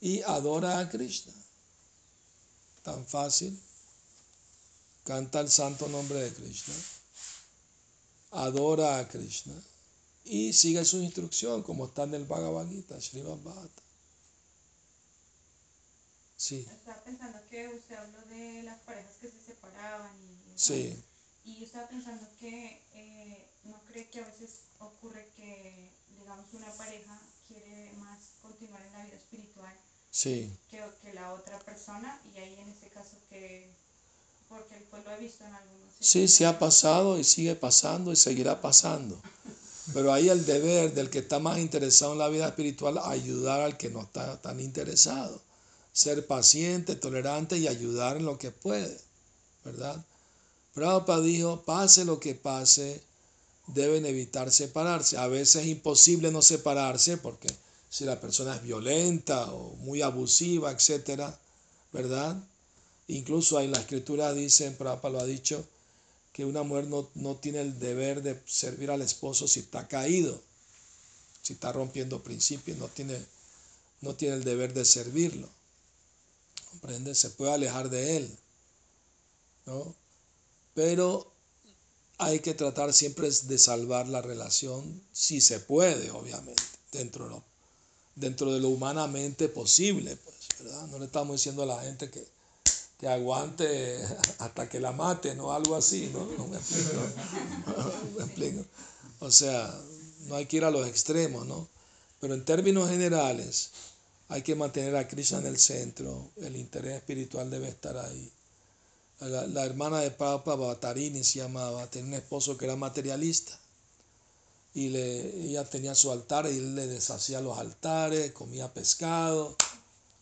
y 0.00 0.22
adora 0.22 0.78
a 0.80 0.88
Krishna. 0.88 1.32
Tan 2.82 3.06
fácil. 3.06 3.58
Canta 5.04 5.40
el 5.40 5.50
santo 5.50 5.88
nombre 5.88 6.20
de 6.22 6.32
Krishna 6.32 6.74
adora 8.34 8.98
a 8.98 9.08
Krishna 9.08 9.54
y 10.24 10.52
sigue 10.52 10.84
su 10.84 10.98
instrucción 10.98 11.62
como 11.62 11.86
está 11.86 12.02
en 12.04 12.14
el 12.14 12.24
Bhagavad 12.24 12.68
Gita, 12.68 13.00
Srimad 13.00 13.38
Bhagavatam. 13.38 13.83
Sí. 16.44 16.68
Estaba 16.70 17.02
pensando 17.02 17.38
que 17.48 17.68
usted 17.68 17.94
habló 17.94 18.20
de 18.28 18.64
las 18.64 18.78
parejas 18.80 19.12
que 19.18 19.30
se 19.30 19.40
separaban 19.46 20.12
y, 20.20 20.52
sí. 20.56 21.02
y 21.42 21.56
yo 21.56 21.64
estaba 21.64 21.88
pensando 21.88 22.28
que 22.38 22.82
eh, 22.92 23.48
no 23.64 23.80
cree 23.88 24.10
que 24.10 24.20
a 24.20 24.26
veces 24.26 24.50
ocurre 24.78 25.26
que, 25.36 25.90
digamos, 26.18 26.44
una 26.52 26.70
pareja 26.72 27.18
quiere 27.48 27.92
más 27.94 28.18
continuar 28.42 28.82
en 28.82 28.92
la 28.92 29.04
vida 29.06 29.16
espiritual 29.16 29.74
sí. 30.10 30.54
que, 30.70 30.84
que 31.02 31.14
la 31.14 31.32
otra 31.32 31.58
persona 31.60 32.20
y 32.34 32.38
ahí 32.38 32.60
en 32.60 32.68
ese 32.68 32.90
caso 32.90 33.16
que 33.30 33.72
porque 34.46 34.86
pues 34.90 35.02
lo 35.02 35.12
he 35.12 35.20
visto 35.20 35.44
en 35.46 35.54
algunos. 35.54 35.94
Sí, 35.98 36.28
sí 36.28 36.44
ha 36.44 36.58
pasado 36.58 37.18
y 37.18 37.24
sigue 37.24 37.54
pasando 37.54 38.12
y 38.12 38.16
seguirá 38.16 38.60
pasando. 38.60 39.18
Pero 39.94 40.12
ahí 40.12 40.28
el 40.28 40.44
deber 40.44 40.92
del 40.92 41.08
que 41.08 41.20
está 41.20 41.38
más 41.38 41.56
interesado 41.58 42.12
en 42.12 42.18
la 42.18 42.28
vida 42.28 42.48
espiritual, 42.48 42.98
ayudar 42.98 43.62
al 43.62 43.78
que 43.78 43.88
no 43.88 44.02
está 44.02 44.38
tan 44.42 44.60
interesado. 44.60 45.40
Ser 45.94 46.26
paciente, 46.26 46.96
tolerante 46.96 47.56
y 47.56 47.68
ayudar 47.68 48.18
en 48.18 48.26
lo 48.26 48.36
que 48.36 48.50
puede, 48.50 49.00
¿verdad? 49.64 50.04
Prabhupada 50.74 51.22
dijo, 51.22 51.62
pase 51.62 52.04
lo 52.04 52.20
que 52.20 52.34
pase, 52.34 53.00
deben 53.68 54.04
evitar 54.04 54.50
separarse. 54.50 55.16
A 55.16 55.28
veces 55.28 55.62
es 55.62 55.68
imposible 55.68 56.30
no 56.30 56.42
separarse 56.42 57.16
porque 57.16 57.48
si 57.88 58.04
la 58.04 58.20
persona 58.20 58.56
es 58.56 58.62
violenta 58.62 59.50
o 59.52 59.76
muy 59.76 60.02
abusiva, 60.02 60.72
etcétera, 60.72 61.38
¿verdad? 61.92 62.36
Incluso 63.06 63.60
en 63.60 63.70
la 63.70 63.78
escritura 63.78 64.34
dicen, 64.34 64.74
Prabhupada 64.74 65.12
lo 65.12 65.20
ha 65.20 65.26
dicho, 65.26 65.64
que 66.34 66.44
una 66.44 66.64
mujer 66.64 66.88
no, 66.88 67.08
no, 67.14 67.36
tiene 67.36 67.60
el 67.60 67.78
deber 67.78 68.20
de 68.20 68.42
servir 68.44 68.90
al 68.90 69.02
esposo 69.02 69.46
si 69.46 69.60
está 69.60 69.86
caído, 69.86 70.42
si 71.42 71.52
está 71.52 71.70
rompiendo 71.70 72.24
principios, 72.24 72.76
no 72.78 72.88
tiene, 72.88 73.16
no 74.00 74.16
tiene 74.16 74.34
el 74.34 74.42
deber 74.42 74.74
de 74.74 74.84
servirlo. 74.84 75.48
Se 77.14 77.30
puede 77.30 77.52
alejar 77.52 77.90
de 77.90 78.16
él. 78.16 78.38
¿no? 79.66 79.94
Pero 80.74 81.32
hay 82.18 82.40
que 82.40 82.54
tratar 82.54 82.92
siempre 82.92 83.30
de 83.30 83.58
salvar 83.58 84.08
la 84.08 84.22
relación, 84.22 85.02
si 85.12 85.40
se 85.40 85.60
puede, 85.60 86.10
obviamente, 86.10 86.62
dentro 86.92 87.24
de 87.24 87.30
lo, 87.30 87.42
dentro 88.14 88.52
de 88.52 88.60
lo 88.60 88.68
humanamente 88.68 89.48
posible. 89.48 90.16
Pues, 90.16 90.36
¿verdad? 90.60 90.86
No 90.88 90.98
le 90.98 91.06
estamos 91.06 91.36
diciendo 91.36 91.62
a 91.62 91.66
la 91.66 91.82
gente 91.82 92.10
que 92.10 92.34
que 92.98 93.08
aguante 93.08 93.98
hasta 94.38 94.68
que 94.68 94.80
la 94.80 94.92
mate, 94.92 95.34
¿no? 95.34 95.52
Algo 95.52 95.76
así, 95.76 96.10
¿no? 96.12 96.24
No 96.38 96.46
me 96.46 96.56
explico. 98.24 98.64
O 99.20 99.30
sea, 99.30 99.74
no 100.26 100.36
hay 100.36 100.46
que 100.46 100.58
ir 100.58 100.64
a 100.64 100.70
los 100.70 100.86
extremos, 100.86 101.46
¿no? 101.46 101.68
Pero 102.20 102.34
en 102.34 102.44
términos 102.44 102.88
generales, 102.88 103.70
hay 104.28 104.42
que 104.42 104.54
mantener 104.54 104.96
a 104.96 105.06
Krishna 105.06 105.38
en 105.38 105.46
el 105.46 105.58
centro, 105.58 106.30
el 106.36 106.56
interés 106.56 106.94
espiritual 106.94 107.50
debe 107.50 107.68
estar 107.68 107.96
ahí. 107.96 108.32
La, 109.20 109.64
hermana 109.64 110.00
de 110.00 110.10
Papa, 110.10 110.54
Batarini 110.54 111.22
se 111.24 111.38
llamaba, 111.38 111.86
tenía 111.88 112.08
un 112.08 112.14
esposo 112.14 112.58
que 112.58 112.64
era 112.64 112.76
materialista. 112.76 113.58
Y 114.74 114.88
le, 114.88 115.46
ella 115.46 115.64
tenía 115.64 115.94
su 115.94 116.10
altar 116.10 116.46
y 116.46 116.56
él 116.58 116.74
le 116.74 116.88
deshacía 116.88 117.40
los 117.40 117.56
altares, 117.58 118.32
comía 118.32 118.72
pescado 118.74 119.56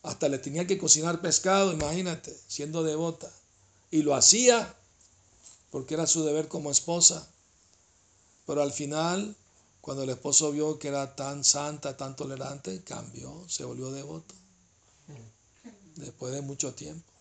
hasta 0.02 0.28
le 0.28 0.38
tenía 0.38 0.66
que 0.66 0.78
cocinar 0.78 1.20
pescado, 1.20 1.72
imagínate, 1.72 2.36
siendo 2.48 2.82
devota. 2.82 3.30
Y 3.90 4.02
lo 4.02 4.14
hacía 4.14 4.74
porque 5.70 5.94
era 5.94 6.06
su 6.06 6.24
deber 6.24 6.48
como 6.48 6.70
esposa. 6.70 7.28
Pero 8.46 8.62
al 8.62 8.72
final, 8.72 9.36
cuando 9.82 10.04
el 10.04 10.10
esposo 10.10 10.52
vio 10.52 10.78
que 10.78 10.88
era 10.88 11.16
tan 11.16 11.42
santa, 11.42 11.96
tan 11.96 12.14
tolerante, 12.14 12.82
cambió, 12.84 13.44
se 13.48 13.64
volvió 13.64 13.90
devoto. 13.90 14.32
Después 15.96 16.32
de 16.32 16.40
mucho 16.40 16.72
tiempo. 16.72 17.12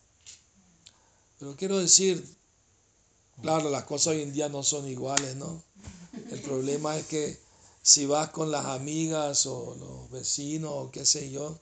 Pero 1.40 1.56
quiero 1.56 1.80
decir, 1.80 2.24
claro, 3.42 3.72
las 3.72 3.86
cosas 3.86 4.14
hoy 4.14 4.22
en 4.22 4.32
día 4.32 4.48
no 4.48 4.62
son 4.62 4.88
iguales, 4.88 5.36
¿no? 5.36 5.62
El 6.30 6.40
problema 6.42 6.96
es 6.98 7.08
que 7.08 7.40
si 7.82 8.06
vas 8.06 8.30
con 8.30 8.52
las 8.52 8.68
amigas 8.68 9.48
o 9.48 9.76
los 9.80 10.12
vecinos 10.12 10.72
o 10.72 10.92
qué 10.92 11.04
sé 11.04 11.32
yo, 11.32 11.60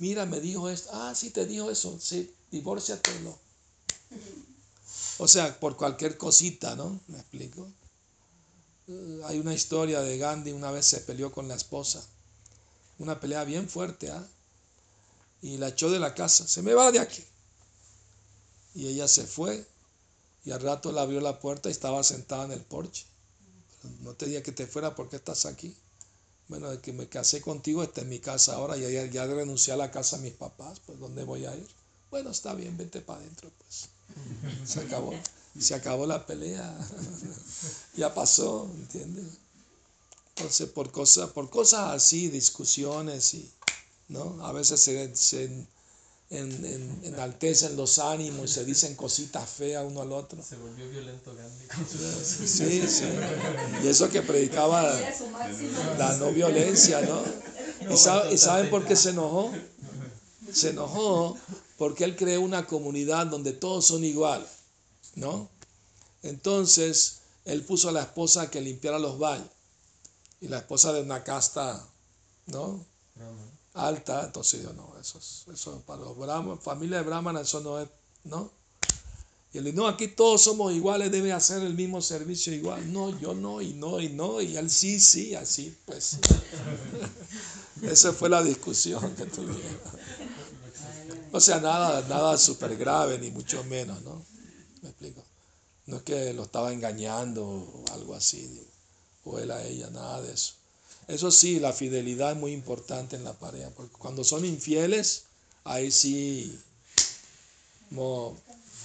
mira, 0.00 0.26
me 0.26 0.40
dijo 0.40 0.68
esto, 0.68 0.90
ah, 0.92 1.14
sí 1.14 1.30
te 1.30 1.46
dijo 1.46 1.70
eso, 1.70 1.96
sí, 2.00 2.34
divórciatelo. 2.50 3.38
O 5.18 5.28
sea, 5.28 5.60
por 5.60 5.76
cualquier 5.76 6.18
cosita, 6.18 6.74
¿no? 6.74 6.98
¿Me 7.06 7.18
explico? 7.18 7.68
Eh, 8.90 9.22
hay 9.26 9.38
una 9.38 9.54
historia 9.54 10.00
de 10.00 10.18
Gandhi, 10.18 10.52
una 10.52 10.72
vez 10.72 10.86
se 10.86 11.00
peleó 11.00 11.30
con 11.30 11.46
la 11.46 11.54
esposa, 11.54 12.04
una 12.98 13.20
pelea 13.20 13.44
bien 13.44 13.68
fuerte, 13.68 14.10
¿ah? 14.10 14.26
y 15.42 15.58
la 15.58 15.68
echó 15.68 15.90
de 15.90 16.00
la 16.00 16.14
casa, 16.14 16.46
se 16.46 16.62
me 16.62 16.74
va 16.74 16.90
de 16.90 16.98
aquí. 16.98 17.24
Y 18.74 18.88
ella 18.88 19.08
se 19.08 19.24
fue 19.26 19.64
y 20.44 20.50
al 20.50 20.60
rato 20.60 20.92
le 20.92 21.00
abrió 21.00 21.20
la 21.20 21.38
puerta 21.38 21.68
y 21.68 21.72
estaba 21.72 22.02
sentada 22.02 22.44
en 22.44 22.52
el 22.52 22.60
porche. 22.60 23.04
No 24.00 24.14
te 24.14 24.26
dije 24.26 24.42
que 24.42 24.52
te 24.52 24.66
fuera 24.66 24.94
porque 24.94 25.16
estás 25.16 25.46
aquí. 25.46 25.74
Bueno, 26.48 26.68
de 26.68 26.80
que 26.80 26.92
me 26.92 27.08
casé 27.08 27.40
contigo, 27.40 27.82
está 27.82 28.00
en 28.00 28.08
mi 28.08 28.18
casa 28.18 28.54
ahora, 28.54 28.76
y 28.76 28.80
ya, 28.80 29.06
ya 29.06 29.24
renuncié 29.26 29.72
a 29.72 29.76
la 29.76 29.92
casa 29.92 30.16
de 30.16 30.24
mis 30.24 30.32
papás, 30.32 30.80
pues 30.84 30.98
¿dónde 30.98 31.22
voy 31.22 31.46
a 31.46 31.54
ir? 31.54 31.68
Bueno, 32.10 32.30
está 32.30 32.54
bien, 32.54 32.76
vete 32.76 33.00
para 33.00 33.20
adentro, 33.20 33.52
pues. 33.58 33.88
Se 34.68 34.80
acabó, 34.80 35.14
se 35.58 35.74
acabó 35.74 36.06
la 36.06 36.26
pelea. 36.26 36.76
ya 37.96 38.14
pasó, 38.14 38.70
¿entiendes? 38.74 39.26
Entonces, 40.36 40.68
por 40.70 40.90
cosas, 40.90 41.30
por 41.30 41.50
cosas 41.50 41.94
así, 41.94 42.28
discusiones 42.28 43.34
y, 43.34 43.50
¿no? 44.08 44.44
A 44.44 44.52
veces 44.52 44.80
se, 44.80 45.14
se 45.16 45.66
en, 46.30 47.00
enaltecen 47.02 47.76
los 47.76 47.98
ánimos 47.98 48.50
y 48.50 48.54
se 48.54 48.64
dicen 48.64 48.94
cositas 48.94 49.48
feas 49.48 49.84
uno 49.86 50.00
al 50.00 50.12
otro. 50.12 50.40
Se 50.42 50.56
volvió 50.56 50.88
violento 50.88 51.34
Gandhi. 51.34 51.66
Sí, 52.24 52.82
sí. 52.88 53.04
Y 53.82 53.88
eso 53.88 54.08
que 54.08 54.22
predicaba 54.22 54.96
la 55.98 56.16
no 56.18 56.32
violencia, 56.32 57.00
¿no? 57.02 57.22
¿Y, 57.92 57.96
saben 58.38 58.70
por 58.70 58.86
qué 58.86 58.94
se 58.94 59.10
enojó? 59.10 59.52
Se 60.52 60.70
enojó 60.70 61.36
porque 61.76 62.04
él 62.04 62.14
creó 62.14 62.40
una 62.42 62.66
comunidad 62.66 63.26
donde 63.26 63.52
todos 63.52 63.86
son 63.86 64.04
iguales, 64.04 64.48
¿no? 65.14 65.48
Entonces, 66.22 67.20
él 67.44 67.64
puso 67.64 67.88
a 67.88 67.92
la 67.92 68.02
esposa 68.02 68.50
que 68.50 68.60
limpiara 68.60 68.98
los 68.98 69.18
baños. 69.18 69.48
Y 70.40 70.48
la 70.48 70.58
esposa 70.58 70.92
de 70.92 71.02
una 71.02 71.22
casta, 71.22 71.86
¿no? 72.46 72.84
alta, 73.74 74.24
entonces 74.24 74.62
yo 74.62 74.72
no, 74.72 74.94
eso, 75.00 75.20
eso 75.52 75.82
para 75.86 76.02
los 76.02 76.16
brahmanes, 76.16 76.62
familia 76.62 76.98
de 76.98 77.04
brahmanes, 77.04 77.42
eso 77.42 77.60
no 77.60 77.78
es, 77.78 77.88
¿no? 78.24 78.50
Y 79.52 79.58
él 79.58 79.64
dice, 79.64 79.76
no, 79.76 79.88
aquí 79.88 80.08
todos 80.08 80.42
somos 80.42 80.72
iguales, 80.72 81.10
debe 81.10 81.32
hacer 81.32 81.62
el 81.62 81.74
mismo 81.74 82.00
servicio 82.00 82.54
igual. 82.54 82.92
No, 82.92 83.18
yo 83.18 83.34
no, 83.34 83.60
y 83.60 83.72
no, 83.72 84.00
y 84.00 84.08
no, 84.08 84.40
y 84.40 84.56
él 84.56 84.70
sí, 84.70 85.00
sí, 85.00 85.34
así, 85.34 85.76
pues. 85.86 86.18
Esa 87.82 88.12
fue 88.12 88.28
la 88.28 88.44
discusión 88.44 89.14
que 89.16 89.26
tuvieron. 89.26 89.60
O 91.32 91.38
sea, 91.38 91.60
nada, 91.60 92.04
nada 92.08 92.36
súper 92.36 92.76
grave, 92.76 93.16
ni 93.16 93.30
mucho 93.30 93.62
menos, 93.62 94.02
¿no? 94.02 94.20
Me 94.82 94.88
explico. 94.88 95.22
No 95.86 95.96
es 95.98 96.02
que 96.02 96.32
lo 96.32 96.44
estaba 96.44 96.72
engañando 96.72 97.44
o 97.44 97.84
algo 97.92 98.14
así, 98.14 98.66
o 99.24 99.38
él 99.38 99.50
a 99.50 99.62
ella, 99.64 99.90
nada 99.90 100.22
de 100.22 100.32
eso. 100.32 100.54
Eso 101.08 101.30
sí, 101.30 101.58
la 101.58 101.72
fidelidad 101.72 102.32
es 102.32 102.36
muy 102.36 102.52
importante 102.52 103.16
en 103.16 103.24
la 103.24 103.32
pareja, 103.32 103.70
porque 103.70 103.96
cuando 103.96 104.22
son 104.22 104.44
infieles, 104.44 105.24
ahí 105.64 105.90
sí 105.90 106.56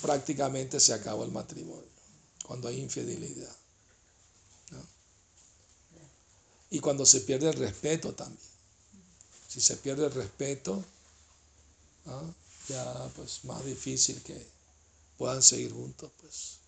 prácticamente 0.02 0.80
se 0.80 0.94
acabó 0.94 1.24
el 1.24 1.32
matrimonio, 1.32 1.86
cuando 2.46 2.68
hay 2.68 2.80
infidelidad. 2.80 3.56
Y 6.72 6.80
cuando 6.80 7.06
se 7.06 7.22
pierde 7.22 7.50
el 7.50 7.56
respeto 7.56 8.14
también. 8.14 8.40
Si 9.48 9.62
se 9.62 9.78
pierde 9.78 10.08
el 10.08 10.12
respeto, 10.12 10.84
ya 12.68 13.12
pues 13.16 13.46
más 13.46 13.64
difícil 13.64 14.22
que 14.24 14.55
puedan 15.18 15.42
seguir 15.42 15.72
juntos, 15.74 16.12
pues. 16.22 16.60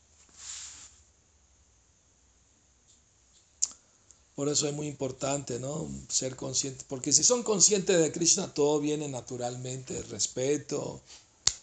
Por 4.35 4.49
eso 4.49 4.67
es 4.67 4.73
muy 4.73 4.87
importante, 4.87 5.59
¿no? 5.59 5.89
Ser 6.09 6.35
consciente, 6.35 6.85
porque 6.87 7.11
si 7.11 7.23
son 7.23 7.41
conscientes 7.41 7.99
de 7.99 8.11
Krishna, 8.11 8.53
todo 8.53 8.79
viene 8.79 9.07
naturalmente, 9.07 9.97
el 9.97 10.07
respeto, 10.09 11.01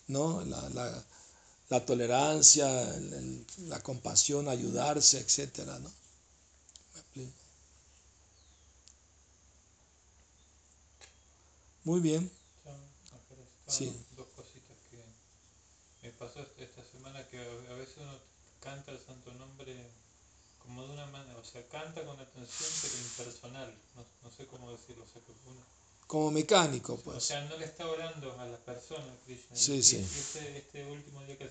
¿no? 0.08 0.42
La, 0.44 1.04
tolerancia, 1.86 2.66
la 3.68 3.80
compasión, 3.80 4.48
ayudarse, 4.48 5.18
etcétera, 5.18 5.78
¿no? 5.78 5.90
Muy 11.84 12.00
bien. 12.00 12.30
Sí. 13.68 13.92
Me 16.04 16.10
pasó 16.10 16.46
esta 16.58 16.84
semana 16.84 17.26
que 17.28 17.38
a 17.38 17.74
veces 17.74 17.96
uno 17.96 18.12
canta 18.60 18.92
el 18.92 18.98
santo 18.98 19.32
nombre 19.32 19.74
como 20.58 20.86
de 20.86 20.92
una 20.92 21.06
manera, 21.06 21.38
o 21.38 21.44
sea, 21.44 21.66
canta 21.68 22.04
con 22.04 22.20
atención 22.20 22.70
pero 22.82 22.94
impersonal, 22.98 23.74
no, 24.22 24.30
sé 24.30 24.46
cómo 24.46 24.70
decirlo, 24.70 25.04
o 25.04 25.06
sea, 25.06 25.22
que 25.22 25.32
uno, 25.46 25.64
como 26.06 26.30
mecánico, 26.30 26.98
pues. 26.98 27.16
O 27.16 27.20
sea, 27.20 27.42
no 27.46 27.56
le 27.56 27.64
está 27.64 27.88
orando 27.88 28.38
a 28.38 28.44
la 28.44 28.58
persona, 28.58 29.16
Krishna. 29.24 29.56
Sí, 29.56 29.76
y, 29.76 29.82
sí. 29.82 29.96
este, 29.96 30.58
este, 30.58 30.84
último 30.84 31.24
día 31.24 31.38
que 31.38 31.44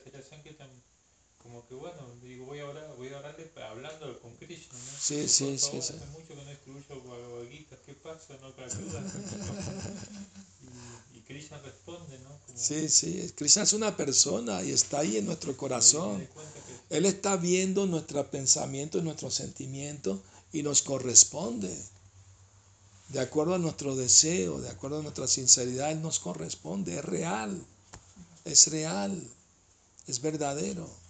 como 1.43 1.67
que 1.67 1.75
bueno, 1.75 2.15
digo, 2.23 2.45
voy 2.45 2.59
a 2.59 2.67
orar, 2.67 2.95
voy 2.97 3.09
a 3.09 3.19
orarle 3.19 3.51
hablando 3.69 4.19
con 4.21 4.33
Krishna, 4.37 4.73
¿no? 4.73 4.99
Sí, 4.99 5.27
sí, 5.27 5.57
sí, 5.59 5.81
sí. 5.81 5.93
Hace 5.93 6.05
mucho 6.07 6.29
que 6.29 6.35
no 6.35 6.49
escribo 6.49 7.03
Bhagavad 7.03 7.43
¿qué 7.85 7.93
pasa? 7.93 8.37
¿No 8.41 8.51
te 8.53 8.63
y, 11.13 11.17
y 11.17 11.21
Krishna 11.21 11.59
responde, 11.59 12.17
¿no? 12.19 12.29
Sí, 12.55 12.87
sí, 12.87 13.31
Krishna 13.35 13.63
es 13.63 13.73
una 13.73 13.95
persona 13.97 14.63
y 14.63 14.71
está 14.71 14.99
ahí 14.99 15.17
en 15.17 15.25
nuestro 15.25 15.55
corazón. 15.57 16.27
Él 16.89 17.05
está 17.05 17.35
viendo 17.35 17.85
nuestro 17.85 18.25
pensamiento 18.29 18.99
y 18.99 19.01
nuestro 19.01 19.29
sentimiento 19.29 20.21
y 20.53 20.63
nos 20.63 20.81
corresponde. 20.81 21.75
De 23.09 23.19
acuerdo 23.19 23.55
a 23.55 23.59
nuestro 23.59 23.95
deseo, 23.95 24.61
de 24.61 24.69
acuerdo 24.69 24.99
a 24.99 25.01
nuestra 25.01 25.27
sinceridad, 25.27 25.91
Él 25.91 26.01
nos 26.01 26.19
corresponde. 26.19 26.97
Es 26.97 27.05
real, 27.05 27.65
es 28.45 28.67
real, 28.67 29.27
es 30.07 30.21
verdadero. 30.21 31.02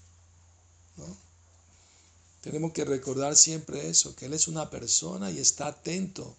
Tenemos 2.41 2.73
que 2.73 2.83
recordar 2.83 3.37
siempre 3.37 3.89
eso, 3.89 4.15
que 4.15 4.25
Él 4.25 4.33
es 4.33 4.49
una 4.49 4.69
persona 4.69 5.31
y 5.31 5.39
está 5.39 5.67
atento. 5.67 6.35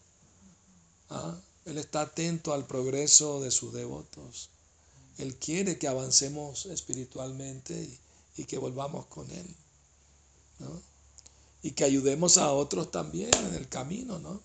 ¿ah? 1.09 1.35
Él 1.65 1.79
está 1.79 2.03
atento 2.03 2.53
al 2.53 2.67
progreso 2.67 3.41
de 3.41 3.51
sus 3.51 3.73
devotos. 3.73 4.51
Él 5.17 5.37
quiere 5.37 5.79
que 5.79 5.89
avancemos 5.89 6.67
espiritualmente 6.67 7.99
y, 8.37 8.45
que 8.45 8.59
volvamos 8.59 9.07
con 9.07 9.31
Él. 9.31 9.47
¿no? 10.59 10.83
Y 11.63 11.71
que 11.71 11.85
ayudemos 11.85 12.37
a 12.37 12.53
otros 12.53 12.91
también 12.91 13.31
en 13.35 13.55
el 13.55 13.69
camino, 13.69 14.19
¿no? 14.19 14.43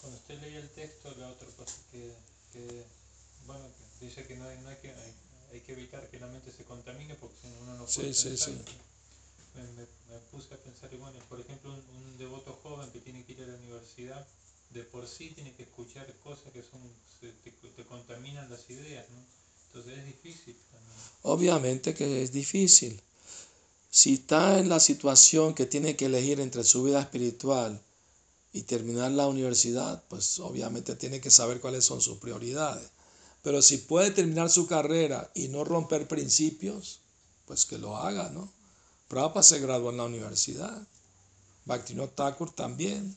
Cuando 0.00 0.18
usted 0.20 0.40
leía 0.40 0.60
el 0.60 0.70
texto, 0.70 1.12
la 1.18 1.28
otra 1.28 1.48
cosa 1.56 1.74
que, 1.90 2.14
que 2.52 2.84
bueno, 3.44 3.64
dice 4.00 4.24
que 4.24 4.36
no 4.36 4.46
hay, 4.46 4.56
no 4.58 4.68
hay 4.68 4.76
que 4.76 4.92
que 5.60 5.72
evitar 5.72 6.08
que 6.10 6.20
la 6.20 6.26
mente 6.26 6.52
se 6.52 6.64
contamine 6.64 7.14
porque 7.16 7.36
si 7.42 7.48
no 7.48 7.60
uno 7.62 7.74
no 7.74 7.86
puede 7.86 8.14
sí, 8.14 8.30
sí, 8.30 8.36
sí. 8.36 8.58
Me, 9.54 9.62
me, 9.62 9.86
puse 10.30 10.52
a 10.52 10.58
pensar, 10.58 10.92
y 10.92 10.98
bueno, 10.98 11.18
por 11.28 11.40
ejemplo, 11.40 11.72
un, 11.72 12.18
devoto 12.18 12.58
joven 12.62 12.90
que 12.90 13.00
tiene 13.00 13.24
que 13.24 13.32
ir 13.32 13.42
a 13.42 13.46
la 13.46 13.56
universidad, 13.56 14.26
de 14.70 14.82
por 14.82 15.06
sí 15.06 15.30
tiene 15.30 15.54
que 15.54 15.62
escuchar 15.62 16.06
cosas 16.22 16.52
que 16.52 16.62
son 16.62 16.80
te, 17.20 17.32
te 17.50 17.84
contaminan 17.84 18.50
las 18.50 18.68
ideas, 18.68 19.08
¿no? 19.10 19.24
Entonces 19.68 19.98
es 19.98 20.06
difícil 20.06 20.56
Obviamente 21.22 21.92
que 21.92 22.22
es 22.22 22.32
difícil. 22.32 23.00
Si 23.90 24.14
está 24.14 24.58
en 24.58 24.68
la 24.68 24.80
situación 24.80 25.54
que 25.54 25.66
tiene 25.66 25.96
que 25.96 26.06
elegir 26.06 26.40
entre 26.40 26.64
su 26.64 26.84
vida 26.84 27.00
espiritual 27.00 27.80
y 28.52 28.62
terminar 28.62 29.10
la 29.10 29.26
universidad, 29.26 30.02
pues 30.08 30.38
obviamente 30.38 30.96
tiene 30.96 31.20
que 31.20 31.30
saber 31.30 31.60
cuáles 31.60 31.84
son 31.84 32.00
sus 32.00 32.18
prioridades. 32.18 32.88
Pero 33.46 33.62
si 33.62 33.78
puede 33.78 34.10
terminar 34.10 34.50
su 34.50 34.66
carrera 34.66 35.30
y 35.32 35.46
no 35.46 35.62
romper 35.62 36.08
principios, 36.08 36.98
pues 37.44 37.64
que 37.64 37.78
lo 37.78 37.96
haga, 37.96 38.28
¿no? 38.30 38.52
Prabhupada 39.06 39.44
se 39.44 39.60
graduó 39.60 39.90
en 39.90 39.98
la 39.98 40.04
universidad. 40.06 40.82
Bhaktivinoda 41.64 42.10
Thakur 42.12 42.52
también. 42.52 43.16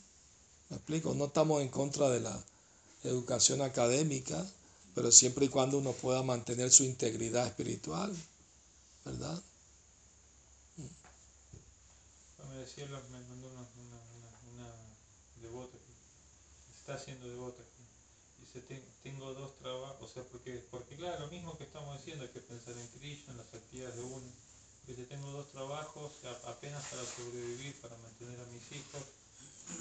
¿Me 0.69 0.75
explico? 0.77 1.15
No 1.15 1.25
estamos 1.25 1.63
en 1.63 1.69
contra 1.69 2.11
de 2.11 2.19
la 2.19 2.39
educación 3.03 3.63
académica, 3.63 4.45
pero 4.93 5.11
siempre 5.11 5.47
y 5.47 5.49
cuando 5.49 5.79
uno 5.79 5.93
pueda 5.93 6.21
mantener 6.21 6.69
su 6.69 6.83
integridad 6.83 7.47
espiritual, 7.47 8.15
¿verdad? 9.05 9.41
Me 10.77 12.57
decía, 12.57 12.85
me 12.85 12.91
mandó 12.91 13.47
una, 13.47 13.67
una, 13.81 13.99
una, 14.53 15.55
está 16.77 16.93
haciendo 16.93 17.27
devota. 17.27 17.63
Dice, 18.53 18.81
tengo 19.03 19.33
dos 19.33 19.57
trabajos, 19.59 20.09
o 20.09 20.13
sea, 20.13 20.23
porque, 20.23 20.63
porque 20.71 20.95
claro, 20.95 21.19
lo 21.19 21.27
mismo 21.27 21.57
que 21.57 21.65
estamos 21.65 21.97
diciendo, 21.99 22.25
hay 22.25 22.31
que 22.31 22.39
pensar 22.39 22.75
en 22.77 22.87
Cristo, 22.99 23.31
en 23.31 23.37
las 23.37 23.53
actividades 23.53 23.95
de 23.95 24.03
uno. 24.03 24.27
Dice, 24.87 25.05
tengo 25.05 25.31
dos 25.31 25.51
trabajos 25.51 26.11
apenas 26.47 26.83
para 26.85 27.05
sobrevivir, 27.05 27.75
para 27.81 27.95
mantener 27.97 28.39
a 28.39 28.45
mis 28.45 28.71
hijos 28.71 29.03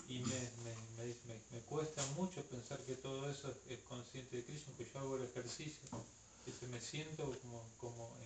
y 0.09 0.19
me, 0.21 0.41
me, 0.65 1.15
me, 1.51 1.61
cuesta 1.61 2.05
mucho 2.17 2.43
pensar 2.43 2.79
que 2.81 2.95
todo 2.95 3.31
eso 3.31 3.51
es, 3.71 3.79
consciente 3.89 4.37
de 4.37 4.45
Cristo, 4.45 4.73
que 4.77 4.87
yo 4.93 5.01
hago 5.01 5.17
el 5.17 5.25
ejercicio, 5.25 5.89
que 6.61 6.67
me 6.67 6.81
siento 6.81 7.25
como, 7.43 7.63
como, 7.79 8.17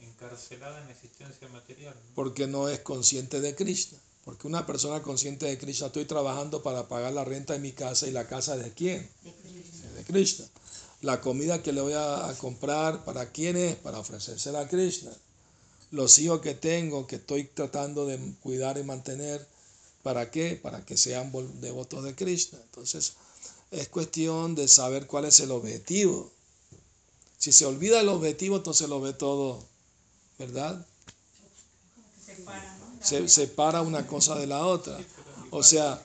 encarcelada 0.00 0.80
en 0.80 0.86
la 0.86 0.92
existencia 0.92 1.48
material. 1.48 1.94
Porque 2.14 2.46
no 2.46 2.68
es 2.68 2.80
consciente 2.80 3.40
de 3.40 3.54
Krishna. 3.54 3.98
Porque 4.24 4.46
una 4.46 4.66
persona 4.66 5.02
consciente 5.02 5.46
de 5.46 5.58
Krishna, 5.58 5.88
estoy 5.88 6.06
trabajando 6.06 6.62
para 6.62 6.88
pagar 6.88 7.12
la 7.12 7.24
renta 7.24 7.52
de 7.52 7.58
mi 7.58 7.72
casa 7.72 8.06
y 8.06 8.10
la 8.10 8.26
casa 8.26 8.56
de 8.56 8.72
quién? 8.72 9.08
De 9.96 10.04
Krishna. 10.04 10.46
La 11.02 11.20
comida 11.20 11.62
que 11.62 11.72
le 11.72 11.82
voy 11.82 11.92
a, 11.94 12.34
comprar, 12.38 13.04
¿para 13.04 13.30
quién 13.30 13.56
es? 13.56 13.76
Para 13.76 13.98
ofrecérsela 13.98 14.60
a 14.60 14.68
Krishna. 14.68 15.12
Los 15.90 16.18
hijos 16.18 16.40
que 16.40 16.54
tengo, 16.54 17.06
que 17.06 17.16
estoy 17.16 17.44
tratando 17.44 18.06
de 18.06 18.18
cuidar 18.42 18.78
y 18.78 18.82
mantener, 18.82 19.46
¿para 20.02 20.30
qué? 20.30 20.58
Para 20.60 20.84
que 20.84 20.96
sean 20.96 21.30
devotos 21.60 22.02
de 22.04 22.14
Krishna. 22.14 22.58
Entonces, 22.62 23.12
es 23.70 23.88
cuestión 23.88 24.54
de 24.54 24.68
saber 24.68 25.06
cuál 25.06 25.26
es 25.26 25.38
el 25.40 25.50
objetivo. 25.50 26.32
Si 27.36 27.52
se 27.52 27.66
olvida 27.66 28.00
el 28.00 28.08
objetivo, 28.08 28.56
entonces 28.56 28.88
lo 28.88 29.02
ve 29.02 29.12
todo, 29.12 29.62
¿verdad? 30.38 30.86
Se 33.04 33.28
separa 33.28 33.82
una 33.82 34.06
cosa 34.06 34.34
de 34.36 34.46
la 34.46 34.64
otra. 34.66 34.98
O 35.50 35.62
sea, 35.62 36.02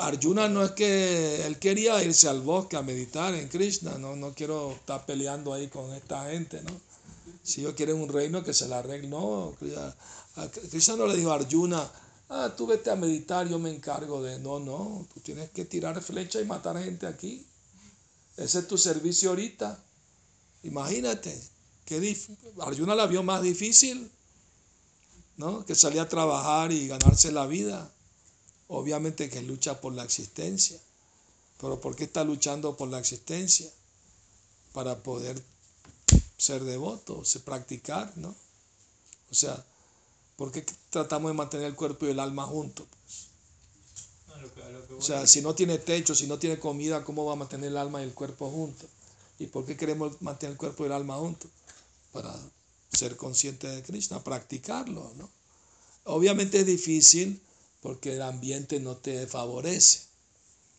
Arjuna 0.00 0.48
no 0.48 0.62
es 0.62 0.70
que 0.72 1.44
él 1.46 1.58
quería 1.58 2.02
irse 2.04 2.28
al 2.28 2.42
bosque 2.42 2.76
a 2.76 2.82
meditar 2.82 3.34
en 3.34 3.48
Krishna, 3.48 3.98
no, 3.98 4.14
no 4.14 4.32
quiero 4.34 4.72
estar 4.72 5.04
peleando 5.04 5.52
ahí 5.52 5.66
con 5.68 5.92
esta 5.94 6.30
gente, 6.30 6.62
¿no? 6.62 6.80
Si 7.42 7.62
ellos 7.62 7.74
quieren 7.74 7.96
un 7.96 8.08
reino 8.08 8.44
que 8.44 8.54
se 8.54 8.68
la 8.68 8.78
arregle, 8.78 9.08
no. 9.08 9.56
Krishna 10.70 10.96
no 10.96 11.06
le 11.06 11.16
dijo 11.16 11.32
a 11.32 11.36
Arjuna, 11.36 11.90
ah, 12.28 12.54
tú 12.56 12.66
vete 12.66 12.90
a 12.90 12.96
meditar, 12.96 13.48
yo 13.48 13.58
me 13.58 13.70
encargo 13.70 14.22
de. 14.22 14.38
No, 14.38 14.60
no, 14.60 15.06
tú 15.12 15.20
tienes 15.20 15.50
que 15.50 15.64
tirar 15.64 16.00
flecha 16.02 16.40
y 16.40 16.44
matar 16.44 16.82
gente 16.82 17.06
aquí. 17.06 17.44
Ese 18.36 18.60
es 18.60 18.68
tu 18.68 18.78
servicio 18.78 19.30
ahorita. 19.30 19.82
Imagínate, 20.62 21.36
que 21.84 22.16
Arjuna 22.60 22.94
la 22.94 23.06
vio 23.06 23.22
más 23.22 23.42
difícil, 23.42 24.10
¿no? 25.38 25.64
Que 25.64 25.74
salía 25.74 26.02
a 26.02 26.08
trabajar 26.08 26.72
y 26.72 26.88
ganarse 26.88 27.32
la 27.32 27.46
vida. 27.46 27.90
Obviamente 28.66 29.30
que 29.30 29.40
lucha 29.40 29.80
por 29.80 29.94
la 29.94 30.04
existencia. 30.04 30.78
Pero 31.60 31.80
¿por 31.80 31.96
qué 31.96 32.04
está 32.04 32.22
luchando 32.24 32.76
por 32.76 32.88
la 32.88 32.98
existencia? 32.98 33.70
Para 34.72 35.02
poder 35.02 35.42
ser 36.36 36.62
devoto, 36.64 37.22
practicar, 37.44 38.12
¿no? 38.16 38.34
O 39.30 39.34
sea, 39.34 39.64
¿por 40.36 40.52
qué 40.52 40.64
tratamos 40.90 41.30
de 41.30 41.36
mantener 41.36 41.66
el 41.66 41.74
cuerpo 41.74 42.06
y 42.06 42.10
el 42.10 42.20
alma 42.20 42.44
juntos? 42.44 42.86
O 44.96 45.02
sea, 45.02 45.26
si 45.26 45.40
no 45.40 45.54
tiene 45.54 45.78
techo, 45.78 46.14
si 46.14 46.26
no 46.26 46.38
tiene 46.38 46.58
comida, 46.58 47.04
¿cómo 47.04 47.24
va 47.24 47.32
a 47.32 47.36
mantener 47.36 47.70
el 47.70 47.76
alma 47.76 48.00
y 48.00 48.04
el 48.04 48.14
cuerpo 48.14 48.50
juntos? 48.50 48.88
¿Y 49.38 49.46
por 49.46 49.64
qué 49.64 49.76
queremos 49.76 50.20
mantener 50.20 50.52
el 50.52 50.58
cuerpo 50.58 50.84
y 50.84 50.86
el 50.86 50.92
alma 50.92 51.16
juntos? 51.16 51.50
Para 52.12 52.34
ser 52.92 53.16
consciente 53.16 53.68
de 53.68 53.82
Krishna, 53.82 54.22
practicarlo, 54.22 55.12
¿no? 55.16 55.30
Obviamente 56.04 56.60
es 56.60 56.66
difícil 56.66 57.40
porque 57.80 58.14
el 58.14 58.22
ambiente 58.22 58.80
no 58.80 58.96
te 58.96 59.26
favorece. 59.26 60.08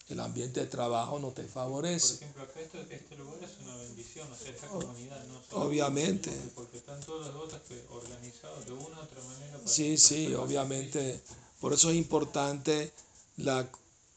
El 0.09 0.19
ambiente 0.19 0.59
de 0.59 0.65
trabajo 0.65 1.19
no 1.19 1.31
te 1.31 1.43
favorece. 1.43 2.15
Por 2.15 2.23
ejemplo, 2.23 2.43
acá 2.43 2.59
este, 2.61 2.95
este 2.95 3.15
lugar 3.15 3.37
es 3.43 3.51
una 3.63 3.75
bendición, 3.75 4.31
o 4.31 4.35
sea, 4.35 4.49
esta 4.49 4.67
comunidad 4.67 5.23
no 5.25 5.39
Obviamente. 5.51 6.31
Porque 6.55 6.77
están 6.79 6.99
todos 7.01 7.27
los 7.27 7.35
votos 7.35 7.61
organizados 7.91 8.65
de 8.65 8.71
una 8.71 8.99
u 8.99 9.03
otra 9.03 9.23
manera. 9.23 9.59
sí, 9.65 9.97
sí, 9.97 10.33
obviamente. 10.33 11.21
Por 11.59 11.73
eso 11.73 11.91
es 11.91 11.97
importante 11.97 12.91
la, 13.37 13.69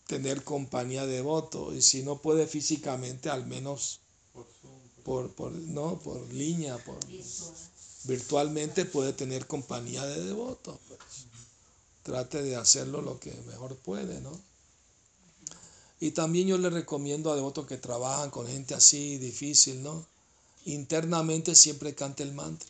tener 0.06 0.44
compañía 0.44 1.04
de 1.06 1.20
votos. 1.20 1.74
Y 1.74 1.82
si 1.82 2.02
no 2.02 2.18
puede 2.18 2.46
físicamente, 2.46 3.28
al 3.28 3.46
menos 3.46 4.00
por, 5.04 5.30
por, 5.34 5.52
no, 5.52 5.98
por 5.98 6.32
línea, 6.32 6.78
por 6.78 6.98
virtualmente 8.04 8.84
puede 8.84 9.12
tener 9.12 9.46
compañía 9.46 10.04
de 10.04 10.24
devotos. 10.24 10.78
Pues. 10.88 11.00
Trate 12.02 12.42
de 12.42 12.56
hacerlo 12.56 13.00
lo 13.00 13.20
que 13.20 13.32
mejor 13.46 13.76
puede, 13.76 14.20
¿no? 14.20 14.38
Y 16.00 16.10
también 16.10 16.48
yo 16.48 16.58
le 16.58 16.68
recomiendo 16.68 17.30
a 17.30 17.36
devotos 17.36 17.66
que 17.66 17.76
trabajan 17.76 18.30
con 18.30 18.48
gente 18.48 18.74
así 18.74 19.18
difícil, 19.18 19.82
¿no? 19.82 20.04
Internamente 20.64 21.54
siempre 21.54 21.94
cante 21.94 22.24
el 22.24 22.32
mantra. 22.32 22.68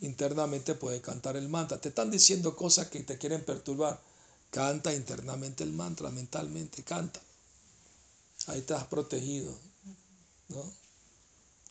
Internamente 0.00 0.74
puede 0.74 1.00
cantar 1.00 1.36
el 1.36 1.48
mantra. 1.48 1.80
Te 1.80 1.88
están 1.88 2.10
diciendo 2.10 2.54
cosas 2.54 2.88
que 2.88 3.02
te 3.02 3.18
quieren 3.18 3.44
perturbar. 3.44 4.00
Canta 4.50 4.94
internamente 4.94 5.64
el 5.64 5.72
mantra, 5.72 6.10
mentalmente, 6.10 6.84
canta. 6.84 7.20
Ahí 8.46 8.60
estás 8.60 8.84
protegido, 8.86 9.52
¿no? 10.48 10.72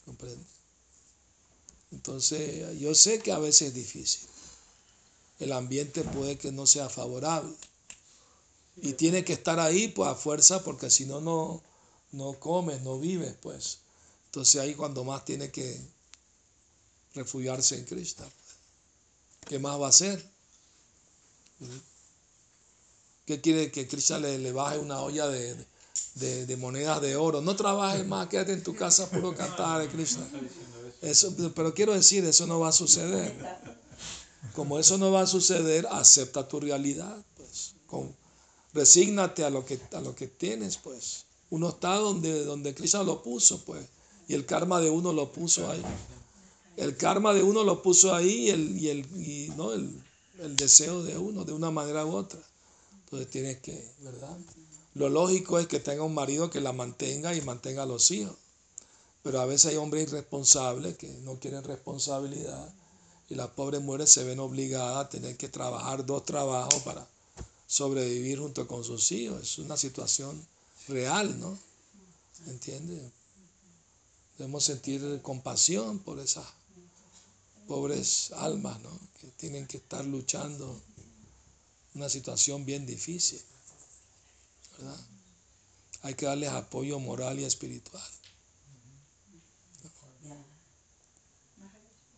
¿Comprendes? 0.03 0.54
Entonces, 1.95 2.77
yo 2.77 2.93
sé 2.93 3.19
que 3.19 3.31
a 3.31 3.39
veces 3.39 3.69
es 3.69 3.73
difícil. 3.73 4.27
El 5.39 5.53
ambiente 5.53 6.03
puede 6.03 6.37
que 6.37 6.51
no 6.51 6.67
sea 6.67 6.89
favorable. 6.89 7.55
Y 8.75 8.93
tiene 8.93 9.23
que 9.23 9.33
estar 9.33 9.59
ahí 9.59 9.87
pues 9.87 10.09
a 10.09 10.15
fuerza 10.15 10.61
porque 10.61 10.89
si 10.89 11.05
no, 11.05 11.21
no, 11.21 11.63
no 12.11 12.37
comes, 12.37 12.81
no 12.81 12.99
vives, 12.99 13.33
pues. 13.41 13.79
Entonces 14.25 14.59
ahí 14.61 14.75
cuando 14.75 15.05
más 15.05 15.23
tiene 15.23 15.49
que 15.51 15.79
refugiarse 17.13 17.77
en 17.77 17.85
Cristo. 17.85 18.29
¿Qué 19.47 19.57
más 19.57 19.79
va 19.79 19.85
a 19.85 19.89
hacer? 19.89 20.23
¿Qué 23.25 23.39
quiere 23.39 23.71
que 23.71 23.87
Cristo 23.87 24.19
le, 24.19 24.37
le 24.37 24.51
baje 24.51 24.79
una 24.79 24.99
olla 24.99 25.27
de, 25.27 25.55
de, 26.15 26.57
monedas 26.57 27.01
de 27.01 27.15
oro. 27.15 27.41
No 27.41 27.55
trabajes 27.55 28.05
más, 28.05 28.27
quédate 28.27 28.53
en 28.53 28.63
tu 28.63 28.75
casa 28.75 29.09
puro 29.09 29.35
cantar 29.35 29.81
de 29.81 29.87
Krishna. 29.87 30.25
Eso, 31.05 31.33
pero 31.55 31.73
quiero 31.73 31.93
decir, 31.93 32.25
eso 32.25 32.47
no 32.47 32.59
va 32.59 32.69
a 32.69 32.71
suceder. 32.71 33.33
Como 34.55 34.79
eso 34.79 34.97
no 34.97 35.11
va 35.11 35.21
a 35.21 35.27
suceder, 35.27 35.87
acepta 35.91 36.47
tu 36.47 36.59
realidad. 36.59 37.15
Pues, 37.37 37.75
con, 37.85 38.15
resígnate 38.73 39.43
a 39.43 39.49
lo, 39.49 39.65
que, 39.65 39.79
a 39.93 40.01
lo 40.01 40.15
que 40.15 40.27
tienes. 40.27 40.77
pues. 40.77 41.25
Uno 41.51 41.69
está 41.69 41.95
donde, 41.95 42.43
donde 42.43 42.73
Krishna 42.73 43.03
lo 43.03 43.21
puso, 43.21 43.63
pues. 43.65 43.85
Y 44.27 44.33
el 44.33 44.45
karma 44.45 44.81
de 44.81 44.89
uno 44.89 45.13
lo 45.13 45.31
puso 45.31 45.69
ahí. 45.69 45.83
El 46.75 46.97
karma 46.97 47.33
de 47.33 47.43
uno 47.43 47.63
lo 47.63 47.83
puso 47.83 48.13
ahí 48.13 48.47
y 48.47 48.49
el, 48.49 48.77
y 48.77 48.89
el, 48.89 48.99
y, 49.15 49.49
¿no? 49.55 49.73
el, 49.73 49.89
el 50.39 50.55
deseo 50.55 51.03
de 51.03 51.17
uno, 51.17 51.45
de 51.45 51.53
una 51.53 51.69
manera 51.69 52.05
u 52.05 52.15
otra. 52.15 52.39
Entonces 53.03 53.29
tienes 53.29 53.59
que, 53.59 53.91
¿verdad? 54.01 54.35
Lo 54.95 55.09
lógico 55.09 55.59
es 55.59 55.67
que 55.67 55.79
tenga 55.79 56.03
un 56.03 56.13
marido 56.13 56.49
que 56.49 56.61
la 56.61 56.73
mantenga 56.73 57.35
y 57.35 57.41
mantenga 57.41 57.83
a 57.83 57.85
los 57.85 58.09
hijos. 58.11 58.35
Pero 59.25 59.41
a 59.41 59.45
veces 59.47 59.71
hay 59.71 59.77
hombres 59.77 60.03
irresponsables 60.03 60.97
que 60.97 61.11
no 61.23 61.39
quieren 61.39 61.63
responsabilidad 61.63 62.71
y 63.27 63.33
las 63.33 63.47
pobres 63.47 63.81
mujeres 63.81 64.11
se 64.11 64.23
ven 64.23 64.39
obligadas 64.39 64.97
a 64.97 65.09
tener 65.09 65.35
que 65.35 65.49
trabajar 65.49 66.05
dos 66.05 66.25
trabajos 66.25 66.83
para 66.83 67.07
sobrevivir 67.65 68.37
junto 68.37 68.67
con 68.67 68.83
sus 68.83 69.11
hijos. 69.11 69.41
Es 69.41 69.57
una 69.57 69.77
situación 69.77 70.45
real, 70.87 71.39
¿no? 71.39 71.57
¿Entiendes? 72.45 73.01
Debemos 74.37 74.63
sentir 74.63 75.19
compasión 75.23 75.97
por 75.97 76.19
esas 76.19 76.45
pobres 77.67 78.31
almas, 78.33 78.79
¿no? 78.81 78.91
Que 79.19 79.29
tienen 79.29 79.65
que 79.65 79.77
estar 79.77 80.05
luchando 80.05 80.79
una 81.95 82.09
situación 82.09 82.63
bien 82.63 82.85
difícil. 82.85 83.41
Hay 86.03 86.13
que 86.13 86.27
darles 86.27 86.51
apoyo 86.51 86.99
moral 86.99 87.39
y 87.39 87.43
espiritual. 87.43 88.03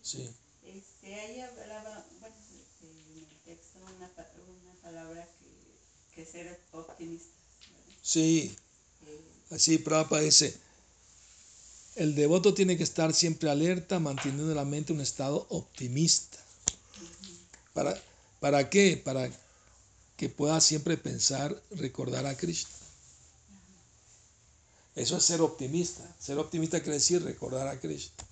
Sí. 0.08 0.30
Este, 0.64 1.14
ahí 1.14 1.42
hablaba, 1.42 2.06
bueno, 2.22 2.36
en 2.82 3.28
el 3.30 3.38
texto 3.44 3.78
una, 3.80 3.94
una 3.98 4.82
palabra 4.82 5.28
que, 5.38 6.16
que 6.16 6.26
ser 6.26 6.62
optimista. 6.72 7.28
Sí, 8.02 8.56
así 9.52 9.80
Prabhupada 9.80 10.22
dice, 10.22 10.56
el 11.98 12.16
devoto 12.16 12.54
tiene 12.54 12.78
que 12.78 12.84
estar 12.84 13.14
siempre 13.14 13.50
alerta, 13.50 14.00
manteniendo 14.00 14.50
en 14.50 14.56
la 14.56 14.64
mente 14.64 14.94
un 14.94 15.02
estado 15.02 15.46
optimista. 15.50 16.38
¿Para, 17.74 18.02
¿Para 18.40 18.70
qué? 18.70 18.96
Para 18.96 19.30
que 20.16 20.30
pueda 20.30 20.62
siempre 20.62 20.96
pensar, 20.96 21.62
recordar 21.72 22.26
a 22.28 22.38
Cristo. 22.38 22.72
Eso 24.96 25.18
es 25.18 25.24
ser 25.26 25.42
optimista. 25.42 26.16
Ser 26.18 26.38
optimista 26.38 26.80
quiere 26.80 27.00
decir 27.00 27.22
recordar 27.26 27.68
a 27.68 27.78
Cristo. 27.78 28.24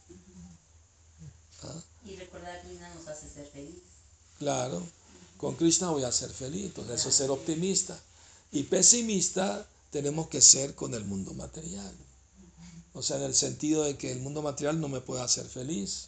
¿Ah? 1.68 1.84
Y 2.06 2.16
recordar 2.16 2.56
a 2.56 2.62
Krishna 2.62 2.94
nos 2.94 3.08
hace 3.08 3.30
ser 3.30 3.48
feliz. 3.48 3.82
Claro, 4.40 4.82
con 5.38 5.56
Krishna 5.56 5.90
voy 5.90 6.04
a 6.04 6.12
ser 6.12 6.30
feliz, 6.30 6.66
entonces 6.66 7.00
eso 7.00 7.10
es 7.10 7.16
ser 7.16 7.32
optimista. 7.32 8.00
Y 8.52 8.64
pesimista 8.64 9.68
tenemos 9.92 10.28
que 10.28 10.42
ser 10.42 10.76
con 10.76 10.94
el 10.94 11.06
mundo 11.06 11.34
material. 11.34 11.94
O 12.94 13.02
sea, 13.02 13.18
en 13.18 13.24
el 13.24 13.36
sentido 13.36 13.84
de 13.84 13.98
que 13.98 14.12
el 14.12 14.20
mundo 14.20 14.42
material 14.42 14.80
no 14.80 14.88
me 14.88 15.02
puede 15.02 15.22
hacer 15.22 15.46
feliz. 15.46 16.08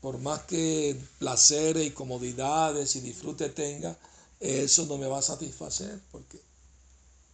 Por 0.00 0.18
más 0.18 0.42
que 0.42 0.96
placeres 1.18 1.86
y 1.86 1.90
comodidades 1.90 2.94
y 2.94 3.00
disfrute 3.00 3.48
tenga, 3.48 3.96
eso 4.38 4.86
no 4.86 4.98
me 4.98 5.06
va 5.06 5.18
a 5.18 5.22
satisfacer 5.22 6.00
porque 6.12 6.40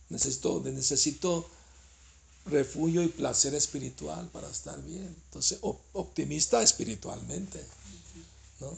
necesito, 0.08 0.62
necesito 0.64 1.46
refugio 2.46 3.02
y 3.02 3.08
placer 3.08 3.54
espiritual 3.54 4.28
para 4.28 4.48
estar 4.48 4.80
bien. 4.82 5.14
Entonces, 5.26 5.58
optimista 5.92 6.62
espiritualmente. 6.62 7.64
¿no? 8.60 8.76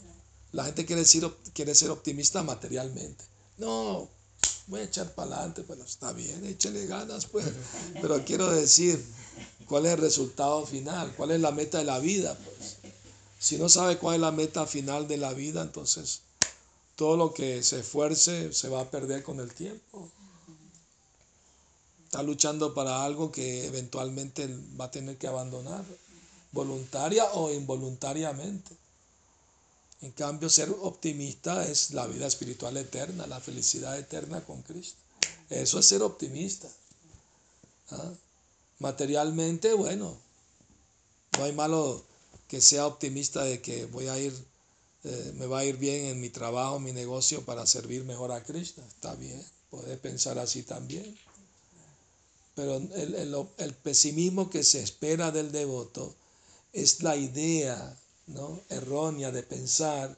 La 0.52 0.64
gente 0.64 0.86
quiere, 0.86 1.02
decir, 1.02 1.28
quiere 1.52 1.74
ser 1.74 1.90
optimista 1.90 2.42
materialmente. 2.42 3.24
No, 3.58 4.08
voy 4.66 4.80
a 4.80 4.84
echar 4.84 5.12
para 5.14 5.36
adelante, 5.36 5.64
pero 5.66 5.82
está 5.82 6.12
bien, 6.12 6.44
échale 6.46 6.86
ganas, 6.86 7.26
pues. 7.26 7.46
Pero 8.00 8.24
quiero 8.24 8.50
decir, 8.50 9.04
¿cuál 9.66 9.86
es 9.86 9.92
el 9.92 9.98
resultado 9.98 10.66
final? 10.66 11.12
¿Cuál 11.16 11.32
es 11.32 11.40
la 11.40 11.50
meta 11.50 11.78
de 11.78 11.84
la 11.84 11.98
vida? 11.98 12.36
Pues? 12.44 12.76
Si 13.38 13.58
no 13.58 13.68
sabe 13.68 13.98
cuál 13.98 14.16
es 14.16 14.20
la 14.20 14.32
meta 14.32 14.66
final 14.66 15.08
de 15.08 15.16
la 15.16 15.32
vida, 15.34 15.62
entonces 15.62 16.20
todo 16.96 17.16
lo 17.16 17.34
que 17.34 17.62
se 17.62 17.80
esfuerce 17.80 18.52
se 18.52 18.68
va 18.68 18.82
a 18.82 18.90
perder 18.90 19.22
con 19.22 19.40
el 19.40 19.52
tiempo. 19.52 20.10
Está 22.14 22.22
luchando 22.22 22.72
para 22.72 23.04
algo 23.04 23.32
que 23.32 23.66
eventualmente 23.66 24.46
va 24.80 24.84
a 24.84 24.90
tener 24.92 25.18
que 25.18 25.26
abandonar, 25.26 25.84
voluntaria 26.52 27.24
o 27.32 27.50
involuntariamente. 27.50 28.70
En 30.00 30.12
cambio, 30.12 30.48
ser 30.48 30.70
optimista 30.70 31.66
es 31.66 31.90
la 31.90 32.06
vida 32.06 32.28
espiritual 32.28 32.76
eterna, 32.76 33.26
la 33.26 33.40
felicidad 33.40 33.98
eterna 33.98 34.44
con 34.44 34.62
Cristo. 34.62 34.96
Eso 35.50 35.80
es 35.80 35.86
ser 35.86 36.02
optimista. 36.02 36.68
¿Ah? 37.90 38.12
Materialmente, 38.78 39.72
bueno, 39.72 40.16
no 41.36 41.42
hay 41.42 41.52
malo 41.52 42.00
que 42.46 42.60
sea 42.60 42.86
optimista 42.86 43.42
de 43.42 43.60
que 43.60 43.86
voy 43.86 44.06
a 44.06 44.20
ir, 44.20 44.32
eh, 45.02 45.32
me 45.34 45.46
va 45.46 45.58
a 45.58 45.64
ir 45.64 45.78
bien 45.78 46.04
en 46.04 46.20
mi 46.20 46.30
trabajo, 46.30 46.78
mi 46.78 46.92
negocio 46.92 47.44
para 47.44 47.66
servir 47.66 48.04
mejor 48.04 48.30
a 48.30 48.44
Cristo. 48.44 48.82
Está 48.86 49.16
bien, 49.16 49.44
puede 49.68 49.96
pensar 49.96 50.38
así 50.38 50.62
también. 50.62 51.18
Pero 52.54 52.76
el, 52.76 53.74
pesimismo 53.82 54.48
que 54.48 54.62
se 54.62 54.80
espera 54.80 55.32
del 55.32 55.50
devoto 55.50 56.14
es 56.72 57.02
la 57.02 57.16
idea 57.16 57.96
¿no? 58.28 58.60
errónea 58.68 59.32
de 59.32 59.42
pensar 59.42 60.16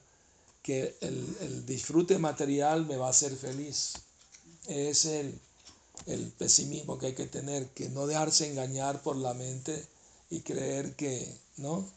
que 0.62 0.96
el, 1.00 1.64
disfrute 1.64 2.18
material 2.18 2.84
me 2.86 2.96
va 2.96 3.06
a 3.06 3.10
hacer 3.10 3.34
feliz. 3.36 3.94
Es 4.66 5.06
el, 5.06 5.38
el 6.06 6.30
pesimismo 6.32 6.98
que 6.98 7.06
hay 7.06 7.14
que 7.14 7.26
tener, 7.26 7.68
que 7.68 7.88
no 7.88 8.06
dejarse 8.06 8.50
engañar 8.50 9.02
por 9.02 9.16
la 9.16 9.32
mente 9.32 9.86
y 10.28 10.40
creer 10.40 10.94
que, 10.94 11.34
¿no? 11.56 11.88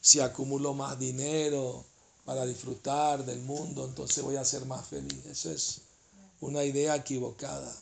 Si 0.00 0.20
acumulo 0.20 0.74
más 0.74 0.98
dinero 0.98 1.84
para 2.24 2.46
disfrutar 2.46 3.24
del 3.24 3.40
mundo, 3.40 3.84
entonces 3.84 4.24
voy 4.24 4.36
a 4.36 4.44
ser 4.44 4.64
más 4.64 4.88
feliz. 4.88 5.26
Eso 5.26 5.50
es 5.50 5.82
una 6.40 6.64
idea 6.64 6.96
equivocada. 6.96 7.74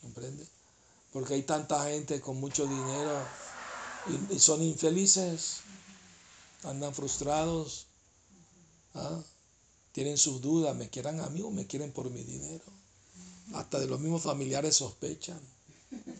¿Comprende? 0.00 0.46
Porque 1.12 1.34
hay 1.34 1.42
tanta 1.42 1.88
gente 1.90 2.20
con 2.20 2.38
mucho 2.38 2.66
dinero 2.66 3.26
y, 4.30 4.38
son 4.38 4.62
infelices, 4.62 5.58
andan 6.62 6.94
frustrados, 6.94 7.86
¿ah? 8.94 9.20
tienen 9.92 10.16
sus 10.16 10.40
dudas, 10.40 10.76
me 10.76 10.88
quieran 10.88 11.20
a 11.20 11.28
mí 11.30 11.42
o 11.42 11.50
me 11.50 11.66
quieren 11.66 11.92
por 11.92 12.10
mi 12.10 12.22
dinero. 12.22 12.64
Hasta 13.54 13.80
de 13.80 13.86
los 13.86 13.98
mismos 14.00 14.22
familiares 14.22 14.76
sospechan, 14.76 15.40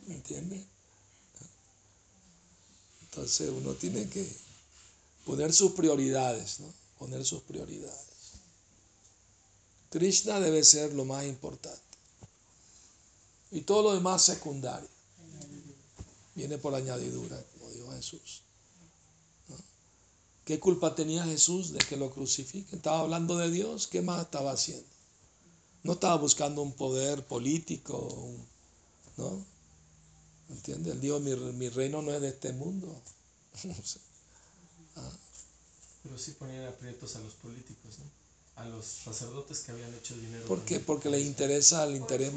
¿me 0.06 0.14
entiendes? 0.14 0.64
Entonces 3.02 3.50
uno 3.50 3.74
tiene 3.74 4.08
que 4.08 4.26
poner 5.24 5.52
sus 5.52 5.72
prioridades, 5.72 6.60
¿no? 6.60 6.72
Poner 6.98 7.24
sus 7.24 7.42
prioridades. 7.42 8.10
Krishna 9.90 10.38
debe 10.38 10.62
ser 10.64 10.92
lo 10.92 11.04
más 11.04 11.24
importante. 11.24 11.89
Y 13.50 13.62
todo 13.62 13.82
lo 13.82 13.94
demás 13.94 14.22
secundario. 14.22 14.88
Viene 16.34 16.58
por 16.58 16.74
añadidura, 16.74 17.42
como 17.52 17.70
dijo 17.70 17.92
Jesús. 17.92 18.42
¿Qué 20.44 20.58
culpa 20.58 20.94
tenía 20.94 21.24
Jesús 21.24 21.72
de 21.72 21.78
que 21.78 21.96
lo 21.96 22.10
crucifiquen? 22.10 22.78
Estaba 22.78 23.00
hablando 23.00 23.36
de 23.36 23.50
Dios, 23.50 23.86
¿qué 23.86 24.02
más 24.02 24.22
estaba 24.22 24.52
haciendo? 24.52 24.86
No 25.82 25.92
estaba 25.92 26.16
buscando 26.16 26.62
un 26.62 26.72
poder 26.72 27.24
político, 27.24 28.34
¿no? 29.16 29.44
¿Entiendes? 30.48 30.94
Él 30.94 31.00
dijo, 31.00 31.20
mi, 31.20 31.34
mi, 31.34 31.68
reino 31.68 32.02
no 32.02 32.12
es 32.12 32.20
de 32.20 32.28
este 32.28 32.52
mundo. 32.52 33.00
Ah. 34.96 35.08
Pero 36.02 36.18
sí 36.18 36.32
ponían 36.32 36.66
aprietos 36.66 37.14
a 37.14 37.20
los 37.20 37.34
políticos, 37.34 38.00
¿no? 38.00 38.19
A 38.60 38.68
los 38.68 38.84
sacerdotes 38.84 39.60
que 39.60 39.72
habían 39.72 39.94
hecho 39.94 40.14
el 40.14 40.20
dinero. 40.20 40.44
¿Por 40.46 40.60
qué? 40.60 40.80
Porque 40.80 41.08
les 41.08 41.24
interesa 41.24 41.84
el 41.84 41.96
interés, 41.96 42.32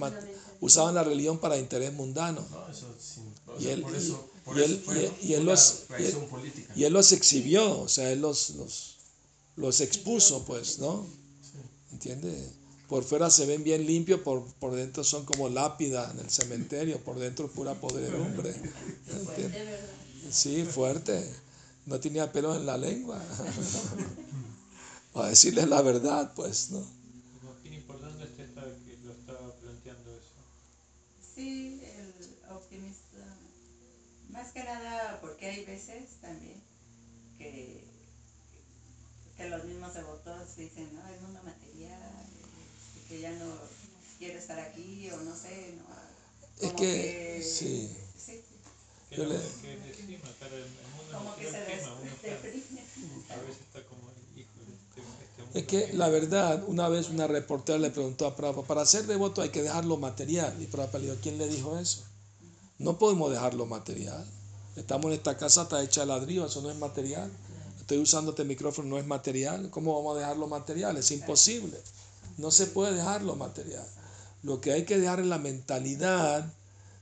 usaban 0.62 0.96
la 0.96 1.04
religión 1.04 1.38
para 1.38 1.58
interés 1.58 1.92
mundano. 1.94 2.46
No, 2.50 2.68
eso 2.70 2.88
y 3.60 3.68
él, 3.68 3.86
y 5.22 5.34
él 5.34 5.46
los 5.46 5.84
y 6.76 6.84
él 6.84 6.94
los 6.94 7.12
exhibió, 7.12 7.82
o 7.82 7.88
sea, 7.88 8.12
él 8.12 8.22
los, 8.22 8.52
los, 8.52 8.96
los 9.56 9.82
expuso, 9.82 10.44
pues, 10.46 10.80
¿no? 10.80 11.06
¿Entiendes? 11.92 12.36
por 12.94 13.04
fuera 13.04 13.32
se 13.32 13.48
ven 13.48 13.64
bien 13.64 13.88
limpios, 13.88 14.20
por, 14.20 14.44
por 14.60 14.76
dentro 14.76 15.04
son 15.04 15.26
como 15.26 15.50
lápidas 15.50 16.14
en 16.14 16.20
el 16.20 16.30
cementerio, 16.30 17.00
por 17.00 17.18
dentro 17.18 17.48
pura 17.48 17.74
podredumbre. 17.74 18.54
Sí, 20.30 20.64
fuerte. 20.64 21.28
No 21.88 22.00
tenía 22.00 22.32
pelo 22.32 22.56
en 22.56 22.68
la 22.68 22.78
lengua. 22.78 23.20
a 25.16 25.28
decirles 25.30 25.68
la 25.68 25.82
verdad, 25.82 26.34
pues, 26.36 26.72
¿no? 26.72 26.86
Qué 27.62 27.70
importante 27.70 28.24
es 28.24 28.30
que 28.32 28.98
lo 29.04 29.12
estaba 29.12 29.54
planteando 29.56 30.12
eso. 30.12 30.34
Sí, 31.36 31.82
el 31.84 32.52
optimista. 32.52 33.18
Más 34.30 34.52
que 34.52 34.64
nada 34.64 35.20
porque 35.22 35.48
hay 35.48 35.66
veces 35.66 36.20
también 36.22 36.62
que, 37.38 37.84
que 39.38 39.50
los 39.50 39.64
mismos 39.66 39.94
devotos 39.94 40.56
dicen, 40.58 40.90
no, 40.96 41.08
el 41.08 41.22
mundo 41.22 41.42
material 41.44 42.26
que 43.08 43.22
ya 43.22 43.32
no 43.34 43.54
quiere 44.18 44.40
estar 44.40 44.60
aquí 44.60 45.10
o 45.12 45.18
no 45.18 45.36
sé, 45.36 45.76
¿no? 45.78 46.66
es 46.68 46.74
que, 46.74 47.42
sí. 47.44 47.96
sí. 48.18 48.42
Que, 49.10 49.18
le, 49.18 49.38
que 49.62 49.74
encima, 49.74 50.30
claro, 50.40 50.58
el 50.58 50.66
mundo 50.96 51.18
como 51.18 51.36
que 51.36 51.44
se 51.44 51.50
uno 51.50 52.10
está, 52.10 52.34
a 52.34 53.42
veces 53.42 53.62
está 53.62 53.84
como 53.86 54.12
hijo 54.36 54.50
este, 54.66 55.02
este 55.02 55.43
es 55.54 55.68
que 55.68 55.94
la 55.94 56.10
verdad, 56.10 56.64
una 56.68 56.90
vez 56.90 57.10
una 57.10 57.28
reportera 57.28 57.78
le 57.78 57.92
preguntó 57.92 58.26
a 58.26 58.36
Prabhupada, 58.36 58.68
para 58.68 58.86
ser 58.86 59.06
devoto 59.06 59.42
hay 59.42 59.50
que 59.50 59.62
dejar 59.62 59.86
lo 59.86 59.98
material. 59.98 60.56
Y 60.60 60.66
Prabhupada 60.66 61.00
le 61.00 61.12
dijo, 61.12 61.18
¿quién 61.22 61.38
le 61.38 61.48
dijo 61.48 61.78
eso? 61.78 62.02
No 62.80 62.98
podemos 62.98 63.32
dejar 63.32 63.54
lo 63.54 63.66
material. 63.66 64.26
Estamos 64.76 65.08
en 65.08 65.14
esta 65.14 65.38
casa, 65.38 65.64
está 65.64 65.84
hecha 65.84 66.02
de 66.02 66.08
ladrillo, 66.08 66.48
eso 66.48 66.62
no 66.62 66.72
es 66.72 66.78
material. 66.78 67.32
Estoy 67.80 68.00
usando 68.00 68.32
este 68.32 68.46
micrófono, 68.46 68.90
no 68.90 68.98
es 68.98 69.06
material. 69.06 69.70
¿Cómo 69.70 69.96
vamos 69.96 70.16
a 70.16 70.20
dejar 70.22 70.38
lo 70.38 70.48
material? 70.48 70.98
Es 70.98 71.12
imposible. 71.12 71.78
No 72.38 72.50
se 72.50 72.66
puede 72.66 72.94
dejar 72.94 73.22
lo 73.22 73.36
material. 73.36 73.86
Lo 74.42 74.60
que 74.60 74.72
hay 74.72 74.86
que 74.86 74.98
dejar 74.98 75.20
es 75.20 75.28
la 75.28 75.38
mentalidad 75.38 76.52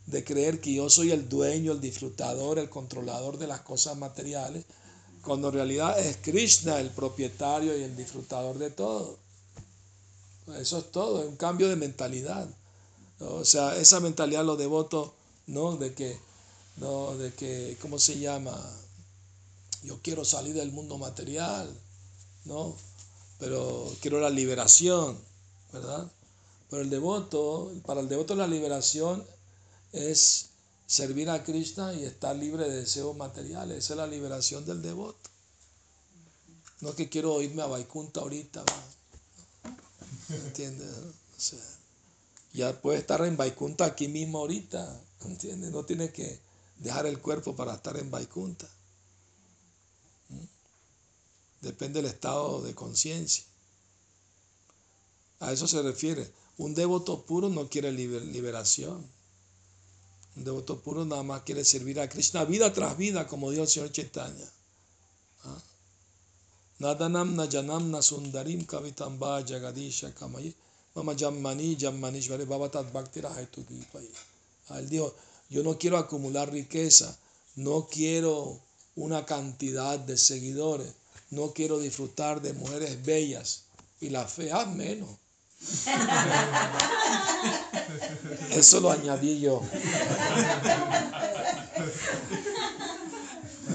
de 0.07 0.23
creer 0.25 0.59
que 0.59 0.73
yo 0.73 0.89
soy 0.89 1.11
el 1.11 1.29
dueño, 1.29 1.71
el 1.71 1.79
disfrutador, 1.79 2.59
el 2.59 2.69
controlador 2.69 3.37
de 3.37 3.47
las 3.47 3.61
cosas 3.61 3.95
materiales, 3.97 4.65
cuando 5.23 5.49
en 5.49 5.55
realidad 5.55 5.99
es 5.99 6.17
Krishna 6.17 6.79
el 6.79 6.89
propietario 6.89 7.77
y 7.77 7.83
el 7.83 7.95
disfrutador 7.95 8.57
de 8.57 8.71
todo. 8.71 9.17
Eso 10.57 10.79
es 10.79 10.91
todo, 10.91 11.21
es 11.21 11.27
un 11.27 11.37
cambio 11.37 11.69
de 11.69 11.75
mentalidad. 11.75 12.47
O 13.19 13.45
sea, 13.45 13.75
esa 13.77 13.99
mentalidad 13.99 14.43
los 14.43 14.57
devotos, 14.57 15.11
¿no? 15.47 15.77
De 15.77 15.93
que, 15.93 16.17
no, 16.77 17.15
de 17.17 17.33
que, 17.33 17.77
¿cómo 17.81 17.99
se 17.99 18.19
llama? 18.19 18.59
Yo 19.83 19.99
quiero 20.01 20.25
salir 20.25 20.55
del 20.55 20.71
mundo 20.71 20.97
material, 20.97 21.71
¿no? 22.45 22.75
pero 23.41 23.91
quiero 24.01 24.21
la 24.21 24.29
liberación, 24.29 25.17
¿verdad? 25.73 26.07
Pero 26.69 26.83
el 26.83 26.91
devoto, 26.91 27.71
para 27.87 27.99
el 27.99 28.07
devoto 28.07 28.35
la 28.35 28.45
liberación 28.45 29.25
es 29.91 30.50
servir 30.91 31.29
a 31.29 31.41
Krishna 31.41 31.93
y 31.93 32.03
estar 32.03 32.35
libre 32.35 32.67
de 32.67 32.81
deseos 32.81 33.15
materiales. 33.15 33.77
Esa 33.77 33.93
es 33.93 33.97
la 33.97 34.07
liberación 34.07 34.65
del 34.65 34.81
devoto. 34.81 35.29
No 36.81 36.93
que 36.93 37.07
quiero 37.07 37.41
irme 37.41 37.61
a 37.61 37.67
Vaikunta 37.67 38.19
ahorita, 38.19 38.61
¿me 40.27 40.35
entiendes? 40.35 40.89
O 41.37 41.39
sea, 41.39 41.63
ya 42.51 42.81
puede 42.81 42.99
estar 42.99 43.23
en 43.23 43.37
Vaikunta 43.37 43.85
aquí 43.85 44.09
mismo 44.09 44.39
ahorita, 44.39 45.01
¿entiendes? 45.21 45.71
No 45.71 45.85
tiene 45.85 46.11
que 46.11 46.41
dejar 46.79 47.05
el 47.05 47.19
cuerpo 47.19 47.55
para 47.55 47.75
estar 47.75 47.95
en 47.95 48.11
Vaikunta. 48.11 48.67
Depende 51.61 52.01
del 52.01 52.11
estado 52.11 52.63
de 52.63 52.75
conciencia. 52.75 53.45
A 55.39 55.53
eso 55.53 55.69
se 55.69 55.81
refiere. 55.81 56.29
Un 56.57 56.75
devoto 56.75 57.23
puro 57.23 57.47
no 57.47 57.69
quiere 57.69 57.93
liberación. 57.93 59.20
Un 60.35 60.43
devoto 60.43 60.79
puro 60.79 61.05
nada 61.05 61.23
más 61.23 61.41
quiere 61.41 61.63
servir 61.65 61.99
a 61.99 62.07
Krishna 62.07 62.45
vida 62.45 62.71
tras 62.71 62.97
vida, 62.97 63.27
como 63.27 63.51
dijo 63.51 63.63
el 63.63 63.69
Señor 63.69 63.91
Chaitanya. 63.91 64.49
¿Ah? 65.43 65.61
Nadanam 66.79 67.35
najanam 67.35 68.01
sundarim 68.01 68.65
kavitamba 68.65 69.43
jagadisha 69.45 70.13
kamayi 70.13 70.55
mama 70.95 71.15
jammani 71.15 71.75
jammanishvari 71.77 72.45
bhavatat 72.45 72.91
bhakti 72.91 73.21
Él 74.69 74.89
dijo, 74.89 75.13
yo 75.49 75.63
no 75.63 75.77
quiero 75.77 75.97
acumular 75.97 76.51
riqueza, 76.51 77.17
no 77.55 77.87
quiero 77.87 78.59
una 78.95 79.25
cantidad 79.25 79.99
de 79.99 80.17
seguidores, 80.17 80.93
no 81.29 81.51
quiero 81.53 81.77
disfrutar 81.79 82.41
de 82.41 82.53
mujeres 82.53 83.03
bellas 83.03 83.63
y 83.99 84.09
la 84.09 84.25
feas 84.25 84.67
menos. 84.75 85.09
Eso 88.51 88.79
lo 88.79 88.91
añadí 88.91 89.39
yo. 89.39 89.61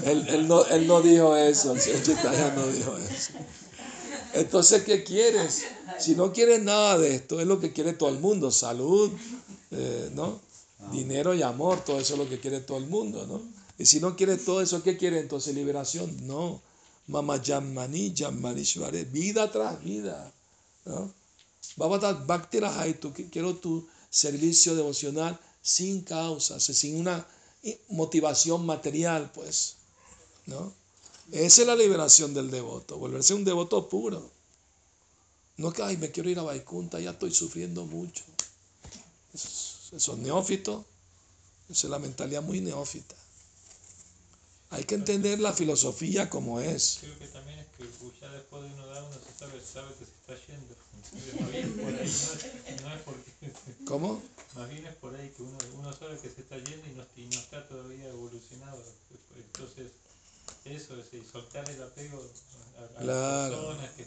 Él, 0.05 0.47
no, 0.47 0.65
él 0.65 0.87
no 0.87 1.01
dijo 1.01 1.35
eso, 1.35 1.73
el 1.73 1.81
señor 1.81 2.03
Chitaya 2.03 2.53
no 2.55 2.67
dijo 2.67 2.97
eso. 2.97 3.33
Entonces, 4.33 4.83
¿qué 4.83 5.03
quieres? 5.03 5.65
Si 5.99 6.15
no 6.15 6.31
quieres 6.31 6.61
nada 6.61 6.97
de 6.97 7.15
esto, 7.15 7.39
es 7.39 7.47
lo 7.47 7.59
que 7.59 7.73
quiere 7.73 7.93
todo 7.93 8.09
el 8.09 8.19
mundo, 8.19 8.51
salud, 8.51 9.11
eh, 9.71 10.09
¿no? 10.13 10.39
Dinero 10.91 11.33
y 11.33 11.41
amor, 11.41 11.83
todo 11.83 11.99
eso 11.99 12.13
es 12.13 12.19
lo 12.19 12.29
que 12.29 12.39
quiere 12.39 12.59
todo 12.59 12.77
el 12.77 12.87
mundo, 12.87 13.25
¿no? 13.27 13.41
Y 13.79 13.85
si 13.85 13.99
no 13.99 14.15
quieres 14.15 14.45
todo 14.45 14.61
eso, 14.61 14.81
¿qué 14.83 14.97
quiere 14.97 15.19
entonces? 15.19 15.53
Liberación. 15.53 16.25
No. 16.25 16.61
Mama 17.07 17.41
Yammani, 17.41 18.13
vida 19.11 19.51
tras 19.51 19.83
vida. 19.83 20.31
¿no? 20.85 21.11
quiero 23.31 23.55
tu 23.55 23.87
servicio 24.09 24.75
devocional 24.75 25.39
sin 25.61 26.01
causas, 26.01 26.63
sin 26.63 26.97
una 26.99 27.27
motivación 27.89 28.65
material, 28.65 29.31
pues. 29.33 29.75
¿no? 30.45 30.73
Esa 31.31 31.61
es 31.61 31.67
la 31.67 31.75
liberación 31.75 32.33
del 32.33 32.49
devoto, 32.49 32.97
volverse 32.97 33.33
un 33.33 33.43
devoto 33.43 33.89
puro. 33.89 34.31
No 35.57 35.73
que, 35.73 35.83
ay, 35.83 35.97
me 35.97 36.11
quiero 36.11 36.29
ir 36.29 36.39
a 36.39 36.43
Vaikunta, 36.43 36.99
ya 36.99 37.11
estoy 37.11 37.33
sufriendo 37.33 37.85
mucho. 37.85 38.23
Eso, 39.33 40.13
es 40.13 40.17
neófito, 40.19 40.85
esa 41.69 41.87
es 41.87 41.91
la 41.91 41.99
mentalidad 41.99 42.41
muy 42.41 42.61
neófita. 42.61 43.15
Hay 44.69 44.83
que 44.83 44.95
entender 44.95 45.39
la 45.39 45.53
filosofía 45.53 46.29
como 46.29 46.59
es. 46.59 46.97
Creo 47.01 47.17
que 47.19 47.27
también 47.27 47.59
es 47.59 47.67
que 47.77 47.85
ya 48.19 48.29
después 48.29 48.63
de 48.63 48.69
uno 48.69 48.87
dar, 48.87 49.03
uno 49.03 49.15
se 49.15 49.39
sabe, 49.39 49.61
sabe 49.61 49.93
que 49.95 50.05
se 50.05 50.11
está 50.11 50.45
yendo. 50.47 50.75
Más 51.39 51.51
bien 51.51 51.73
por 51.77 51.93
ahí, 51.93 52.81
no, 52.83 52.93
es 52.93 53.01
porque... 53.03 53.31
¿Cómo? 53.85 54.21
Más 54.55 54.69
bien 54.69 54.85
es 54.85 54.95
por 54.95 55.15
ahí 55.15 55.29
que 55.29 55.43
uno, 55.43 55.57
uno 55.77 55.93
sabe 55.93 56.19
que 56.19 56.29
se 56.29 56.41
está 56.41 56.57
yendo 56.57 56.85
y 56.85 56.95
no, 56.95 57.05
y 57.15 57.25
no 57.33 57.39
está 57.39 57.65
todavía 57.67 58.09
evolucionado. 58.09 58.83
Entonces, 59.37 59.91
eso 60.65 60.97
es 60.99 61.13
y 61.13 61.25
soltar 61.31 61.69
el 61.69 61.81
apego 61.81 62.21
a, 62.97 63.03
las 63.03 63.49
personas 63.51 63.91
que, 63.91 64.05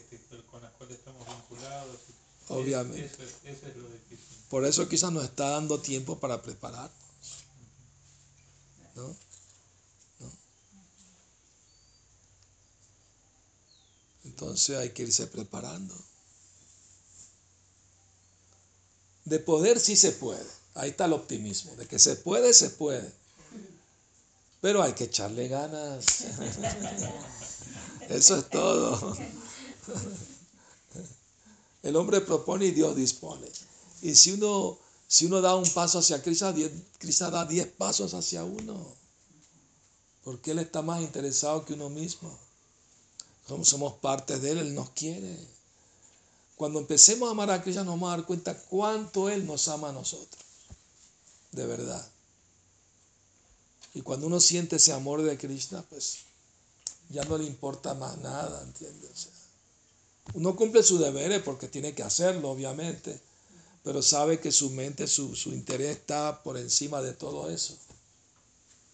con 0.51 0.61
las 0.61 0.71
cuales 0.73 0.97
estamos 0.97 1.25
vinculados. 1.25 1.97
Obviamente. 2.49 3.05
Eso, 3.05 3.23
eso 3.23 3.67
es 3.67 3.77
lo 3.77 3.87
difícil. 3.89 4.37
Por 4.49 4.65
eso 4.65 4.87
quizás 4.87 5.11
nos 5.11 5.23
está 5.23 5.49
dando 5.49 5.79
tiempo 5.79 6.19
para 6.19 6.41
prepararnos. 6.41 6.91
¿No? 8.95 9.15
Entonces 14.41 14.75
hay 14.75 14.89
que 14.89 15.03
irse 15.03 15.27
preparando. 15.27 15.93
De 19.23 19.37
poder 19.37 19.79
sí 19.79 19.95
se 19.95 20.13
puede. 20.13 20.43
Ahí 20.73 20.89
está 20.89 21.05
el 21.05 21.13
optimismo. 21.13 21.75
De 21.75 21.85
que 21.85 21.99
se 21.99 22.15
puede, 22.15 22.51
se 22.55 22.71
puede. 22.71 23.13
Pero 24.59 24.81
hay 24.81 24.93
que 24.93 25.03
echarle 25.03 25.47
ganas. 25.47 26.21
Eso 28.09 28.37
es 28.37 28.49
todo. 28.49 29.15
El 31.83 31.95
hombre 31.95 32.21
propone 32.21 32.65
y 32.65 32.71
Dios 32.71 32.95
dispone. 32.95 33.47
Y 34.01 34.15
si 34.15 34.31
uno, 34.31 34.79
si 35.07 35.27
uno 35.27 35.41
da 35.41 35.55
un 35.55 35.69
paso 35.69 35.99
hacia 35.99 36.23
Cristo, 36.23 36.51
Cristo 36.97 37.29
da 37.29 37.45
diez 37.45 37.67
pasos 37.67 38.15
hacia 38.15 38.43
uno. 38.43 38.87
Porque 40.23 40.49
Él 40.49 40.59
está 40.59 40.81
más 40.81 40.99
interesado 40.99 41.63
que 41.63 41.73
uno 41.73 41.89
mismo 41.89 42.50
somos 43.63 43.93
parte 43.95 44.39
de 44.39 44.51
Él, 44.51 44.57
Él 44.59 44.75
nos 44.75 44.89
quiere. 44.91 45.37
Cuando 46.55 46.79
empecemos 46.79 47.27
a 47.27 47.31
amar 47.31 47.49
a 47.51 47.61
Cristo 47.61 47.83
nos 47.83 47.93
vamos 47.93 48.13
a 48.13 48.17
dar 48.17 48.25
cuenta 48.25 48.55
cuánto 48.55 49.29
Él 49.29 49.45
nos 49.45 49.67
ama 49.67 49.89
a 49.89 49.93
nosotros. 49.93 50.43
De 51.51 51.65
verdad. 51.65 52.07
Y 53.93 54.01
cuando 54.01 54.27
uno 54.27 54.39
siente 54.39 54.77
ese 54.77 54.93
amor 54.93 55.21
de 55.21 55.37
Krishna, 55.37 55.83
pues 55.89 56.19
ya 57.09 57.23
no 57.25 57.37
le 57.37 57.45
importa 57.45 57.93
más 57.93 58.17
nada, 58.19 58.61
¿entiendes? 58.63 59.27
uno 60.33 60.55
cumple 60.55 60.83
sus 60.83 60.99
deberes 60.99 61.41
porque 61.41 61.67
tiene 61.67 61.93
que 61.93 62.03
hacerlo, 62.03 62.51
obviamente, 62.51 63.19
pero 63.83 64.01
sabe 64.01 64.39
que 64.39 64.51
su 64.51 64.69
mente, 64.69 65.07
su, 65.07 65.35
su 65.35 65.49
interés 65.49 65.97
está 65.97 66.41
por 66.43 66.57
encima 66.57 67.01
de 67.01 67.13
todo 67.13 67.49
eso. 67.49 67.75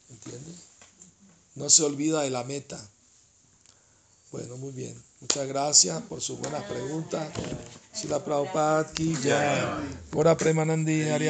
¿Entiendes? 0.09 0.55
No 1.55 1.69
se 1.69 1.83
olvida 1.83 2.21
de 2.21 2.29
la 2.29 2.43
meta. 2.43 2.89
Bueno, 4.37 4.55
muy 4.57 4.71
bien. 4.71 4.93
Muchas 5.19 5.47
gracias 5.47 5.99
por 6.03 6.21
sus 6.21 6.37
buenas 6.37 6.63
preguntas. 6.65 7.27
Sila 7.91 8.23
Prabhupada 8.23 8.85
ki 8.93 9.15
jai. 9.15 9.65
Pura 10.11 10.37
Premanandi 10.37 11.09
Hari 11.09 11.29